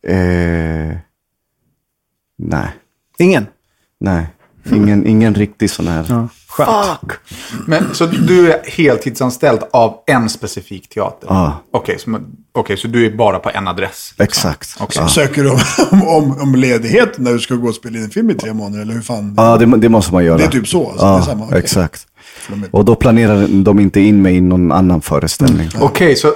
Eh, 0.06 0.96
nej, 2.38 2.68
Ingen? 3.18 3.46
nej. 4.00 4.26
Ingen, 4.70 5.06
ingen 5.06 5.34
riktig 5.34 5.70
sån 5.70 5.88
här. 5.88 6.06
Ja, 6.08 6.28
skönt. 6.48 7.12
Men, 7.66 7.94
så 7.94 8.06
du 8.06 8.52
är 8.52 8.60
heltidsanställd 8.64 9.60
av 9.72 9.94
en 10.06 10.28
specifik 10.28 10.88
teater? 10.88 11.26
Ja. 11.30 11.62
Okej, 11.72 11.98
så, 11.98 12.18
okej, 12.52 12.76
så 12.76 12.88
du 12.88 13.06
är 13.06 13.16
bara 13.16 13.38
på 13.38 13.50
en 13.54 13.68
adress? 13.68 14.14
Exakt. 14.18 14.76
Okej. 14.80 15.02
Ja. 15.02 15.08
Söker 15.08 15.42
du 15.42 15.50
om, 15.50 16.02
om, 16.02 16.40
om 16.40 16.54
ledighet 16.54 17.18
när 17.18 17.32
du 17.32 17.38
ska 17.38 17.54
gå 17.54 17.68
och 17.68 17.74
spela 17.74 17.98
in 17.98 18.04
en 18.04 18.10
film 18.10 18.30
i 18.30 18.34
tre 18.34 18.52
månader? 18.52 18.82
Eller 18.82 18.94
hur 18.94 19.02
fan? 19.02 19.34
Ja, 19.36 19.56
det, 19.56 19.76
det 19.76 19.88
måste 19.88 20.12
man 20.12 20.24
göra. 20.24 20.38
Det 20.38 20.44
är 20.44 20.48
typ 20.48 20.68
så, 20.68 20.90
alltså, 20.90 21.06
ja, 21.06 21.12
det 21.12 21.18
är 21.18 21.22
samma, 21.22 21.44
okej. 21.44 21.58
exakt. 21.58 22.06
Och 22.70 22.84
då 22.84 22.94
planerar 22.94 23.46
de 23.64 23.80
inte 23.80 24.00
in 24.00 24.22
mig 24.22 24.36
i 24.36 24.40
någon 24.40 24.72
annan 24.72 25.00
föreställning. 25.00 25.68
Okej, 25.80 26.16
så 26.16 26.32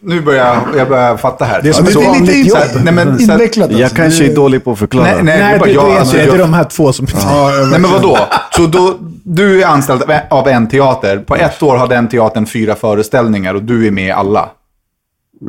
nu 0.00 0.20
börjar 0.20 0.46
jag, 0.46 0.78
jag 0.80 0.88
börjar 0.88 1.16
fatta 1.16 1.44
här. 1.44 1.62
Det 1.62 1.68
är 1.68 1.72
som 1.72 1.86
ett 1.86 1.94
det 1.94 2.04
är 2.04 2.20
lite 2.20 2.38
jobb. 2.48 2.58
in- 2.76 2.80
Nej, 2.84 2.94
men 2.94 3.18
så 3.18 3.32
invecklat 3.32 3.64
alltså. 3.68 3.80
Jag 3.82 3.90
kanske 3.90 4.24
Det- 4.24 4.32
är 4.32 4.36
dålig 4.36 4.64
på 4.64 4.72
att 4.72 4.78
förklara. 4.78 5.04
Nej, 5.06 5.22
nej, 5.22 5.38
Nej, 5.38 5.52
det 5.52 5.58
bara 5.58 5.66
du 5.66 5.72
jag. 5.74 5.94
är 5.94 5.98
Alltså, 5.98 6.16
inte 6.16 6.26
det. 6.26 6.32
Det 6.32 6.36
är 6.36 6.38
jag 6.38 6.48
de 6.48 6.54
här 6.54 6.64
två 6.64 6.92
som... 6.92 7.06
Ja, 7.14 7.52
jag 7.54 7.68
nej, 7.70 7.80
men 7.80 7.90
vadå? 7.90 8.18
Så 8.56 8.66
då, 8.66 8.96
du 9.24 9.62
är 9.62 9.66
anställd 9.66 10.02
av 10.02 10.10
en- 10.10 10.20
av 10.30 10.48
en 10.48 10.68
teater. 10.68 11.18
På 11.18 11.36
ett 11.36 11.62
år 11.62 11.76
har 11.76 11.88
den 11.88 12.08
teatern 12.08 12.46
fyra 12.46 12.74
föreställningar 12.74 13.54
och 13.54 13.62
du 13.62 13.86
är 13.86 13.90
med 13.90 14.06
i 14.06 14.10
alla. 14.10 14.48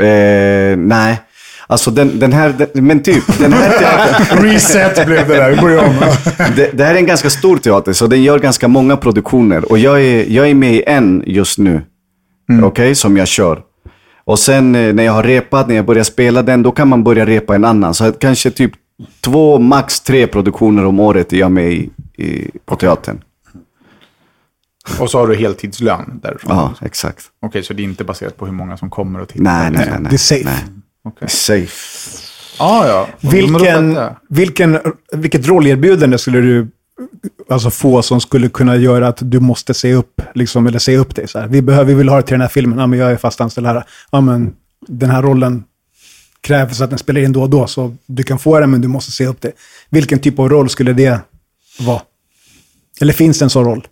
Eh, 0.01 0.77
nej. 0.77 1.21
Alltså 1.71 1.91
den, 1.91 2.19
den 2.19 2.33
här, 2.33 2.55
den, 2.57 2.87
men 2.87 3.03
typ, 3.03 3.39
den 3.39 3.53
här 3.53 3.79
teatern, 3.79 4.43
Reset 4.43 5.05
blev 5.05 5.27
det 5.27 5.35
där, 5.35 5.51
vi 5.51 5.61
börjar 5.61 5.83
om. 5.83 5.95
det, 6.55 6.71
det 6.73 6.83
här 6.83 6.95
är 6.95 6.97
en 6.97 7.05
ganska 7.05 7.29
stor 7.29 7.57
teater, 7.57 7.93
så 7.93 8.07
den 8.07 8.23
gör 8.23 8.39
ganska 8.39 8.67
många 8.67 8.97
produktioner. 8.97 9.71
Och 9.71 9.79
jag 9.79 10.01
är, 10.01 10.25
jag 10.29 10.49
är 10.49 10.53
med 10.53 10.73
i 10.73 10.83
en 10.87 11.23
just 11.25 11.57
nu, 11.57 11.81
okej, 12.63 12.95
som 12.95 13.17
jag 13.17 13.27
kör. 13.27 13.61
Och 14.23 14.39
sen 14.39 14.75
eh, 14.75 14.93
när 14.93 15.03
jag 15.03 15.13
har 15.13 15.23
repat, 15.23 15.67
när 15.67 15.75
jag 15.75 15.85
börjar 15.85 16.03
spela 16.03 16.41
den, 16.41 16.63
då 16.63 16.71
kan 16.71 16.87
man 16.87 17.03
börja 17.03 17.25
repa 17.25 17.55
en 17.55 17.65
annan. 17.65 17.93
Så 17.93 18.11
kanske 18.11 18.51
typ 18.51 18.71
två, 19.21 19.59
max 19.59 19.99
tre 19.99 20.27
produktioner 20.27 20.85
om 20.85 20.99
året 20.99 21.33
är 21.33 21.37
jag 21.37 21.51
med 21.51 21.71
i, 21.71 21.89
i, 22.17 22.49
på 22.65 22.75
teatern. 22.75 23.21
Och 24.99 25.09
så 25.11 25.19
har 25.19 25.27
du 25.27 25.35
heltidslön 25.35 26.19
därifrån. 26.23 26.57
Ja, 26.57 26.73
exakt. 26.81 27.25
Okej, 27.41 27.63
så 27.63 27.73
det 27.73 27.81
är 27.81 27.83
inte 27.83 28.03
baserat 28.03 28.37
på 28.37 28.45
hur 28.45 28.53
många 28.53 28.77
som 28.77 28.89
kommer 28.89 29.21
och 29.21 29.27
tittar? 29.27 29.43
Nej, 29.43 29.71
nej, 29.71 29.87
nej. 29.89 29.99
nej. 29.99 30.09
Det 30.09 30.15
är 30.15 30.17
safe. 30.17 30.45
Nej. 30.45 30.78
Okej. 31.03 31.29
Safe. 31.29 31.69
Ah, 32.59 32.87
ja. 32.87 33.07
Vilken, 33.19 33.97
vilken, 34.29 34.79
vilket 35.11 35.47
rollerbjudande 35.47 36.17
skulle 36.17 36.41
du 36.41 36.67
alltså, 37.49 37.69
få 37.69 38.01
som 38.01 38.21
skulle 38.21 38.49
kunna 38.49 38.75
göra 38.75 39.07
att 39.07 39.17
du 39.21 39.39
måste 39.39 39.73
se 39.73 39.93
upp, 39.93 40.21
liksom, 40.35 40.67
eller 40.67 40.79
se 40.79 40.97
upp 40.97 41.15
dig? 41.15 41.27
Så 41.27 41.39
här. 41.39 41.47
Vi, 41.47 41.61
behöver, 41.61 41.85
vi 41.85 41.93
vill 41.93 42.09
ha 42.09 42.15
det 42.17 42.23
till 42.23 42.33
den 42.33 42.41
här 42.41 42.47
filmen. 42.47 42.79
Ja, 42.79 42.87
men 42.87 42.99
jag 42.99 43.11
är 43.11 43.17
fast 43.17 43.41
anställd 43.41 43.67
här. 43.67 43.83
Ja, 44.11 44.21
men 44.21 44.55
den 44.87 45.09
här 45.09 45.21
rollen 45.21 45.63
krävs 46.41 46.81
att 46.81 46.89
den 46.89 46.99
spelar 46.99 47.21
in 47.21 47.31
då 47.31 47.41
och 47.41 47.49
då, 47.49 47.67
så 47.67 47.95
du 48.05 48.23
kan 48.23 48.39
få 48.39 48.59
den 48.59 48.71
men 48.71 48.81
du 48.81 48.87
måste 48.87 49.11
se 49.11 49.25
upp 49.27 49.41
det. 49.41 49.51
Vilken 49.89 50.19
typ 50.19 50.39
av 50.39 50.49
roll 50.49 50.69
skulle 50.69 50.93
det 50.93 51.19
vara? 51.79 52.01
Eller 53.01 53.13
finns 53.13 53.39
det 53.39 53.45
en 53.45 53.49
sån 53.49 53.65
roll? 53.65 53.87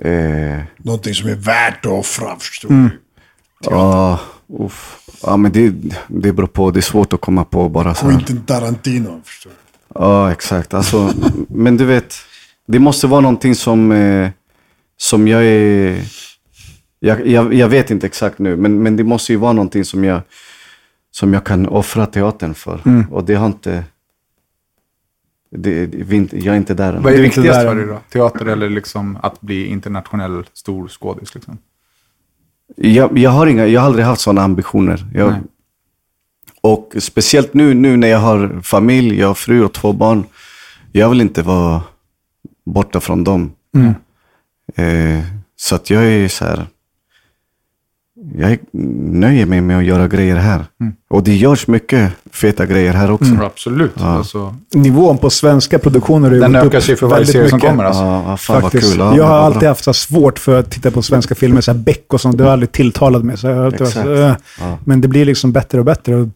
Eh, 0.00 0.60
Någonting 0.78 1.14
som 1.14 1.28
är 1.28 1.34
värt 1.34 1.86
att 1.86 1.92
offra, 1.92 2.36
förstår 2.38 2.70
Mm. 2.70 2.88
du? 2.88 2.96
ja, 3.70 4.20
uff. 4.48 5.00
ja, 5.22 5.36
men 5.36 5.52
det, 5.52 5.74
det 6.08 6.32
beror 6.32 6.46
på. 6.46 6.70
Det 6.70 6.80
är 6.80 6.82
svårt 6.82 7.12
att 7.12 7.20
komma 7.20 7.44
på 7.44 7.68
bara 7.68 7.94
så 7.94 8.06
här. 8.06 8.12
Quentin 8.12 8.40
Tarantino, 8.40 9.20
förstår 9.24 9.50
du? 9.50 9.56
Ja, 9.94 10.32
exakt. 10.32 10.74
Alltså, 10.74 11.12
men 11.48 11.76
du 11.76 11.84
vet, 11.84 12.14
det 12.66 12.78
måste 12.78 13.06
vara 13.06 13.20
någonting 13.20 13.54
som, 13.54 13.92
eh, 13.92 14.30
som 14.96 15.28
jag 15.28 15.44
är... 15.44 16.02
Jag, 17.00 17.26
jag, 17.26 17.54
jag 17.54 17.68
vet 17.68 17.90
inte 17.90 18.06
exakt 18.06 18.38
nu, 18.38 18.56
men, 18.56 18.82
men 18.82 18.96
det 18.96 19.04
måste 19.04 19.32
ju 19.32 19.38
vara 19.38 19.52
någonting 19.52 19.84
som 19.84 20.04
jag, 20.04 20.20
som 21.10 21.34
jag 21.34 21.44
kan 21.44 21.68
offra 21.68 22.06
teatern 22.06 22.54
för. 22.54 23.06
Och 23.10 23.24
det 23.24 23.34
har 23.34 23.46
inte... 23.46 23.84
Det, 25.50 25.86
det, 25.86 26.32
jag 26.32 26.54
är 26.54 26.56
inte 26.56 26.74
där 26.74 26.92
än. 26.92 27.02
Vad 27.02 27.12
är 27.12 27.22
viktigast 27.22 27.60
för 27.60 27.74
dig 27.74 27.86
då? 27.86 27.98
Teater 28.12 28.46
eller 28.46 28.70
liksom 28.70 29.18
att 29.22 29.40
bli 29.40 29.66
internationell 29.66 30.44
stor 30.52 30.88
skådis? 30.88 31.34
Liksom? 31.34 31.58
Jag, 32.76 33.18
jag, 33.18 33.30
har 33.30 33.46
inga, 33.46 33.66
jag 33.66 33.80
har 33.80 33.86
aldrig 33.86 34.04
haft 34.04 34.20
sådana 34.20 34.42
ambitioner. 34.42 35.06
Jag, 35.14 35.34
och 36.60 36.94
speciellt 36.98 37.54
nu, 37.54 37.74
nu 37.74 37.96
när 37.96 38.08
jag 38.08 38.18
har 38.18 38.60
familj, 38.62 39.18
jag 39.18 39.26
har 39.26 39.34
fru 39.34 39.64
och 39.64 39.72
två 39.72 39.92
barn. 39.92 40.24
Jag 40.92 41.08
vill 41.10 41.20
inte 41.20 41.42
vara 41.42 41.82
borta 42.64 43.00
från 43.00 43.24
dem. 43.24 43.52
Mm. 43.74 43.94
Eh, 44.74 45.24
så 45.56 45.74
att 45.74 45.90
jag 45.90 46.04
är 46.04 46.28
så 46.28 46.44
här. 46.44 46.66
Jag 48.34 48.50
är- 48.52 48.58
nöjer 49.12 49.46
mig 49.46 49.60
med 49.60 49.78
att 49.78 49.84
göra 49.84 50.08
grejer 50.08 50.36
här. 50.36 50.64
Mm. 50.80 50.92
Och 51.10 51.22
det 51.22 51.36
görs 51.36 51.66
mycket 51.66 52.12
feta 52.32 52.66
grejer 52.66 52.92
här 52.92 53.10
också. 53.10 53.30
Absolut. 53.42 54.00
Alltså, 54.00 54.54
Nivån 54.74 55.18
på 55.18 55.30
svenska 55.30 55.78
produktioner 55.78 56.28
har 56.28 56.34
ju 56.34 56.40
den 56.40 56.54
ökar 56.56 56.80
sig 56.80 56.96
för 56.96 57.06
varje 57.06 57.16
väldigt 57.18 57.32
serie 57.32 57.48
som 57.48 57.60
kommer. 57.60 57.84
Alltså. 57.84 58.02
Ja, 58.02 58.24
ja, 58.26 58.36
fan 58.36 58.62
Faktiskt. 58.62 58.84
vad 58.84 58.92
kul. 58.92 59.00
Ja, 59.00 59.16
jag 59.16 59.24
har 59.30 59.38
alltid 59.38 59.60
bra. 59.60 59.68
haft 59.68 59.84
så 59.84 59.92
svårt 59.92 60.38
för 60.38 60.58
att 60.60 60.70
titta 60.70 60.90
på 60.90 61.02
svenska 61.02 61.34
filmer, 61.34 61.60
så 61.60 61.72
här 61.72 61.78
Beck 61.78 62.14
och 62.14 62.20
sånt. 62.20 62.38
Det 62.38 62.44
har 62.44 62.50
aldrig 62.50 62.72
tilltalat 62.72 63.24
mig. 63.24 63.36
Så 63.38 63.46
jag 63.46 63.56
har 63.56 63.64
alltid 63.64 63.80
varit 63.80 63.88
Exakt. 63.90 64.06
så, 64.06 64.12
äh. 64.14 64.34
Ja. 64.60 64.78
Men 64.84 65.00
det 65.00 65.08
blir 65.08 65.24
liksom 65.24 65.52
bättre 65.52 65.78
och 65.78 65.84
bättre. 65.84 66.14
Och 66.16 66.28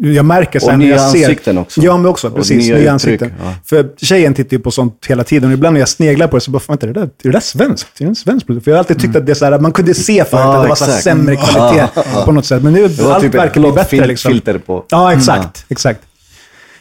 jag 0.00 0.24
märker 0.24 0.58
sen 0.60 0.68
Och 0.72 0.78
när 0.78 0.86
nya 0.86 0.96
jag 0.96 1.10
ser... 1.10 1.18
ansikten 1.24 1.58
också. 1.58 1.80
Ja, 1.80 1.96
men 1.96 2.06
också. 2.06 2.28
Och 2.28 2.34
Precis, 2.36 2.56
nya 2.66 2.76
nya, 2.76 2.94
uttryck, 2.94 3.22
ansikten. 3.22 3.32
ja. 3.42 3.54
För 3.64 3.88
tjejen 3.96 4.34
tittar 4.34 4.56
ju 4.56 4.62
på 4.62 4.70
sånt 4.70 5.06
hela 5.08 5.24
tiden. 5.24 5.48
Och 5.50 5.54
ibland 5.54 5.74
när 5.74 5.80
jag 5.80 5.88
sneglar 5.88 6.28
på 6.28 6.36
det 6.36 6.40
så 6.40 6.50
bara, 6.50 6.62
vänta, 6.68 6.86
är 6.88 6.92
det 6.92 7.00
där, 7.00 7.06
är 7.06 7.10
det 7.22 7.30
där 7.30 7.40
svenskt? 7.40 8.00
Är 8.00 8.04
det 8.04 8.08
en 8.08 8.14
svensk 8.16 8.46
produkt? 8.46 8.64
För 8.64 8.70
jag 8.70 8.76
har 8.76 8.78
alltid 8.78 9.00
tyckt 9.00 9.16
att 9.16 9.26
det 9.26 9.32
är 9.32 9.34
så 9.34 9.44
här, 9.44 9.52
att 9.52 9.60
man 9.62 9.72
kunde 9.72 9.94
se 9.94 10.24
förut 10.24 10.28
Ja, 10.32 10.56
att 10.56 10.62
det 10.62 10.68
var 10.68 10.76
så 10.76 10.84
sämre 10.84 11.36
kvalitet 11.36 11.88
på 12.24 12.32
något 12.32 12.46
sätt. 12.46 12.62
Men 12.62 12.72
nu, 12.72 12.88
Det 12.88 13.02
var 13.02 13.12
allt 13.14 13.22
typ 13.24 13.34
verkar 13.34 13.60
bli 13.60 13.72
bättre 13.72 13.84
fil- 13.98 14.06
liksom. 14.08 14.32
filter 14.32 14.58
på. 14.58 14.84
Ja, 14.88 15.12
exakt. 15.12 15.64
exakt. 15.68 16.00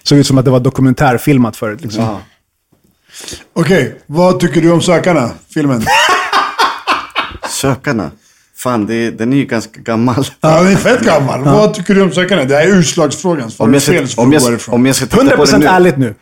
Såg 0.03 0.17
ut 0.17 0.27
som 0.27 0.37
att 0.37 0.45
det 0.45 0.51
var 0.51 0.59
dokumentärfilmat 0.59 1.55
förut. 1.57 1.81
Liksom. 1.81 2.03
Ja. 2.03 2.19
Okej, 3.53 3.95
vad 4.05 4.39
tycker 4.39 4.61
du 4.61 4.71
om 4.71 4.81
Sökarna, 4.81 5.29
filmen? 5.53 5.85
Sökarna. 7.49 8.11
Fan, 8.57 8.85
det, 8.85 9.11
den 9.11 9.33
är 9.33 9.37
ju 9.37 9.45
ganska 9.45 9.79
gammal. 9.81 10.25
Ja, 10.41 10.63
den 10.63 10.71
är 10.71 10.75
fett 10.75 11.01
gammal. 11.01 11.43
Vad 11.43 11.73
tycker 11.73 11.93
du 11.95 12.01
om 12.01 12.11
Sökarna? 12.11 12.43
Det 12.43 12.55
här 12.55 12.61
är 12.61 12.67
utslagsfrågan. 12.67 13.51
Om 13.57 13.73
jag, 13.73 13.81
ska, 13.83 14.21
om, 14.21 14.33
jag, 14.33 14.59
om 14.67 14.85
jag 14.85 14.95
ska 14.95 15.05
titta 15.05 15.17
på 15.37 15.45
det 15.45 15.51
100% 15.51 15.57
nu. 15.59 15.65
ärligt 15.65 15.97
nu. 15.97 16.15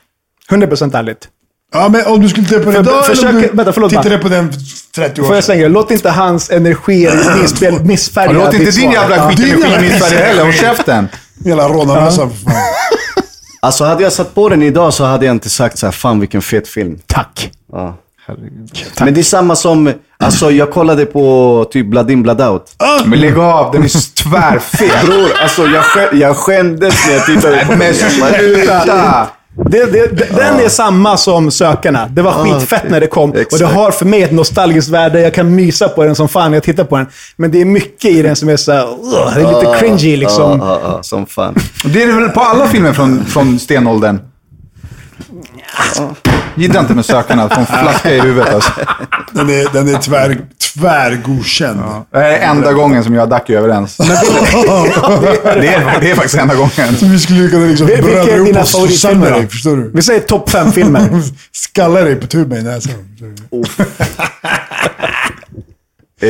100% 0.50 0.98
ärligt. 0.98 1.28
Ja, 1.74 1.90
men 1.90 2.06
om 2.06 2.22
du 2.22 2.30
skulle 2.30 2.48
titta 2.48 2.60
på 2.60 2.66
det 2.66 2.74
För- 2.74 2.82
idag 2.82 3.06
försök- 3.06 3.24
eller 3.30 3.36
om 3.36 3.42
du 3.42 3.48
vänta, 3.48 3.74
förlåt, 3.74 3.90
tittade 3.90 4.18
på 4.18 4.28
den 4.30 4.54
för 4.54 4.60
30 4.96 5.22
år 5.22 5.26
Får 5.26 5.36
jag 5.36 5.44
säga 5.44 5.68
Låt 5.68 5.92
inte 5.92 6.10
hans 6.10 6.50
energi 6.52 7.06
eller 7.06 7.42
inspel 7.42 7.84
missfärga 7.84 8.32
Låt 8.32 8.54
inte 8.54 8.72
din 8.72 8.92
jävla 8.92 9.16
Ja. 9.16 9.30
skitenergi 9.30 9.62
jävla 9.62 9.82
missfärga 9.82 10.26
heller. 10.26 10.44
Håll 10.44 10.54
käften. 10.54 11.08
Hela 11.46 11.68
rånarmössan 11.70 12.30
för 12.30 12.38
fan. 12.38 12.54
Alltså 13.62 13.84
hade 13.86 14.04
jag 14.04 14.14
satt 14.14 14.36
på 14.36 14.50
den 14.50 14.64
idag 14.64 14.94
så 14.94 15.04
hade 15.04 15.26
jag 15.26 15.36
inte 15.36 15.50
sagt 15.50 15.78
så 15.78 15.88
här, 15.88 15.92
fan 15.92 16.20
vilken 16.20 16.42
fet 16.42 16.68
film. 16.68 17.00
Tack. 17.06 17.52
Ja. 17.72 17.98
Men 19.00 19.14
det 19.14 19.22
är 19.22 19.24
samma 19.24 19.56
som, 19.56 19.94
alltså 20.26 20.52
jag 20.52 20.72
kollade 20.72 21.06
på 21.06 21.66
typ 21.72 21.86
Blood 21.88 22.12
In 22.12 22.24
Blood 22.24 22.42
Out. 22.42 22.64
Men 23.06 23.20
lägg 23.20 23.38
av, 23.38 23.72
den 23.72 23.84
är 23.84 24.24
tvärfet. 24.24 25.06
Bror, 25.06 25.28
alltså 25.44 25.62
jag, 25.66 25.84
skä- 25.84 26.16
jag 26.16 26.36
skämdes 26.38 27.08
när 27.08 27.14
jag 27.14 27.26
tittade 27.26 27.66
på 27.66 27.72
Men 27.72 27.80
den. 27.80 27.94
sluta! 27.94 29.28
Det, 29.70 29.86
det, 29.86 30.08
det, 30.18 30.36
Den 30.36 30.60
är 30.60 30.70
samma 30.70 31.18
som 31.18 31.52
Sökarna. 31.52 32.08
Det 32.08 32.22
var 32.22 32.32
skitfett 32.32 32.90
när 32.90 33.00
det 33.00 33.08
kom. 33.08 33.30
Och 33.32 33.60
det 33.60 33.66
har 33.66 33.92
för 33.92 34.06
mig 34.06 34.24
ett 34.24 34.32
nostalgiskt 34.32 34.90
värde. 34.90 35.22
Jag 35.22 35.34
kan 35.34 35.56
mysa 35.56 35.90
på 35.90 36.04
den 36.04 36.16
som 36.16 36.28
fan 36.30 36.52
när 36.52 36.56
jag 36.56 36.64
tittar 36.64 36.84
på 36.84 36.98
den. 36.98 37.08
Men 37.38 37.52
det 37.52 37.62
är 37.62 37.66
mycket 37.66 38.12
i 38.12 38.22
den 38.22 38.36
som 38.36 38.50
är 38.50 38.58
så 38.58 38.72
här, 38.72 38.84
"Ugh", 38.84 39.34
Det 39.36 39.42
är 39.42 39.54
lite 39.62 39.80
cringy 39.80 40.18
liksom. 40.18 40.60
Ja, 40.60 40.80
ja, 40.84 40.92
ja, 40.98 41.04
som 41.04 41.26
fan. 41.26 41.56
Det 41.86 42.04
är 42.04 42.08
det 42.08 42.14
väl 42.14 42.30
på 42.30 42.40
alla 42.42 42.68
filmer 42.68 42.94
från, 42.94 43.26
från 43.26 43.60
stenåldern? 43.60 44.20
Gillar 46.56 46.80
inte 46.80 46.94
med 46.94 47.06
sökarna, 47.06 47.44
att 47.44 47.54
få 47.54 47.60
en 47.60 47.66
flaska 47.66 48.14
i 48.16 48.22
huvudet 48.22 48.54
alltså. 48.54 48.72
Den 49.32 49.50
är, 49.50 49.74
den 49.74 49.96
är 49.96 50.00
tvär, 50.00 50.38
tvärgodkänd. 50.74 51.80
Det 52.12 52.18
här 52.20 52.32
är 52.32 52.40
enda 52.40 52.74
gången 52.74 53.04
som 53.04 53.16
jag 53.16 53.24
och 53.24 53.30
Ducky 53.40 53.54
är 53.54 53.58
överens. 53.58 53.98
det, 53.98 54.04
är, 55.68 56.02
det 56.02 56.12
är 56.12 56.16
faktiskt 56.16 56.38
enda 56.38 56.56
gången. 56.56 56.98
Så 57.00 57.06
vi 57.06 57.20
skulle 57.20 57.50
kunna 57.50 57.66
liksom 57.66 57.88
Vil- 57.88 58.18
är 58.18 58.36
ihop 58.36 58.58
oss 58.58 58.76
och 58.76 58.90
sönder 58.90 59.32
dig, 59.32 59.48
förstår 59.48 59.78
du? 59.78 59.92
Vi 59.94 60.02
säger 60.02 60.20
topp 60.20 60.50
fem 60.50 60.72
filmer. 60.72 61.10
Skallar 61.52 62.06
dig 62.06 62.16
på 62.16 62.28
tuben 62.28 62.58
i 62.58 62.64
näsan. 62.64 62.94
Eh, 66.22 66.30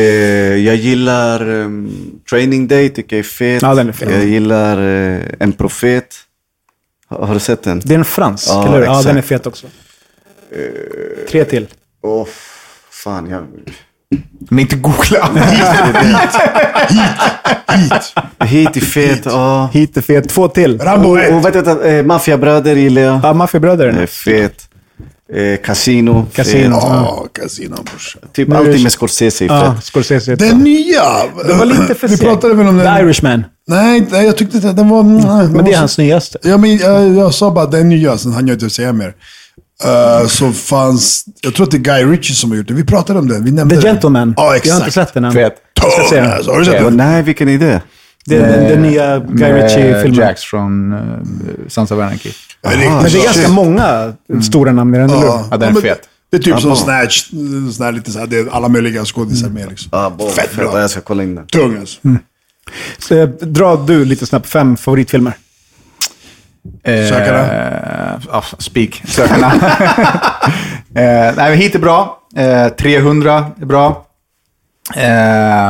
jag 0.58 0.76
gillar 0.76 1.50
um, 1.50 1.92
Training 2.30 2.68
Day, 2.68 2.90
tycker 2.90 3.16
jag 3.16 3.26
är 3.26 3.30
fet. 3.30 3.62
Ja, 3.62 3.82
är 3.82 3.92
fet. 3.92 4.12
Jag 4.12 4.26
gillar 4.26 4.78
eh, 4.78 5.22
En 5.40 5.54
Profet. 5.54 6.16
Har, 7.10 7.26
har 7.28 7.34
du 7.34 7.40
sett 7.40 7.64
den? 7.64 7.82
Det 7.86 7.94
är 7.94 7.98
en 7.98 8.06
fransk, 8.06 8.48
Ja, 8.50 8.66
eller 8.68 8.78
hur? 8.78 8.86
Ja, 8.86 9.02
den 9.02 9.18
är 9.18 9.22
fet 9.22 9.48
också. 9.48 9.68
Tre 11.30 11.46
till. 11.46 11.68
Åh, 12.04 12.28
fan 12.92 13.30
jag... 13.30 13.44
Men 14.50 14.60
inte 14.60 14.76
googla. 14.76 15.26
Hit 18.46 18.76
är 18.78 18.82
fet, 18.82 19.22
ja. 19.26 19.70
Hit 19.74 19.98
är 19.98 20.02
fet. 20.02 20.30
Två 20.30 20.48
till. 20.48 20.80
Rambo 20.80 21.18
1. 21.18 21.34
Och 21.34 21.46
vet 21.46 21.66
du, 21.66 21.82
eh, 21.82 22.06
Maffiabröder 22.06 22.76
gillar 22.76 23.02
jag. 23.02 23.20
Ja, 23.24 23.34
Maffiabröder. 23.34 23.92
Det 23.92 24.02
är 24.02 24.08
fet. 24.08 24.70
Eh, 25.34 25.58
Casino. 25.64 26.26
Casino. 26.34 26.74
Fet. 26.76 26.84
Ja, 26.84 27.26
Casino 27.34 27.76
brorsan. 27.76 28.22
Typ 28.34 28.48
Nu 28.48 28.56
alltid 28.56 28.84
med 28.84 28.92
Scorsese 28.92 29.46
är 29.46 29.48
Ja. 29.48 29.76
Scorsese. 29.84 30.36
Den 30.36 30.58
nya. 30.58 31.04
Det 31.48 31.54
var 31.54 31.66
lite 31.66 31.96
för 31.96 32.08
Vi 32.08 32.18
seg. 32.18 32.28
pratade 32.28 32.54
väl 32.54 32.68
om 32.68 32.78
The 32.78 32.84
den. 32.84 33.06
Irishman. 33.06 33.44
Nej, 33.68 34.08
nej, 34.12 34.26
jag 34.26 34.38
tyckte 34.38 34.58
att 34.70 34.76
den 34.76 34.90
var... 34.90 35.04
Nej, 35.04 35.22
den 35.22 35.28
Men 35.28 35.54
var 35.54 35.64
det 35.64 35.74
är 35.74 35.78
hans 35.78 35.98
nyaste. 35.98 36.38
Ja, 36.44 36.58
men 36.58 36.78
jag, 36.78 37.16
jag 37.16 37.34
sa 37.34 37.52
bara 37.52 37.66
den 37.66 37.90
nya, 37.90 38.18
sen 38.18 38.34
hann 38.34 38.48
jag 38.48 38.56
inte 38.56 38.70
säga 38.70 38.94
mer. 38.94 39.14
Uh, 39.86 40.28
så 40.28 40.52
fanns, 40.52 41.26
jag 41.42 41.54
tror 41.56 41.66
att 41.66 41.72
det 41.72 41.78
är 41.78 41.80
Guy 41.80 42.06
Ritchie 42.06 42.36
som 42.36 42.50
har 42.52 42.58
gjort 42.58 42.68
det. 42.68 42.74
Vi 42.74 42.84
pratade 42.84 43.20
om 43.20 43.28
den, 43.28 43.44
vi 43.46 43.52
nämnde 43.52 43.76
The 43.76 43.82
den. 43.82 43.92
Gentleman. 43.94 44.34
Ja, 44.38 44.44
Jag 44.44 44.50
har 44.50 44.56
exakt. 44.56 44.80
inte 44.80 44.92
sett 44.92 45.14
den 45.14 45.26
än. 45.26 45.32
Fet. 45.34 45.54
Jag 45.84 45.92
ska 45.92 46.02
se 46.02 46.10
Tung, 46.16 46.24
den. 46.24 46.32
alltså. 46.34 46.52
Har 46.52 46.60
du 46.60 46.66
sett 46.66 46.84
den? 46.84 46.98
nej, 46.98 47.24
vilken 47.24 47.50
är 47.50 47.58
det? 47.58 47.82
Den, 48.26 48.42
den 48.42 48.82
nya 48.82 49.20
Guy 49.20 49.52
Ritchie-filmen. 49.54 50.20
Jax 50.20 50.42
från 50.44 50.94
uh, 50.94 51.00
Sons 51.68 51.92
of 51.92 52.00
Anarchy. 52.00 52.30
Ja, 52.66 52.72
riktigt 52.72 52.92
Men 52.92 53.04
det 53.04 53.20
är 53.20 53.24
ganska 53.24 53.50
många 53.50 54.14
stora 54.44 54.72
namn 54.72 54.96
i 54.96 54.98
den, 54.98 55.10
eller? 55.10 55.26
Ja, 55.26 55.48
den 55.52 55.62
är 55.62 55.72
men 55.74 55.82
fet. 55.82 56.10
Det 56.32 56.38
är 56.38 56.42
typ 56.42 56.60
som 56.60 56.76
Snatch, 56.76 57.30
sån 57.74 57.86
här 57.86 57.92
lite 57.92 58.12
så 58.12 58.20
här, 58.20 58.28
det 58.28 58.38
är 58.38 58.48
alla 58.52 58.68
möjliga 58.68 59.06
skådisar 59.06 59.50
med 59.50 59.70
liksom. 59.70 59.90
Ah, 59.92 60.10
bo, 60.10 60.30
Fett 60.30 60.50
fet, 60.50 60.56
bra. 60.56 60.82
Jag 60.82 60.90
ska 60.90 61.02
kolla 61.02 61.24
in 61.24 61.36
den. 61.36 61.48
Tung 61.48 61.78
alltså. 61.80 62.00
Så, 62.98 63.16
eh, 63.16 63.30
dra 63.30 63.76
du 63.76 64.06
lite 64.06 64.26
snabbt 64.26 64.50
fem 64.50 64.78
favoritfilmer. 64.78 65.34
Sökarna? 66.86 67.40
Eh, 67.40 68.20
ja, 68.32 68.44
speak. 68.60 69.02
Sökarna. 69.08 69.54
eh, 70.96 71.36
nej, 71.36 71.50
men 71.50 71.54
hit 71.58 71.76
är 71.76 71.80
bra. 71.80 72.20
Eh, 72.36 72.68
300 72.68 73.52
är 73.62 73.66
bra. 73.66 74.06
Eh, 74.96 75.70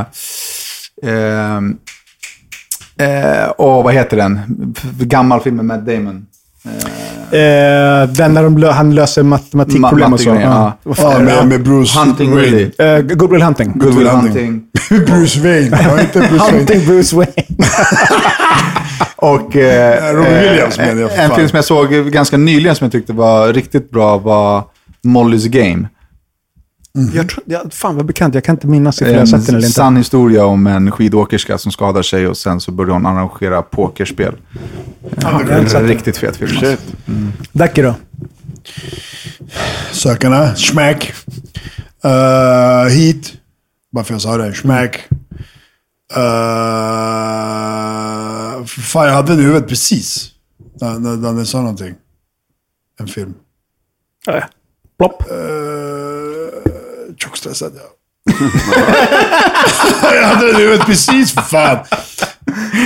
eh, 1.04 1.58
eh, 2.98 3.52
åh, 3.58 3.84
vad 3.84 3.94
heter 3.94 4.18
den? 4.18 4.40
Gammal 5.00 5.42
film 5.42 5.56
med 5.56 5.66
Matt 5.66 5.86
Damon. 5.86 6.26
Eh, 7.32 8.10
den 8.10 8.34
där 8.34 8.44
de 8.44 8.58
lö 8.58 8.72
han 8.72 8.96
löser 8.96 9.24
matematikproblem 9.24 10.14
och 10.14 10.20
så. 10.20 10.30
Ja. 10.30 10.78
ja. 10.98 11.20
Med, 11.20 11.48
med 11.48 11.64
Bruce 11.64 12.00
Hunting 12.00 12.36
Wayne. 12.36 12.72
Eh, 12.78 13.02
Good 13.02 13.32
Will 13.32 13.42
Hunting. 13.42 13.72
Good 13.76 13.94
Will 13.96 14.08
Hunting. 14.08 14.48
Hunting. 14.90 15.06
Bruce 15.06 15.40
Wayne. 15.40 15.80
Ja, 15.84 16.02
inte 16.02 16.20
Bruce 16.20 16.38
Wayne. 16.38 16.58
Hunting 16.58 16.86
Bruce 16.86 17.16
Wayne. 17.16 17.34
Och 19.16 19.56
eh, 19.56 20.14
Robin 20.16 20.34
eh, 20.34 20.42
Williams 20.42 20.78
menar 20.78 21.02
jag 21.02 21.10
En 21.16 21.36
film 21.36 21.50
som 21.50 21.56
jag 21.56 21.66
såg 21.66 21.90
ganska 22.12 22.38
nyligen 22.38 22.76
som 22.76 22.86
jag 22.86 22.92
tyckte 22.92 23.14
var 23.14 23.54
riktigt 23.54 23.92
bra 23.92 24.18
var 24.18 24.64
Molly's 25.04 25.48
Game. 25.48 25.88
Jag 27.14 27.30
tror, 27.30 27.44
ja, 27.48 27.64
fan 27.72 27.96
vad 27.96 28.06
bekant, 28.06 28.36
jag 28.36 28.44
kan 28.44 28.56
inte 28.56 28.68
minnas 28.68 29.02
ifall 29.02 29.12
jag 29.14 29.18
har 29.18 29.22
En 29.22 29.28
sett 29.28 29.46
den 29.46 29.56
eller 29.56 29.68
inte. 29.68 29.76
sann 29.76 29.98
historia 29.98 30.46
om 30.46 30.68
en 30.68 30.92
skidåkerska 30.92 31.58
som 31.58 31.72
skadar 31.72 32.02
sig 32.02 32.28
och 32.28 32.38
sen 32.38 32.62
så 32.62 32.72
börjar 32.72 32.94
hon 32.94 33.06
arrangera 33.06 33.62
pokerspel. 33.62 34.36
jag 35.22 35.72
sett 35.72 35.72
den. 35.72 35.88
riktigt 35.88 36.18
fet 36.18 36.36
film. 36.36 36.58
Alltså. 36.58 36.78
Ducky 37.52 37.82
då? 37.82 37.96
Sökarna, 39.92 40.56
Schmack. 40.56 41.14
Uh, 42.06 42.90
Heat. 42.90 43.34
Bara 43.92 44.04
för 44.04 44.14
jag 44.14 44.22
sa 44.22 44.38
det. 44.38 44.54
Schmack. 44.54 45.08
Uh, 46.18 46.22
Uh, 48.60 48.66
fan, 48.66 49.08
jag 49.08 49.14
hade 49.14 49.32
den 49.32 49.40
i 49.40 49.44
huvudet 49.44 49.70
precis. 49.70 50.32
När, 50.82 51.00
när 51.00 51.18
Danne 51.18 51.46
sa 51.46 51.58
någonting. 51.62 51.96
En 53.00 53.08
film. 53.08 53.34
Ja. 54.26 54.44
Plopp. 54.98 55.24
Uh, 55.32 56.15
Tjockstressad, 57.46 57.72
ja. 57.76 57.92
jag 60.16 60.28
hade 60.28 60.48
den 60.48 60.56
i 60.56 60.60
huvudet 60.64 60.86
precis 60.86 61.34
för 61.34 61.42
fan. 61.42 61.78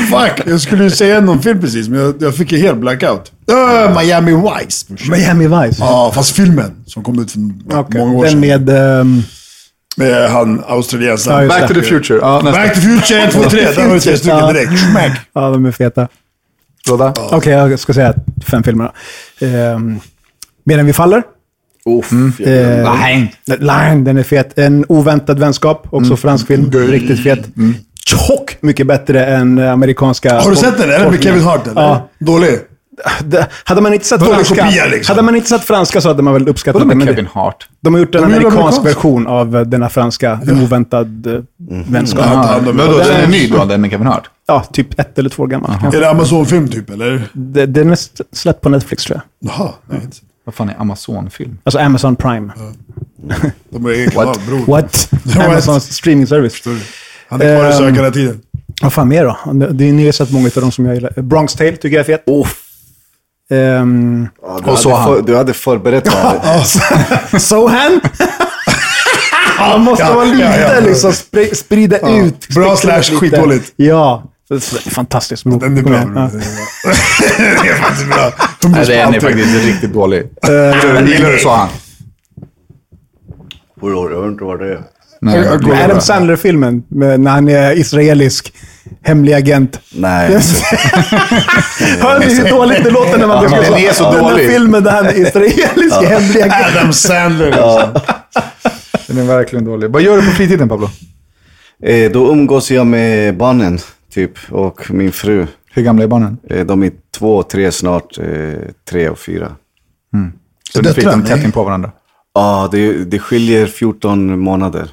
Fuck, 0.09 0.47
jag 0.47 0.61
skulle 0.61 0.83
ju 0.83 0.89
säga 0.89 1.21
någon 1.21 1.41
film 1.41 1.61
precis, 1.61 1.87
men 1.89 1.99
jag, 1.99 2.15
jag 2.19 2.35
fick 2.35 2.51
en 2.53 2.59
hel 2.61 2.75
blackout. 2.75 3.31
Uh, 3.51 3.99
Miami 3.99 4.31
Vice. 4.31 4.85
Miami 5.11 5.47
Vice. 5.47 5.77
Ja, 5.83 6.11
fast 6.15 6.35
filmen 6.35 6.83
som 6.85 7.03
kom 7.03 7.19
ut 7.19 7.31
för 7.31 7.39
Okej. 7.73 7.99
många 8.01 8.13
år 8.17 8.23
Den 8.23 8.31
sedan. 8.31 8.39
med... 8.39 8.69
ehm, 8.69 9.23
Med 9.95 10.29
han 10.31 10.63
australiensaren. 10.67 11.41
Ja, 11.43 11.47
Back 11.59 11.67
to 11.67 11.73
the 11.73 11.81
future. 11.81 12.19
Ja, 12.21 12.41
nästa. 12.43 12.61
Back 12.61 12.73
to 12.75 12.79
Future 12.81 13.23
1, 13.23 13.31
2, 13.33 13.43
3. 13.43 13.61
Där 13.71 13.87
har 13.87 13.93
du 13.93 13.99
tre 13.99 14.17
stycken 14.17 14.37
Ja. 14.37 14.51
direkt. 14.53 14.79
Smack. 14.79 15.11
ja, 15.33 15.49
de 15.49 15.65
är 15.65 15.71
feta. 15.71 16.07
Låda. 16.89 17.13
Okej, 17.31 17.53
jag 17.53 17.79
ska 17.79 17.93
säga 17.93 18.13
fem 18.47 18.63
filmer. 18.63 18.91
Um, 19.41 19.99
Medan 20.65 20.85
vi 20.85 20.93
faller. 20.93 21.23
Uff, 21.97 22.39
Eh, 22.39 22.93
Nej. 22.99 23.33
Line, 23.45 24.03
den 24.03 24.17
är 24.17 24.23
fet. 24.23 24.59
En 24.59 24.85
oväntad 24.89 25.39
vänskap, 25.39 25.83
också 25.91 26.05
Mm. 26.11 26.17
fransk 26.17 26.47
film. 26.47 26.71
Riktigt 26.71 27.23
fet. 27.23 27.39
Tjock! 28.05 28.57
Mycket 28.61 28.87
bättre 28.87 29.25
än 29.25 29.57
eh, 29.57 29.71
amerikanska... 29.71 30.39
Har 30.39 30.49
du 30.49 30.55
sett 30.55 30.77
den? 30.77 30.89
Är 30.89 30.99
den 30.99 31.11
med. 31.11 31.23
Kevin 31.23 31.43
Hart 31.43 31.67
eller? 31.67 31.81
Ja. 31.81 32.09
Dålig? 32.19 32.49
Det- 33.23 33.47
Hade 33.63 33.81
man 33.81 33.93
inte 33.93 34.05
sett 34.05 34.19
Dålig 34.19 34.33
franska, 34.35 34.65
kopia, 34.65 34.85
liksom. 34.85 35.13
hade 35.15 35.25
man 35.25 35.35
inte 35.35 35.49
sett 35.49 35.63
franska 35.63 36.01
så 36.01 36.07
hade 36.07 36.23
man 36.23 36.33
väl 36.33 36.47
uppskattat 36.47 36.81
den. 36.81 36.87
med 36.87 36.97
det- 36.97 37.05
Kevin 37.13 37.27
Hart? 37.33 37.67
De 37.81 37.93
har 37.93 37.99
gjort 38.01 38.15
en 38.15 38.21
De 38.21 38.25
amerikansk 38.25 38.57
amerikansk. 38.57 38.85
version 38.85 39.27
av 39.27 39.55
eh, 39.57 39.61
denna 39.61 39.89
franska, 39.89 40.39
en 40.47 40.63
oväntad 40.63 41.27
eh, 41.27 41.39
vänskap. 41.87 42.25
Ja, 42.25 42.31
Ah, 42.33 42.47
han- 42.47 42.65
de- 42.65 42.77
Vadå, 42.77 42.97
den 42.97 43.07
den 43.07 43.15
är- 43.15 43.27
ny 43.27 43.47
då, 43.47 43.65
den 43.65 43.81
med 43.81 43.91
Kevin 43.91 44.07
Hart? 44.07 44.29
Ja, 44.47 44.63
typ 44.73 44.99
ett 44.99 45.19
eller 45.19 45.29
två 45.29 45.43
år 45.43 45.47
gammal. 45.47 45.71
Är 45.93 45.99
det 45.99 46.09
Amazon-film 46.09 46.67
typ, 46.67 46.89
eller? 46.89 47.21
Det- 47.33 47.65
Den 47.65 47.91
är 47.91 47.97
släppt 48.35 48.61
på 48.61 48.69
Netflix 48.69 49.03
tror 49.03 49.21
jag. 49.41 49.51
Jaha, 49.51 49.69
nej. 49.89 49.99
Vad 50.49 50.53
fan 50.55 50.69
är 50.69 50.75
Amazon-film? 50.81 51.57
Alltså 51.63 51.79
Amazon 51.79 52.15
Prime. 52.15 52.51
De 53.69 53.85
är 53.85 53.89
egen 53.89 54.11
kanal, 54.11 54.35
bror. 54.47 54.57
What? 54.65 55.09
What? 55.23 55.37
Amazons 55.47 55.93
streaming 55.95 56.27
service. 56.27 56.61
Han 57.29 57.41
är 57.41 57.55
kvar 57.57 57.63
i 57.65 57.67
Ehm, 57.67 57.71
sökaren 57.73 57.95
hela 57.95 58.11
tiden. 58.11 58.41
Vad 58.81 58.93
fan 58.93 59.07
mer 59.07 59.25
då? 59.25 59.37
Det- 59.53 59.85
är 59.89 59.93
ni 59.93 60.05
har 60.05 60.11
sett 60.11 60.31
många 60.31 60.45
av 60.55 60.61
dem 60.61 60.71
som 60.71 60.85
jag 60.85 60.95
gillar. 60.95 61.21
Bronx 61.21 61.53
Tale 61.53 61.71
tycker 61.71 61.97
jag 61.97 62.09
är 62.09 62.17
fet. 62.17 62.23
Ehm, 63.51 64.27
Ja, 64.41 64.59
du, 64.65 64.71
Och 64.71 64.77
så 64.79 64.89
hade 64.89 65.01
han. 65.03 65.15
för, 65.15 65.21
du 65.21 65.35
hade 65.37 65.53
förberett 65.53 66.05
dig. 66.05 67.39
Sohan? 67.39 68.01
Man 69.59 69.81
måste 69.81 70.03
Ja, 70.03 70.13
vara 70.13 70.25
lite 70.25 70.43
ja, 70.43 70.73
ja. 70.75 70.79
liksom, 70.79 71.11
spri- 71.11 71.55
sprida 71.55 72.09
ut. 72.09 72.47
Bra 72.55 72.75
slash 72.75 73.01
skitdåligt. 73.03 73.73
Ja. 73.75 74.23
Det 74.49 74.55
är 74.55 74.89
fantastiskt. 74.89 75.43
bro. 75.43 75.59
Den 75.59 75.77
är 75.77 75.81
bra. 75.81 75.97
Den 75.97 76.07
är 76.09 76.13
bra. 76.13 76.29
Det 77.63 77.69
är 77.69 77.75
faktiskt 77.75 78.07
bra. 78.09 78.31
Nej, 78.69 78.85
den 78.85 79.13
är 79.15 79.19
faktiskt 79.19 79.65
riktigt 79.65 79.93
dålig. 79.93 80.19
Eh, 80.19 81.07
Gillar 81.09 81.31
du 81.31 81.37
så 81.39 81.49
han? 81.49 81.69
Jag 83.81 84.21
vet 84.21 84.27
inte 84.31 84.43
vad 84.43 84.59
det 84.59 84.73
är. 84.73 84.81
Nej, 85.21 85.47
Adam 85.47 85.59
bra. 85.87 85.99
Sandler-filmen 85.99 86.83
när 86.89 87.29
han 87.29 87.49
är 87.49 87.71
israelisk 87.77 88.53
hemlig 89.03 89.33
agent. 89.33 89.79
Nej. 89.95 90.29
Hör 92.01 92.19
ni 92.19 92.33
hur 92.35 92.49
dåligt 92.49 92.83
det 92.83 92.89
låter 92.89 93.17
när 93.17 93.27
man 93.27 93.43
Ja, 93.43 93.61
den 93.61 93.73
är 93.73 93.93
så 93.93 94.11
Den 94.11 94.23
här 94.25 94.31
dålig. 94.31 94.49
filmen 94.51 94.83
där 94.83 94.91
han 94.91 95.05
är 95.05 95.21
israelisk 95.27 95.95
hemlig 96.09 96.41
agent. 96.41 96.75
Adam 96.77 96.93
Sandler. 96.93 97.51
alltså. 97.51 98.01
Den 99.07 99.17
är 99.17 99.23
verkligen 99.23 99.65
dålig. 99.65 99.89
Vad 99.89 100.01
gör 100.01 100.17
du 100.17 100.23
på 100.25 100.31
fritiden 100.31 100.69
Pablo? 100.69 100.89
Eh, 101.83 102.11
då 102.11 102.31
umgås 102.31 102.71
jag 102.71 102.87
med 102.87 103.37
barnen, 103.37 103.79
typ, 104.09 104.31
och 104.51 104.91
min 104.91 105.11
fru. 105.11 105.47
Hur 105.71 105.83
gamla 105.83 106.03
är 106.03 106.07
barnen? 106.07 106.37
Eh, 106.49 106.65
de 106.65 106.83
är 106.83 106.91
två, 107.17 107.43
tre 107.43 107.71
snart, 107.71 108.17
eh, 108.17 108.53
tre 108.89 109.09
och 109.09 109.19
fyra. 109.19 109.55
Så 110.73 110.79
ni 110.79 110.83
Döttrar, 110.83 110.93
fick 110.93 111.03
dem 111.11 111.23
tätt 111.23 111.43
in 111.43 111.51
på 111.51 111.63
varandra? 111.63 111.91
Ja, 112.33 112.69
det, 112.71 112.93
det 113.05 113.19
skiljer 113.19 113.67
14 113.67 114.39
månader. 114.39 114.89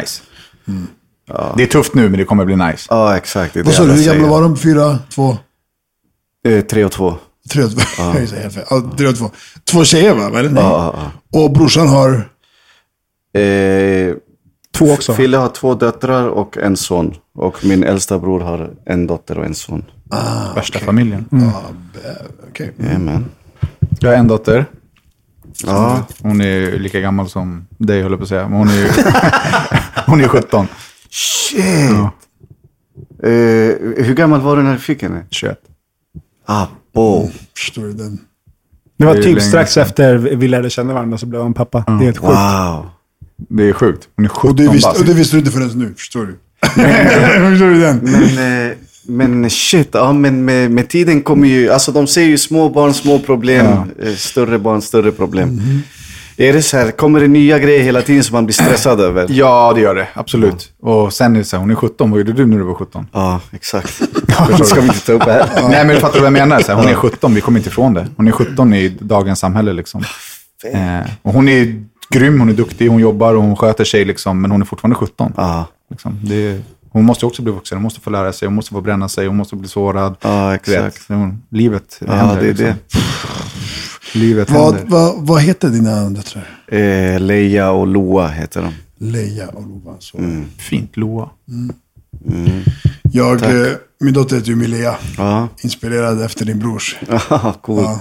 Nice. 0.00 0.22
Det 1.56 1.62
är 1.62 1.66
tufft 1.66 1.94
nu, 1.94 2.08
men 2.08 2.18
det 2.18 2.24
kommer 2.24 2.44
bli 2.44 2.56
nice. 2.56 2.86
Ja, 2.90 3.16
exakt. 3.16 3.54
Det 3.54 3.60
är 3.60 3.64
Vad 3.64 3.72
det 3.72 3.76
sa 3.76 3.84
du, 3.84 3.92
hur 3.92 4.04
gamla 4.04 4.28
var 4.28 4.42
de? 4.42 4.56
Fyra? 4.56 4.98
Två? 5.14 5.36
Eh, 6.48 6.64
tre 6.64 6.84
och 6.84 6.92
två. 6.92 7.14
Tre 7.52 7.62
och 7.64 7.70
två? 7.70 7.80
Fel. 8.26 8.28
Ja, 8.70 8.90
tre 8.98 9.06
och 9.08 9.16
två. 9.16 9.30
Två 9.70 9.84
tjejer 9.84 10.14
va? 10.14 10.38
Eller? 10.38 10.50
Nej. 10.50 10.62
Ja, 10.62 10.94
ja, 11.32 11.40
Och 11.40 11.50
brorsan 11.52 11.88
har? 11.88 12.28
ja. 13.32 13.40
Eh, 13.40 14.14
Två 14.74 14.92
också. 14.92 15.14
Fille 15.14 15.36
har 15.36 15.48
två 15.48 15.74
döttrar 15.74 16.28
och 16.28 16.58
en 16.58 16.76
son. 16.76 17.14
Och 17.36 17.64
min 17.64 17.84
äldsta 17.84 18.18
bror 18.18 18.40
har 18.40 18.70
en 18.86 19.06
dotter 19.06 19.38
och 19.38 19.44
en 19.46 19.54
son. 19.54 19.84
Värsta 20.54 20.78
familjen. 20.78 21.28
Okej. 22.48 22.72
Jajamän. 22.78 23.24
Jag 24.00 24.10
har 24.10 24.16
en 24.16 24.28
dotter. 24.28 24.66
Ja, 25.66 26.06
Hon 26.22 26.40
är 26.40 26.78
lika 26.78 27.00
gammal 27.00 27.28
som 27.28 27.66
dig, 27.78 28.02
höll 28.02 28.10
jag 28.12 28.18
på 28.18 28.22
att 28.22 28.28
säga. 28.28 28.48
Men 28.48 28.58
hon 28.58 28.68
är 28.68 28.74
ju 28.76 28.88
hon 30.06 30.20
är 30.20 30.28
17. 30.28 30.66
Shit! 31.10 31.64
Ja, 31.90 32.10
Eh, 33.22 33.28
hur 34.04 34.14
gammal 34.14 34.40
var 34.40 34.56
du 34.56 34.62
när 34.62 34.72
du 34.72 34.78
fick 34.78 35.02
henne? 35.02 35.24
21. 35.30 35.58
Ah, 36.46 36.66
bo. 36.94 37.30
Förstår 37.56 37.82
du 37.82 37.92
den? 37.92 38.18
Det 38.98 39.04
var 39.06 39.14
Det 39.14 39.22
typ 39.22 39.42
strax 39.42 39.72
sedan. 39.72 39.82
efter 39.82 40.16
vi 40.16 40.48
lärde 40.48 40.70
känna 40.70 40.94
varandra 40.94 41.18
så 41.18 41.26
blev 41.26 41.42
han 41.42 41.54
pappa. 41.54 41.84
Det 41.86 41.92
är 41.92 41.98
helt 41.98 42.18
sjukt. 42.18 42.32
Wow. 42.32 42.86
Det 43.36 43.68
är 43.68 43.72
sjukt. 43.72 44.08
Hon 44.16 44.24
är 44.24 44.28
17 44.28 44.50
Och 44.50 44.56
det, 44.56 44.68
visste, 44.68 44.88
bast. 44.88 45.00
och 45.00 45.06
det 45.06 45.14
visste 45.14 45.36
du 45.36 45.38
inte 45.40 45.50
förrän 45.50 45.68
nu, 45.68 45.94
förstår 45.94 46.26
du? 46.26 46.38
förstår 46.66 47.70
du 47.70 47.80
den? 47.80 47.98
Men, 48.02 48.66
eh, 48.68 48.76
men 49.08 49.50
shit, 49.50 49.88
ja, 49.92 50.12
men 50.12 50.44
med, 50.44 50.70
med 50.70 50.88
tiden 50.88 51.22
kommer 51.22 51.48
ju, 51.48 51.70
alltså 51.70 51.92
de 51.92 52.06
säger 52.06 52.28
ju 52.28 52.38
små 52.38 52.68
barn, 52.68 52.94
små 52.94 53.18
problem, 53.18 53.66
eh, 54.02 54.14
större 54.14 54.58
barn, 54.58 54.82
större 54.82 55.12
problem. 55.12 55.60
Är 56.38 56.52
det 56.52 56.62
så 56.62 56.76
här, 56.76 56.90
kommer 56.90 57.20
det 57.20 57.28
nya 57.28 57.58
grejer 57.58 57.80
hela 57.80 58.02
tiden 58.02 58.24
som 58.24 58.34
man 58.34 58.46
blir 58.46 58.54
stressad 58.54 59.00
över? 59.00 59.26
Ja, 59.30 59.72
det 59.74 59.80
gör 59.80 59.94
det. 59.94 60.08
Absolut. 60.14 60.72
Och 60.82 61.12
sen 61.12 61.34
är 61.34 61.38
det 61.38 61.44
så 61.44 61.56
här, 61.56 61.60
hon 61.60 61.70
är 61.70 61.74
17. 61.74 62.10
Vad 62.10 62.18
gjorde 62.18 62.32
du 62.32 62.46
när 62.46 62.56
du 62.56 62.62
var 62.62 62.74
17? 62.74 63.06
Ja, 63.12 63.40
exakt. 63.52 64.02
Det 64.58 64.64
ska 64.64 64.80
vi 64.80 64.86
inte 64.86 65.06
ta 65.06 65.12
upp 65.12 65.22
här. 65.22 65.48
Nej, 65.70 65.86
men 65.86 66.00
fattar 66.00 66.14
du 66.14 66.20
vad 66.20 66.26
jag 66.26 66.32
menar? 66.32 66.60
Så 66.60 66.72
här, 66.72 66.78
hon 66.78 66.88
är 66.88 66.94
17, 66.94 67.34
vi 67.34 67.40
kommer 67.40 67.58
inte 67.58 67.68
ifrån 67.70 67.94
det. 67.94 68.06
Hon 68.16 68.28
är 68.28 68.32
17 68.32 68.74
i 68.74 68.88
dagens 68.88 69.38
samhälle 69.38 69.72
liksom. 69.72 70.04
Eh, 70.72 71.10
och 71.22 71.32
hon 71.32 71.48
är 71.48 71.82
grym, 72.10 72.40
hon 72.40 72.48
är 72.48 72.52
duktig, 72.52 72.88
hon 72.88 73.00
jobbar 73.00 73.34
och 73.34 73.42
hon 73.42 73.56
sköter 73.56 73.84
sig 73.84 74.04
liksom. 74.04 74.40
Men 74.40 74.50
hon 74.50 74.60
är 74.60 74.66
fortfarande 74.66 74.96
17. 74.96 75.32
Ja, 75.36 75.66
Liksom. 75.90 76.20
Det 76.24 76.34
är, 76.34 76.62
hon 76.90 77.04
måste 77.04 77.26
också 77.26 77.42
bli 77.42 77.52
vuxen, 77.52 77.76
hon 77.78 77.82
måste 77.82 78.00
få 78.00 78.10
lära 78.10 78.32
sig, 78.32 78.46
hon 78.48 78.54
måste 78.54 78.70
få 78.70 78.80
bränna 78.80 79.08
sig, 79.08 79.26
hon 79.26 79.36
måste 79.36 79.56
bli 79.56 79.68
sårad. 79.68 80.16
ja 80.22 80.54
exakt. 80.54 80.96
vet, 81.10 81.16
hon, 81.16 81.42
livet 81.50 82.00
Ja, 82.06 82.12
händer. 82.12 82.34
det 82.42 82.48
är 82.48 82.48
liksom. 82.48 82.66
det. 84.12 84.18
Livet 84.18 84.50
Vad, 84.50 84.74
händer. 84.74 84.90
vad, 84.90 85.26
vad 85.26 85.40
heter 85.42 85.68
dina 85.68 86.10
döttrar? 86.10 86.58
Eh, 86.68 87.20
Leia 87.20 87.70
och 87.70 87.86
Loa 87.86 88.28
heter 88.28 88.62
de. 88.62 88.72
Leia 89.10 89.48
och 89.48 89.62
Lova. 89.68 89.94
Så. 89.98 90.18
Fint, 90.58 90.96
Loa. 90.96 91.30
Jag, 93.12 93.42
eh, 93.42 93.72
min 94.00 94.14
dotter 94.14 94.36
heter 94.36 94.48
ju 94.48 94.56
Milea. 94.56 94.94
Ja, 95.18 95.48
Inspirerad 95.60 96.22
efter 96.22 96.44
din 96.44 96.58
brors. 96.58 96.96
cool. 97.62 97.82
Ja. 97.82 98.00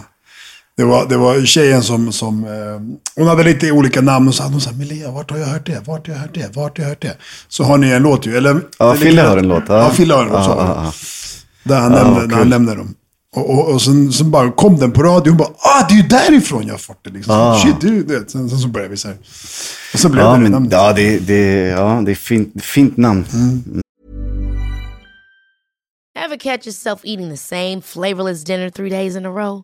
Det 0.78 0.84
var, 0.84 1.06
det 1.10 1.18
var 1.18 1.46
tjejen 1.46 1.84
som, 1.84 2.12
som 2.12 2.44
eh, 2.46 2.96
hon 3.16 3.28
hade 3.28 3.44
lite 3.44 3.72
olika 3.72 4.02
namn 4.02 4.28
och 4.28 4.36
så 4.36 4.44
hade 4.44 4.56
hon 4.56 4.62
sagt, 4.62 4.76
Milea, 4.78 5.12
vart 5.12 5.32
har 5.32 5.38
jag 5.38 5.46
hört 5.48 5.66
det? 5.66 5.88
Vart 5.88 6.08
har 6.08 6.14
jag 6.14 6.22
hört 6.22 6.34
det? 6.34 6.56
Vart 6.56 6.78
har 6.78 6.84
jag 6.84 6.90
hört 6.90 7.02
det? 7.02 7.18
Så 7.48 7.64
har 7.64 7.78
ni 7.78 7.90
en 7.90 8.04
låt 8.04 8.26
ju, 8.26 8.38
eller? 8.38 8.62
Ja, 8.80 8.94
Fille 8.96 9.22
har 9.22 9.38
en 9.38 9.48
låt. 9.48 9.64
Ja, 9.68 9.90
Fille 9.90 10.14
har 10.14 10.22
en 10.26 10.30
låt. 10.32 10.46
så. 10.46 10.50
Ja, 10.52 10.58
ja, 10.60 10.84
ja. 10.86 10.92
Där 11.64 11.80
han, 11.80 11.92
Ja, 11.94 12.26
när 12.28 12.36
han 12.36 12.50
nämner 12.50 12.76
dem. 12.76 12.94
Och, 13.36 13.50
och, 13.50 13.74
och 13.74 13.82
sen, 13.82 14.12
sen 14.14 14.32
bara 14.32 14.52
kom 14.52 14.78
den 14.78 14.92
på 14.92 15.04
radio. 15.04 15.32
Hon 15.32 15.38
bara, 15.38 15.48
ah, 15.50 15.88
det 15.90 15.94
är 15.94 15.98
ju 15.98 16.04
därifrån 16.08 16.64
jag 16.68 16.74
har 16.74 16.78
fått 16.80 17.04
det. 17.04 17.10
Liksom. 17.10 17.34
Ah. 17.34 17.60
Shit, 17.60 17.82
du, 17.82 18.04
du 18.04 18.20
vet. 18.20 18.32
Sen, 18.32 18.50
sen 18.50 18.60
så 18.60 18.68
började 18.68 18.92
vi 18.92 18.98
så 18.98 19.08
här. 19.08 19.18
Och 19.94 20.00
så 20.00 20.10
blev 20.10 20.26
Ja, 20.26 20.34
det 20.34 20.40
men, 20.40 20.52
namnet. 20.52 20.72
ja, 20.72 20.94
det, 20.94 21.20
det, 21.20 21.42
ja, 21.68 22.02
det 22.06 22.12
är 22.12 22.16
fint, 22.16 22.64
fint 22.64 22.98
namn. 22.98 23.26
Ever 26.26 26.38
catch 26.38 26.66
yourself 26.68 27.00
eating 27.04 27.30
the 27.30 27.38
same 27.38 27.82
flavorless 27.82 28.44
dinner 28.44 28.70
three 28.70 28.90
days 28.90 29.16
in 29.16 29.26
a 29.26 29.30
row? 29.30 29.64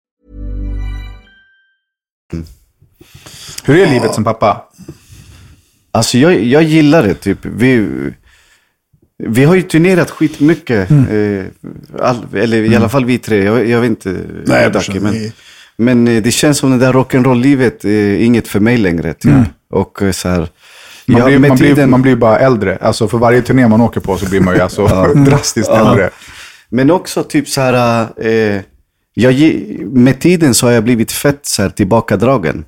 Hur 3.63 3.79
är 3.79 3.91
livet 3.91 4.13
som 4.13 4.23
pappa? 4.23 4.63
Alltså 5.91 6.17
jag, 6.17 6.43
jag 6.43 6.63
gillar 6.63 7.03
det. 7.03 7.13
Typ. 7.13 7.37
Vi, 7.45 7.87
vi 9.23 9.43
har 9.43 9.55
ju 9.55 9.61
turnerat 9.61 10.09
skitmycket. 10.11 10.91
Eh, 10.91 11.45
all, 12.01 12.25
eller 12.33 12.57
i 12.57 12.75
alla 12.75 12.89
fall 12.89 13.05
vi 13.05 13.17
tre. 13.17 13.43
Jag, 13.43 13.67
jag 13.69 13.81
vet 13.81 13.89
inte. 13.89 14.19
Nej, 14.45 14.71
Dacke, 14.71 14.99
men, 14.99 15.31
men 15.77 16.07
eh, 16.07 16.23
det 16.23 16.31
känns 16.31 16.57
som 16.57 16.71
det 16.71 16.77
där 16.85 16.93
rock'n'roll-livet 16.93 17.85
är 17.85 18.17
inget 18.17 18.47
för 18.47 18.59
mig 18.59 18.77
längre. 18.77 19.13
Typ. 19.13 19.31
Och 19.69 20.01
eh, 20.01 20.11
så 20.11 20.29
här, 20.29 20.37
Man, 21.05 21.19
ja, 21.19 21.25
blir, 21.25 21.39
med 21.39 21.49
man, 21.49 21.57
blir, 21.57 21.67
tiden- 21.75 21.89
man 21.89 22.01
blir 22.01 22.15
bara 22.15 22.39
äldre. 22.39 22.77
Alltså 22.81 23.07
för 23.07 23.17
varje 23.17 23.41
turné 23.41 23.67
man 23.67 23.81
åker 23.81 23.99
på 24.01 24.17
så 24.17 24.29
blir 24.29 24.39
man 24.39 24.55
ju 24.55 24.61
alltså 24.61 24.87
drastiskt 25.25 25.69
äldre. 25.69 26.09
Men 26.69 26.91
också 26.91 27.23
typ 27.23 27.47
så 27.49 27.61
här, 27.61 28.01
eh, 28.27 28.61
jag, 29.13 29.33
med 29.81 30.19
tiden 30.21 30.53
så 30.53 30.65
har 30.65 30.73
jag 30.73 30.83
blivit 30.83 31.11
fett 31.11 31.39
så 31.45 31.61
här, 31.61 31.69
tillbakadragen. 31.69 32.65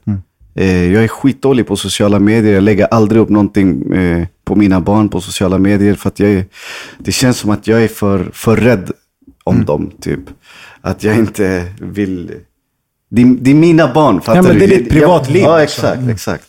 Eh, 0.56 0.94
jag 0.94 1.04
är 1.04 1.08
skitdålig 1.08 1.68
på 1.68 1.76
sociala 1.76 2.20
medier. 2.20 2.54
Jag 2.54 2.64
lägger 2.64 2.86
aldrig 2.86 3.22
upp 3.22 3.30
någonting 3.30 3.94
eh, 3.94 4.28
på 4.46 4.56
mina 4.56 4.80
barn 4.82 5.10
på 5.10 5.22
sociala 5.22 5.58
medier. 5.58 5.94
För 5.96 6.10
att 6.10 6.20
jag 6.20 6.30
är, 6.30 6.46
det 6.98 7.12
känns 7.12 7.38
som 7.38 7.50
att 7.50 7.68
jag 7.68 7.84
är 7.84 7.88
för, 7.88 8.30
för 8.34 8.56
rädd 8.58 8.92
om 9.44 9.66
dem. 9.66 9.92
Typ. 10.02 10.20
Att 10.82 11.04
jag 11.04 11.16
inte 11.18 11.66
vill... 11.82 12.32
Det, 13.10 13.22
är- 13.22 13.38
det 13.42 13.52
är 13.52 13.56
mina 13.56 13.94
barn, 13.94 14.22
fattar 14.22 14.42
men 14.42 14.54
du? 14.54 14.60
det 14.60 14.66
är 14.66 14.68
ditt 14.70 14.80
Jag- 14.80 14.90
privatliv 14.90 15.42
Ja, 15.44 15.64
också. 15.64 15.64
exakt. 15.88 16.10
exakt. 16.10 16.44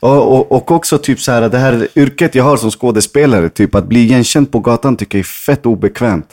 Och, 0.00 0.32
och, 0.38 0.52
och 0.52 0.70
också 0.70 0.98
typ 0.98 1.20
så 1.20 1.32
här, 1.32 1.48
det 1.48 1.58
här 1.58 1.88
yrket 1.96 2.34
jag 2.34 2.44
har 2.44 2.56
som 2.56 2.70
skådespelare, 2.70 3.48
typ 3.48 3.74
att 3.74 3.86
bli 3.88 4.00
igenkänd 4.00 4.50
på 4.50 4.60
gatan 4.60 4.96
tycker 4.96 5.18
jag 5.18 5.22
är 5.22 5.24
fett 5.24 5.66
obekvämt. 5.66 6.28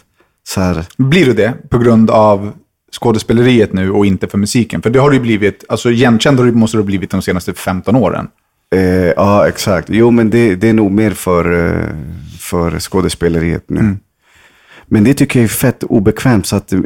Så 0.47 0.61
här, 0.61 0.85
Blir 0.97 1.25
du 1.25 1.33
det 1.33 1.53
på 1.69 1.77
grund 1.77 2.09
av 2.09 2.51
skådespeleriet 2.99 3.73
nu 3.73 3.91
och 3.91 4.05
inte 4.05 4.27
för 4.27 4.37
musiken? 4.37 4.81
För 4.81 4.89
det 4.89 4.99
har 4.99 5.09
du 5.09 5.15
ju 5.15 5.21
blivit, 5.21 5.63
alltså 5.69 5.91
igenkänd 5.91 6.53
måste 6.55 6.77
du 6.77 6.81
ha 6.81 6.85
blivit 6.85 7.09
de 7.11 7.21
senaste 7.21 7.53
15 7.53 7.95
åren. 7.95 8.27
Eh, 8.75 8.81
ja, 9.15 9.47
exakt. 9.47 9.89
Jo, 9.91 10.11
men 10.11 10.29
det, 10.29 10.55
det 10.55 10.69
är 10.69 10.73
nog 10.73 10.91
mer 10.91 11.11
för, 11.11 11.45
eh, 11.67 11.89
för 12.39 12.79
skådespeleriet 12.79 13.69
nu. 13.69 13.97
Men 14.87 15.03
det 15.03 15.13
tycker 15.13 15.39
jag 15.39 15.43
är 15.43 15.47
fett 15.49 15.83
obekvämt. 15.83 16.45
Så 16.45 16.55
att, 16.55 16.73
eh, 16.73 16.79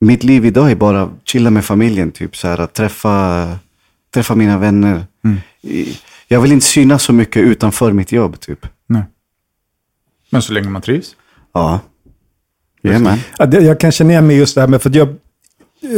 mitt 0.00 0.24
liv 0.24 0.44
idag 0.44 0.70
är 0.70 0.74
bara 0.76 1.10
chilla 1.24 1.50
med 1.50 1.64
familjen. 1.64 2.10
Typ, 2.12 2.36
så 2.36 2.48
här, 2.48 2.60
att 2.60 2.74
träffa, 2.74 3.48
träffa 4.14 4.34
mina 4.34 4.58
vänner. 4.58 5.04
I- 5.62 5.96
Jag 6.28 6.40
vill 6.40 6.52
inte 6.52 6.66
synas 6.66 7.02
så 7.02 7.12
mycket 7.12 7.42
utanför 7.42 7.92
mitt 7.92 8.12
jobb. 8.12 8.40
Typ. 8.40 8.66
Men 10.30 10.42
så 10.42 10.52
länge 10.52 10.68
man 10.68 10.82
trivs. 10.82 11.16
Ja. 11.54 11.80
Jajamän. 12.84 13.18
Ja, 13.38 13.46
jag 13.60 13.80
kan 13.80 13.92
känna 13.92 14.10
igen 14.10 14.26
mig 14.26 14.36
just 14.36 14.54
det 14.54 14.60
här 14.60 14.68
med, 14.68 14.82
för 14.82 14.90
att 14.90 14.96
jag, 14.96 15.08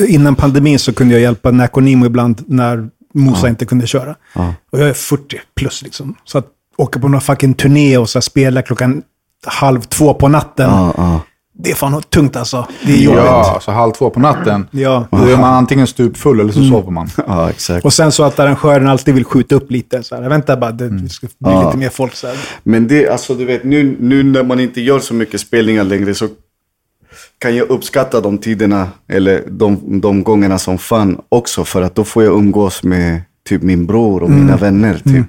innan 0.08 0.34
pandemin 0.34 0.78
så 0.78 0.92
kunde 0.92 1.14
jag 1.14 1.20
hjälpa 1.22 1.50
Nacco 1.50 1.80
ibland 1.80 2.44
när 2.46 2.88
Mosa 3.14 3.48
inte 3.48 3.64
kunde 3.64 3.86
köra. 3.86 4.14
Och 4.72 4.78
jag 4.80 4.88
är 4.88 4.92
40 4.92 5.40
plus 5.56 5.82
liksom. 5.82 6.14
Så 6.24 6.38
att 6.38 6.46
åka 6.76 7.00
på 7.00 7.08
någon 7.08 7.20
fucking 7.20 7.54
turné 7.54 7.98
och 7.98 8.08
så 8.08 8.20
spela 8.20 8.62
klockan 8.62 9.02
halv 9.46 9.80
två 9.80 10.14
på 10.14 10.28
natten. 10.28 10.70
Ja, 10.70 10.94
ja. 10.96 11.20
Det 11.58 11.70
är 11.70 11.74
fan 11.74 12.02
tungt 12.02 12.36
alltså. 12.36 12.66
Det 12.86 12.92
är 12.92 12.96
jobbigt. 12.96 13.20
Ja, 13.24 13.58
så 13.62 13.70
halv 13.72 13.92
två 13.92 14.10
på 14.10 14.20
natten. 14.20 14.66
Ja. 14.70 15.06
Då 15.10 15.18
är 15.18 15.36
man 15.36 15.54
antingen 15.54 15.86
stupfull 15.86 16.40
eller 16.40 16.52
så 16.52 16.64
sover 16.68 16.90
man. 16.90 17.08
ja, 17.26 17.50
exakt. 17.50 17.84
Och 17.84 17.92
sen 17.92 18.12
så 18.12 18.22
att 18.24 18.38
arrangören 18.38 18.88
alltid 18.88 19.14
vill 19.14 19.24
skjuta 19.24 19.54
upp 19.54 19.70
lite. 19.70 20.02
Så 20.02 20.14
här, 20.14 20.28
vänta 20.28 20.56
bara, 20.56 20.72
det, 20.72 20.88
det 20.88 21.08
ska 21.08 21.26
bli 21.26 21.52
Ja. 21.52 21.66
lite 21.66 21.78
mer 21.78 21.88
folk. 21.88 22.14
Så 22.14 22.26
här. 22.26 22.36
Men 22.62 22.88
det, 22.88 23.08
alltså 23.08 23.34
du 23.34 23.44
vet, 23.44 23.64
nu, 23.64 23.96
nu 24.00 24.22
när 24.22 24.42
man 24.42 24.60
inte 24.60 24.80
gör 24.80 24.98
så 24.98 25.14
mycket 25.14 25.40
spelningar 25.40 25.84
längre 25.84 26.14
så 26.14 26.28
kan 27.38 27.56
jag 27.56 27.70
uppskatta 27.70 28.20
de 28.20 28.38
tiderna, 28.38 28.88
eller 29.08 29.44
de, 29.50 30.00
de 30.00 30.24
gångerna 30.24 30.58
som 30.58 30.78
fan 30.78 31.20
också. 31.28 31.64
För 31.64 31.82
att 31.82 31.94
då 31.94 32.04
får 32.04 32.24
jag 32.24 32.34
umgås 32.34 32.82
med 32.82 33.20
typ 33.48 33.62
min 33.62 33.86
bror 33.86 34.22
och 34.22 34.30
mina 34.30 34.56
vänner 34.56 34.98
typ. 35.04 35.26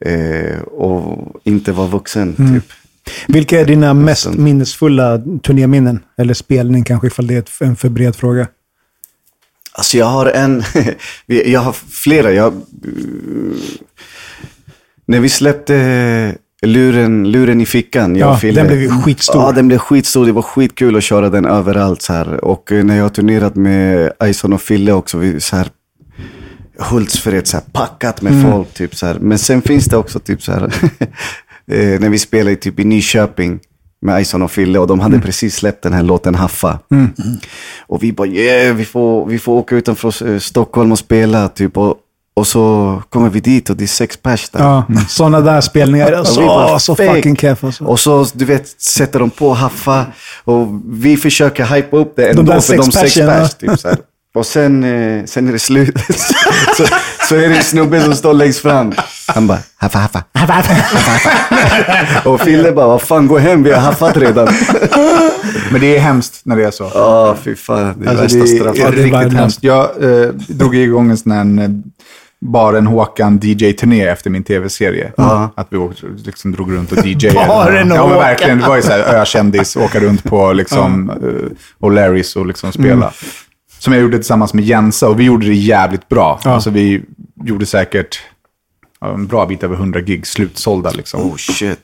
Eh, 0.00 0.60
och 0.60 1.32
inte 1.44 1.72
vara 1.72 1.88
vuxen 1.88 2.34
typ. 2.36 2.72
Vilka 3.26 3.60
är 3.60 3.64
dina 3.64 3.94
mest 3.94 4.34
minnesfulla 4.34 5.22
turnéminnen? 5.42 6.00
Eller 6.18 6.34
spelning 6.34 6.84
kanske, 6.84 7.06
ifall 7.06 7.26
det 7.26 7.60
är 7.60 7.66
en 7.66 7.76
för 7.76 7.88
bred 7.88 8.16
fråga. 8.16 8.48
Alltså 9.72 9.96
jag 9.98 10.06
har 10.06 10.26
en, 10.26 10.62
jag 11.26 11.60
har 11.60 11.72
flera. 11.72 12.32
Jag, 12.32 12.62
när 15.06 15.20
vi 15.20 15.28
släppte 15.28 16.36
luren, 16.66 17.30
luren 17.30 17.60
i 17.60 17.66
fickan, 17.66 18.16
jag 18.16 18.28
Ja, 18.30 18.36
Fille. 18.36 18.60
den 18.62 18.76
blev 18.78 18.90
skitstor. 19.02 19.42
Ja, 19.42 19.52
den 19.52 19.68
blev 19.68 19.78
skitstor. 19.78 20.26
Det 20.26 20.32
var 20.32 20.42
skitkul 20.42 20.96
att 20.96 21.02
köra 21.04 21.30
den 21.30 21.44
överallt. 21.46 22.02
Så 22.02 22.12
här. 22.12 22.44
Och 22.44 22.72
eh, 22.72 22.84
när 22.84 22.96
jag 22.96 23.02
har 23.04 23.08
turnerat 23.10 23.56
med 23.56 24.12
Ison 24.24 24.52
och 24.52 24.62
Fille 24.62 24.92
också, 24.92 25.18
vi, 25.18 25.40
så 25.40 25.56
här, 25.56 25.68
Hultsfred, 26.78 27.46
så 27.46 27.56
här, 27.56 27.64
packat 27.72 28.22
med 28.22 28.32
Mm. 28.32 28.52
folk. 28.52 28.74
Typ, 28.74 28.94
så 28.96 29.06
här. 29.06 29.18
Men 29.20 29.38
sen 29.38 29.62
finns 29.62 29.84
det 29.84 29.96
också 29.96 30.18
typ 30.18 30.42
så 30.42 30.52
här, 30.52 30.62
eh, 31.70 32.00
när 32.00 32.08
vi 32.08 32.18
spelade 32.18 32.56
typ 32.56 32.80
i 32.80 32.84
Nyköping 32.84 33.60
med 34.00 34.20
Ison 34.22 34.42
och 34.42 34.50
Fille 34.50 34.78
och 34.78 34.86
de 34.86 35.00
hade 35.00 35.20
precis 35.20 35.54
släppt 35.56 35.82
den 35.82 35.92
här 35.92 36.02
låten 36.02 36.34
Haffa. 36.34 36.78
Och 37.86 38.02
vi 38.02 38.12
bara, 38.12 38.28
yeah, 38.28 38.76
vi 38.76 38.84
får, 38.84 39.26
vi 39.26 39.38
får 39.38 39.52
åka 39.52 39.76
utanför 39.76 40.38
Stockholm 40.38 40.92
och 40.92 40.98
spela. 40.98 41.48
Typ, 41.48 41.76
och, 41.76 41.96
och 42.36 42.46
så 42.46 43.02
kommer 43.08 43.30
vi 43.30 43.40
dit 43.40 43.70
och 43.70 43.76
det 43.76 43.84
är 43.84 43.88
sex 43.88 44.16
pers 44.16 44.50
där. 44.50 44.60
Ja, 44.60 44.84
sådana 45.08 45.40
där 45.40 45.60
spelningar. 45.60 46.06
Vi 46.06 46.46
bara, 46.46 46.72
åh, 46.72 46.78
så 46.78 46.96
fucking 46.96 47.36
keff 47.36 47.64
alltså. 47.64 47.84
Och 47.84 48.00
så, 48.00 48.26
du 48.32 48.44
vet, 48.44 48.80
sätter 48.80 49.18
de 49.18 49.30
på 49.30 49.52
Haffa 49.54 50.06
och 50.44 50.68
vi 50.88 51.16
försöker 51.16 51.64
hypa 51.64 51.96
upp 51.96 52.16
det 52.16 52.30
ändå 52.30 52.42
där 52.42 52.60
för 52.60 52.76
de 52.76 52.92
sex 52.92 53.14
pers. 53.14 53.54
Typ, 53.54 53.80
så 53.80 53.88
här. 53.88 53.98
Och 54.34 54.46
sen, 54.46 54.84
eh, 54.84 55.24
sen 55.24 55.48
är 55.48 55.52
det 55.52 55.58
slut. 55.58 55.98
så, 56.76 56.86
så 57.28 57.34
är 57.36 57.48
det 57.48 57.56
en 57.56 57.64
snubbe 57.64 58.00
som 58.02 58.14
står 58.14 58.34
längst 58.34 58.60
fram. 58.60 58.92
Han 59.26 59.46
bara, 59.46 59.58
haffa, 59.76 59.98
haffa. 59.98 60.24
och 62.30 62.40
Fille 62.40 62.72
bara, 62.72 62.86
vad 62.86 63.02
fan, 63.02 63.26
gå 63.26 63.38
hem, 63.38 63.62
vi 63.62 63.72
har 63.72 63.80
haffat 63.80 64.16
redan. 64.16 64.48
Men 65.70 65.80
det 65.80 65.96
är 65.96 66.00
hemskt 66.00 66.40
när 66.44 66.56
det 66.56 66.64
är 66.64 66.70
så. 66.70 66.90
Ja, 66.94 67.36
fy 67.42 67.56
fan. 67.56 67.94
Det 67.98 68.06
är 68.06 68.10
Alltså, 68.10 68.38
värsta 68.38 68.56
straffet. 68.56 68.84
är 68.84 68.92
det 68.92 69.02
är 69.02 69.22
riktigt 69.22 69.38
hemskt. 69.38 69.58
Jag 69.62 69.84
eh, 69.84 70.28
drog 70.48 70.76
igång 70.76 71.10
en 71.10 71.16
sån 71.16 71.32
här 71.32 71.62
eh, 71.62 71.68
Baren 72.44 72.86
Håkan 72.86 73.40
DJ-turné 73.42 74.06
efter 74.08 74.30
min 74.30 74.44
tv-serie. 74.44 75.12
Att 75.54 75.66
vi 75.70 75.76
åkte, 75.76 76.06
liksom, 76.24 76.52
drog 76.52 76.72
runt 76.72 76.92
och 76.92 77.06
DJade. 77.06 77.34
Baren 77.48 77.88
ja, 77.88 78.08
men 78.08 78.18
verkligen. 78.18 78.58
Det 78.58 78.68
var 78.68 78.76
ju 78.76 78.82
så 78.82 78.90
här 78.90 79.14
ökändis, 79.20 79.76
åka 79.76 80.00
runt 80.00 80.24
på 80.24 80.52
liksom, 80.52 81.10
eh, 81.10 81.56
och 81.78 81.90
Larrys 81.90 82.36
och 82.36 82.46
liksom 82.46 82.72
spela. 82.72 82.92
Mm. 82.92 83.10
Som 83.78 83.92
jag 83.92 84.02
gjorde 84.02 84.16
tillsammans 84.16 84.54
med 84.54 84.64
Jensa 84.64 85.08
och 85.08 85.20
vi 85.20 85.24
gjorde 85.24 85.46
det 85.46 85.54
jävligt 85.54 86.08
bra. 86.08 86.40
Ja. 86.44 86.50
Alltså 86.50 86.70
vi 86.70 87.02
gjorde 87.44 87.66
säkert 87.66 88.20
en 89.00 89.26
bra 89.26 89.46
bit 89.46 89.62
över 89.62 89.76
100 89.76 90.00
gig 90.00 90.26
slutsålda. 90.26 90.90
Liksom. 90.90 91.20
Oh 91.20 91.36
shit. 91.36 91.80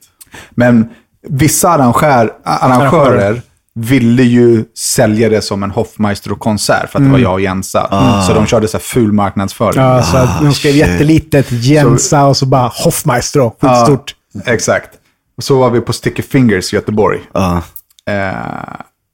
Men 0.50 0.88
vissa 1.28 1.68
arrangör, 1.68 2.32
arrangörer 2.44 3.42
ville 3.74 4.22
ju 4.22 4.64
sälja 4.78 5.28
det 5.28 5.42
som 5.42 5.62
en 5.62 5.70
Hoffmeister-konsert 5.70 6.90
för 6.90 6.98
att 6.98 7.04
det 7.04 7.10
var 7.10 7.18
jag 7.18 7.32
och 7.32 7.40
Jensa. 7.40 7.88
Så 8.26 8.34
de 8.34 8.46
körde 8.46 8.68
så 8.68 8.76
här 8.76 8.82
ful 8.82 9.12
marknadsföring. 9.12 9.80
Ja, 9.82 10.02
så 10.02 10.16
att 10.16 10.42
de 10.42 10.52
skrev 10.54 10.76
jättelitet, 10.76 11.46
Jensa 11.50 12.24
och 12.26 12.36
så 12.36 12.46
bara 12.46 12.72
Hoffmaestro. 12.74 13.56
Skitstort. 13.60 14.14
Exakt. 14.46 14.90
Och 15.36 15.44
så 15.44 15.58
var 15.58 15.70
vi 15.70 15.80
på 15.80 15.92
Sticky 15.92 16.22
Fingers 16.22 16.72
i 16.72 16.76
Göteborg. 16.76 17.20
Ja. 17.32 17.62
Eh, 18.06 18.32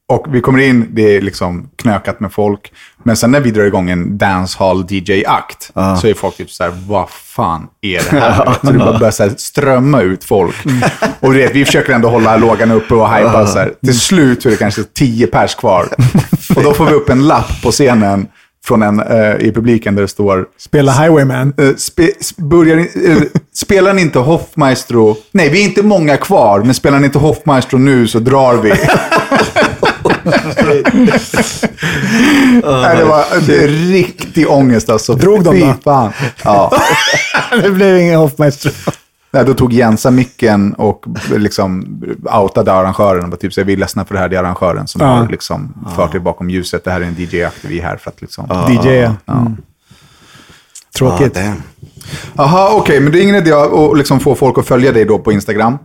och 0.09 0.27
vi 0.35 0.41
kommer 0.41 0.59
in, 0.59 0.89
det 0.91 1.17
är 1.17 1.21
liksom 1.21 1.69
knökat 1.77 2.21
med 2.21 2.33
folk. 2.33 2.73
Men 3.03 3.17
sen 3.17 3.31
när 3.31 3.41
vi 3.41 3.51
drar 3.51 3.65
igång 3.65 3.91
en 3.91 4.19
dancehall 4.19 4.87
DJ-akt 4.89 5.71
så 6.01 6.07
är 6.07 6.15
folk 6.15 6.37
typ 6.37 6.51
så 6.51 6.65
här, 6.65 6.73
vad 6.89 7.11
fan 7.11 7.67
är 7.83 8.03
det 8.11 8.21
här? 8.21 8.45
så 8.61 8.73
det 8.73 8.79
bara 8.79 8.99
börjar 8.99 9.11
så 9.11 9.31
strömma 9.37 10.01
ut 10.03 10.25
folk. 10.25 10.55
Och 11.21 11.33
du 11.33 11.39
vet, 11.39 11.55
vi 11.55 11.65
försöker 11.65 11.93
ändå 11.93 12.09
hålla 12.09 12.37
lågan 12.37 12.71
uppe 12.71 12.95
och 12.95 13.15
hypa 13.15 13.47
så 13.47 13.59
här. 13.59 13.73
Till 13.85 14.01
slut 14.01 14.43
så 14.43 14.49
är 14.49 14.51
det 14.51 14.57
kanske 14.57 14.85
tio 14.85 15.27
pers 15.27 15.55
kvar. 15.55 15.89
och 16.57 16.63
då 16.63 16.73
får 16.75 16.87
vi 16.87 16.93
upp 16.93 17.11
en 17.11 17.27
lapp 17.27 17.63
på 17.63 17.71
scenen 17.71 18.27
från 18.65 18.83
en 18.83 19.01
eh, 19.01 19.37
i 19.41 19.53
publiken 19.55 19.95
där 19.95 20.03
det 20.03 20.09
står 20.09 20.47
Spela 20.59 20.93
Highwayman. 20.93 21.53
Eh, 21.59 21.75
spe, 21.77 22.03
sp- 22.03 22.43
börjar, 22.49 22.77
eh, 22.79 23.17
spelar 23.55 23.95
ni 23.95 24.03
inte 24.03 24.19
Hoffmaestro? 24.19 25.17
Nej, 25.33 25.51
vi 25.51 25.61
är 25.61 25.65
inte 25.65 25.83
många 25.83 26.17
kvar, 26.17 26.61
men 26.61 26.75
spelar 26.75 26.99
ni 26.99 27.07
inte 27.07 27.19
Hoffmaestro 27.19 27.79
nu 27.79 28.09
så 28.09 28.19
drar 28.19 28.55
vi. 28.55 28.73
Nej, 32.63 32.97
det 32.97 33.05
var 33.05 33.47
det 33.47 33.65
är 33.65 33.69
riktig 33.69 34.51
ångest 34.51 34.91
alltså. 34.91 35.15
Drog 35.15 35.45
de 35.45 35.61
då? 35.61 35.75
fan. 35.85 36.13
Ja. 36.45 36.73
det 37.63 37.71
blev 37.71 37.99
ingen 37.99 38.19
Hoffmaestro. 38.19 38.71
Nej, 39.31 39.45
då 39.45 39.55
tog 39.55 39.73
Jensa 39.73 40.11
micken 40.11 40.75
och 40.75 41.05
liksom 41.37 42.01
outade 42.33 42.73
arrangören. 42.73 43.33
Och 43.33 43.41
typ 43.41 43.53
så 43.53 43.63
vi 43.65 43.73
är 43.73 43.77
ledsna 43.77 44.05
för 44.05 44.15
det 44.15 44.21
här, 44.21 44.29
det 44.29 44.37
är 44.37 44.41
arrangören 44.41 44.87
som 44.87 45.01
Ja. 45.01 45.07
har 45.07 45.29
liksom 45.29 45.75
fört 45.97 46.15
er 46.15 46.19
bakom 46.19 46.51
ljuset. 46.51 46.85
Det 46.85 46.91
här 46.91 47.01
är 47.01 47.05
en 47.05 47.15
DJ-aktiv, 47.19 47.71
vi 47.71 47.79
är 47.79 47.83
här 47.85 47.97
för 47.97 48.11
att 48.11 48.21
liksom... 48.21 48.45
DJ, 48.69 48.89
ja. 48.89 49.15
Mm. 49.33 49.57
Tråkigt. 50.99 51.37
Ah. 51.37 51.53
Jaha, 52.37 52.71
okej, 52.73 53.01
men 53.01 53.13
det 53.13 53.19
är 53.21 53.23
ingen 53.23 53.35
idé 53.35 53.53
att 53.53 53.99
liksom 53.99 54.21
få 54.21 54.35
folk 54.35 54.59
att 54.59 54.67
följa 54.67 54.93
dig 54.93 55.05
då 55.05 55.19
på 55.19 55.33
Instagram. 55.33 55.79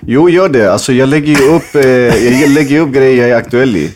Jo, 0.00 0.28
gör 0.28 0.48
det. 0.48 0.72
Alltså, 0.72 0.92
jag 0.92 1.08
lägger 1.08 1.38
ju 1.40 1.48
upp, 1.56 1.74
eh, 1.74 2.40
jag 2.40 2.50
lägger 2.50 2.80
upp 2.80 2.88
grejer 2.92 3.22
jag 3.22 3.30
är 3.30 3.36
aktuell 3.36 3.76
i. 3.76 3.88
Typ. 3.88 3.94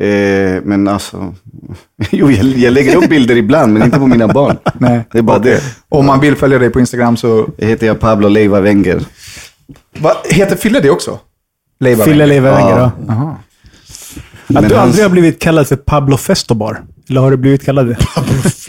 Eh, 0.00 0.62
men 0.64 0.88
alltså, 0.88 1.34
jo, 2.10 2.30
jag, 2.30 2.44
jag 2.44 2.72
lägger 2.72 2.96
upp 2.96 3.08
bilder 3.10 3.36
ibland, 3.36 3.72
men 3.72 3.82
inte 3.82 3.98
på 3.98 4.06
mina 4.06 4.28
barn. 4.28 4.56
Nej. 4.78 5.00
Det 5.12 5.18
är 5.18 5.22
bara 5.22 5.38
det. 5.38 5.62
Om 5.88 6.06
man 6.06 6.20
vill 6.20 6.36
följa 6.36 6.58
dig 6.58 6.70
på 6.70 6.80
Instagram 6.80 7.16
så... 7.16 7.48
Jag 7.56 7.68
heter 7.68 7.86
jag 7.86 8.00
Pablo 8.00 8.28
Leiva 8.28 8.60
Wenger. 8.60 9.00
Va, 9.98 10.12
heter 10.24 10.56
Fille 10.56 10.80
det 10.80 10.90
också? 10.90 11.18
Leiva 11.80 12.04
Fille 12.04 12.26
Wenger. 12.26 12.42
Leiva 12.42 12.50
Wenger, 12.56 12.78
Ja. 12.78 12.90
ja. 12.98 13.14
Jaha. 13.14 13.36
Att 14.46 14.54
Men 14.54 14.68
du 14.68 14.74
hans- 14.74 14.76
aldrig 14.88 15.04
har 15.04 15.10
blivit 15.10 15.38
kallad 15.38 15.68
för 15.68 15.76
Pablo 15.76 16.16
Festobar. 16.16 16.82
Eller 17.10 17.20
har 17.20 17.30
du 17.30 17.36
blivit 17.36 17.64
kallad 17.64 17.86
det? 17.86 17.96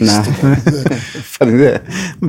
Nej. 0.00 0.24
Fan 1.24 1.48
är 1.54 1.58
det? 1.58 1.80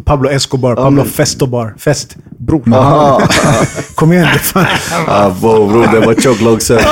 Pablo 0.05 0.29
Escobar, 0.29 0.75
Pablo 0.75 0.91
men- 1.03 1.05
Festobar. 1.11 1.73
Fest. 1.77 2.17
Bror. 2.37 2.73
Aha. 2.73 3.21
Kom 3.95 4.13
igen. 4.13 4.27
det 4.33 4.39
fan- 4.39 4.65
Ah, 5.07 5.29
bo, 5.29 5.67
bror, 5.67 5.87
det 5.87 5.99
var 6.05 6.13
tjock 6.15 6.41
långsökt. 6.41 6.87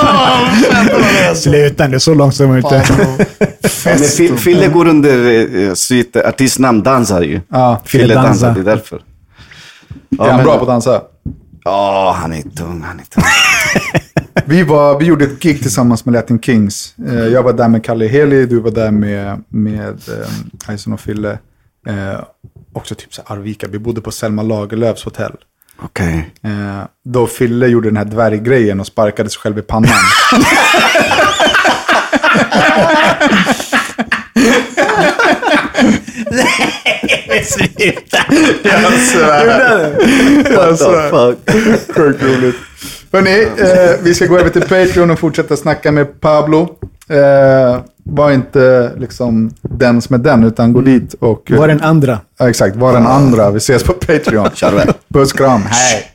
Sluta 1.37 1.87
nu, 1.87 1.99
så 1.99 2.13
långt 2.13 2.35
som 2.35 2.47
man 2.47 2.57
inte... 2.57 2.83
Ja, 3.85 3.95
Fille 4.37 4.67
går 4.67 4.87
under 4.87 5.47
eh, 5.67 5.73
sitt 5.73 6.15
artistnamn 6.15 6.83
Dansar 6.83 7.21
ju. 7.21 7.41
Ja, 7.49 7.81
Fille 7.85 8.13
Dansar. 8.13 8.51
Det 8.53 8.59
är 8.59 8.63
därför. 8.63 8.95
är 8.95 9.01
han 10.27 10.35
men- 10.35 10.43
bra 10.45 10.55
på 10.57 10.61
att 10.61 10.67
dansa? 10.67 11.01
Ja, 11.63 12.15
han 12.21 12.33
är 12.33 12.41
tung, 12.41 12.83
han 12.87 12.99
är 12.99 13.03
tung. 13.03 13.23
Vi, 14.47 14.63
var, 14.63 14.99
vi 14.99 15.05
gjorde 15.05 15.25
ett 15.25 15.39
gig 15.39 15.61
tillsammans 15.61 16.05
med 16.05 16.13
Latin 16.13 16.39
Kings. 16.39 16.93
Eh, 17.07 17.27
jag 17.27 17.43
var 17.43 17.53
där 17.53 17.67
med 17.67 17.83
Kalle 17.83 18.05
Heli, 18.07 18.45
du 18.45 18.59
var 18.59 18.71
där 18.71 18.91
med, 18.91 19.43
med 19.49 20.01
eh, 20.67 20.75
Ison 20.75 20.93
och 20.93 20.99
Fille. 20.99 21.39
Eh, 21.87 22.19
också 22.73 22.95
typ 22.95 23.13
så 23.13 23.21
Arvika. 23.25 23.67
Vi 23.67 23.79
bodde 23.79 24.01
på 24.01 24.11
Selma 24.11 24.43
Lagerlöfs 24.43 25.03
hotell. 25.03 25.35
Okej. 25.81 26.33
Eh, 26.43 26.83
då 27.05 27.27
Fille 27.27 27.67
gjorde 27.67 27.87
den 27.89 27.97
här 27.97 28.05
dvärggrejen 28.05 28.79
och 28.79 28.87
sparkade 28.87 29.29
sig 29.29 29.39
själv 29.39 29.57
i 29.57 29.61
pannan. 29.61 29.89
What 40.55 40.79
the 40.79 41.09
fuck? 41.09 41.37
Sjukt 41.95 42.23
roligt. 42.23 42.55
Hörrni, 43.11 43.43
eh, 43.57 43.91
vi 44.03 44.13
ska 44.13 44.25
gå 44.25 44.39
över 44.39 44.49
till 44.49 44.61
Patreon 44.61 45.11
och 45.11 45.19
fortsätta 45.19 45.55
snacka 45.57 45.91
med 45.91 46.21
Pablo. 46.21 46.69
Eh, 47.09 47.79
var 48.03 48.31
inte 48.31 48.91
liksom 48.97 49.53
den 49.61 50.01
som 50.01 50.13
är 50.13 50.17
den, 50.17 50.43
utan 50.43 50.73
gå 50.73 50.81
dit 50.81 51.13
och... 51.19 51.51
Var 51.57 51.67
den 51.67 51.81
andra. 51.81 52.19
Ja, 52.39 52.49
exakt, 52.49 52.75
var 52.75 52.93
den 52.93 53.07
andra. 53.07 53.51
Vi 53.51 53.57
ses 53.57 53.83
på 53.83 53.93
Patreon. 53.93 54.49
Puss, 55.13 55.33
kram, 55.33 55.61
hej. 55.61 56.14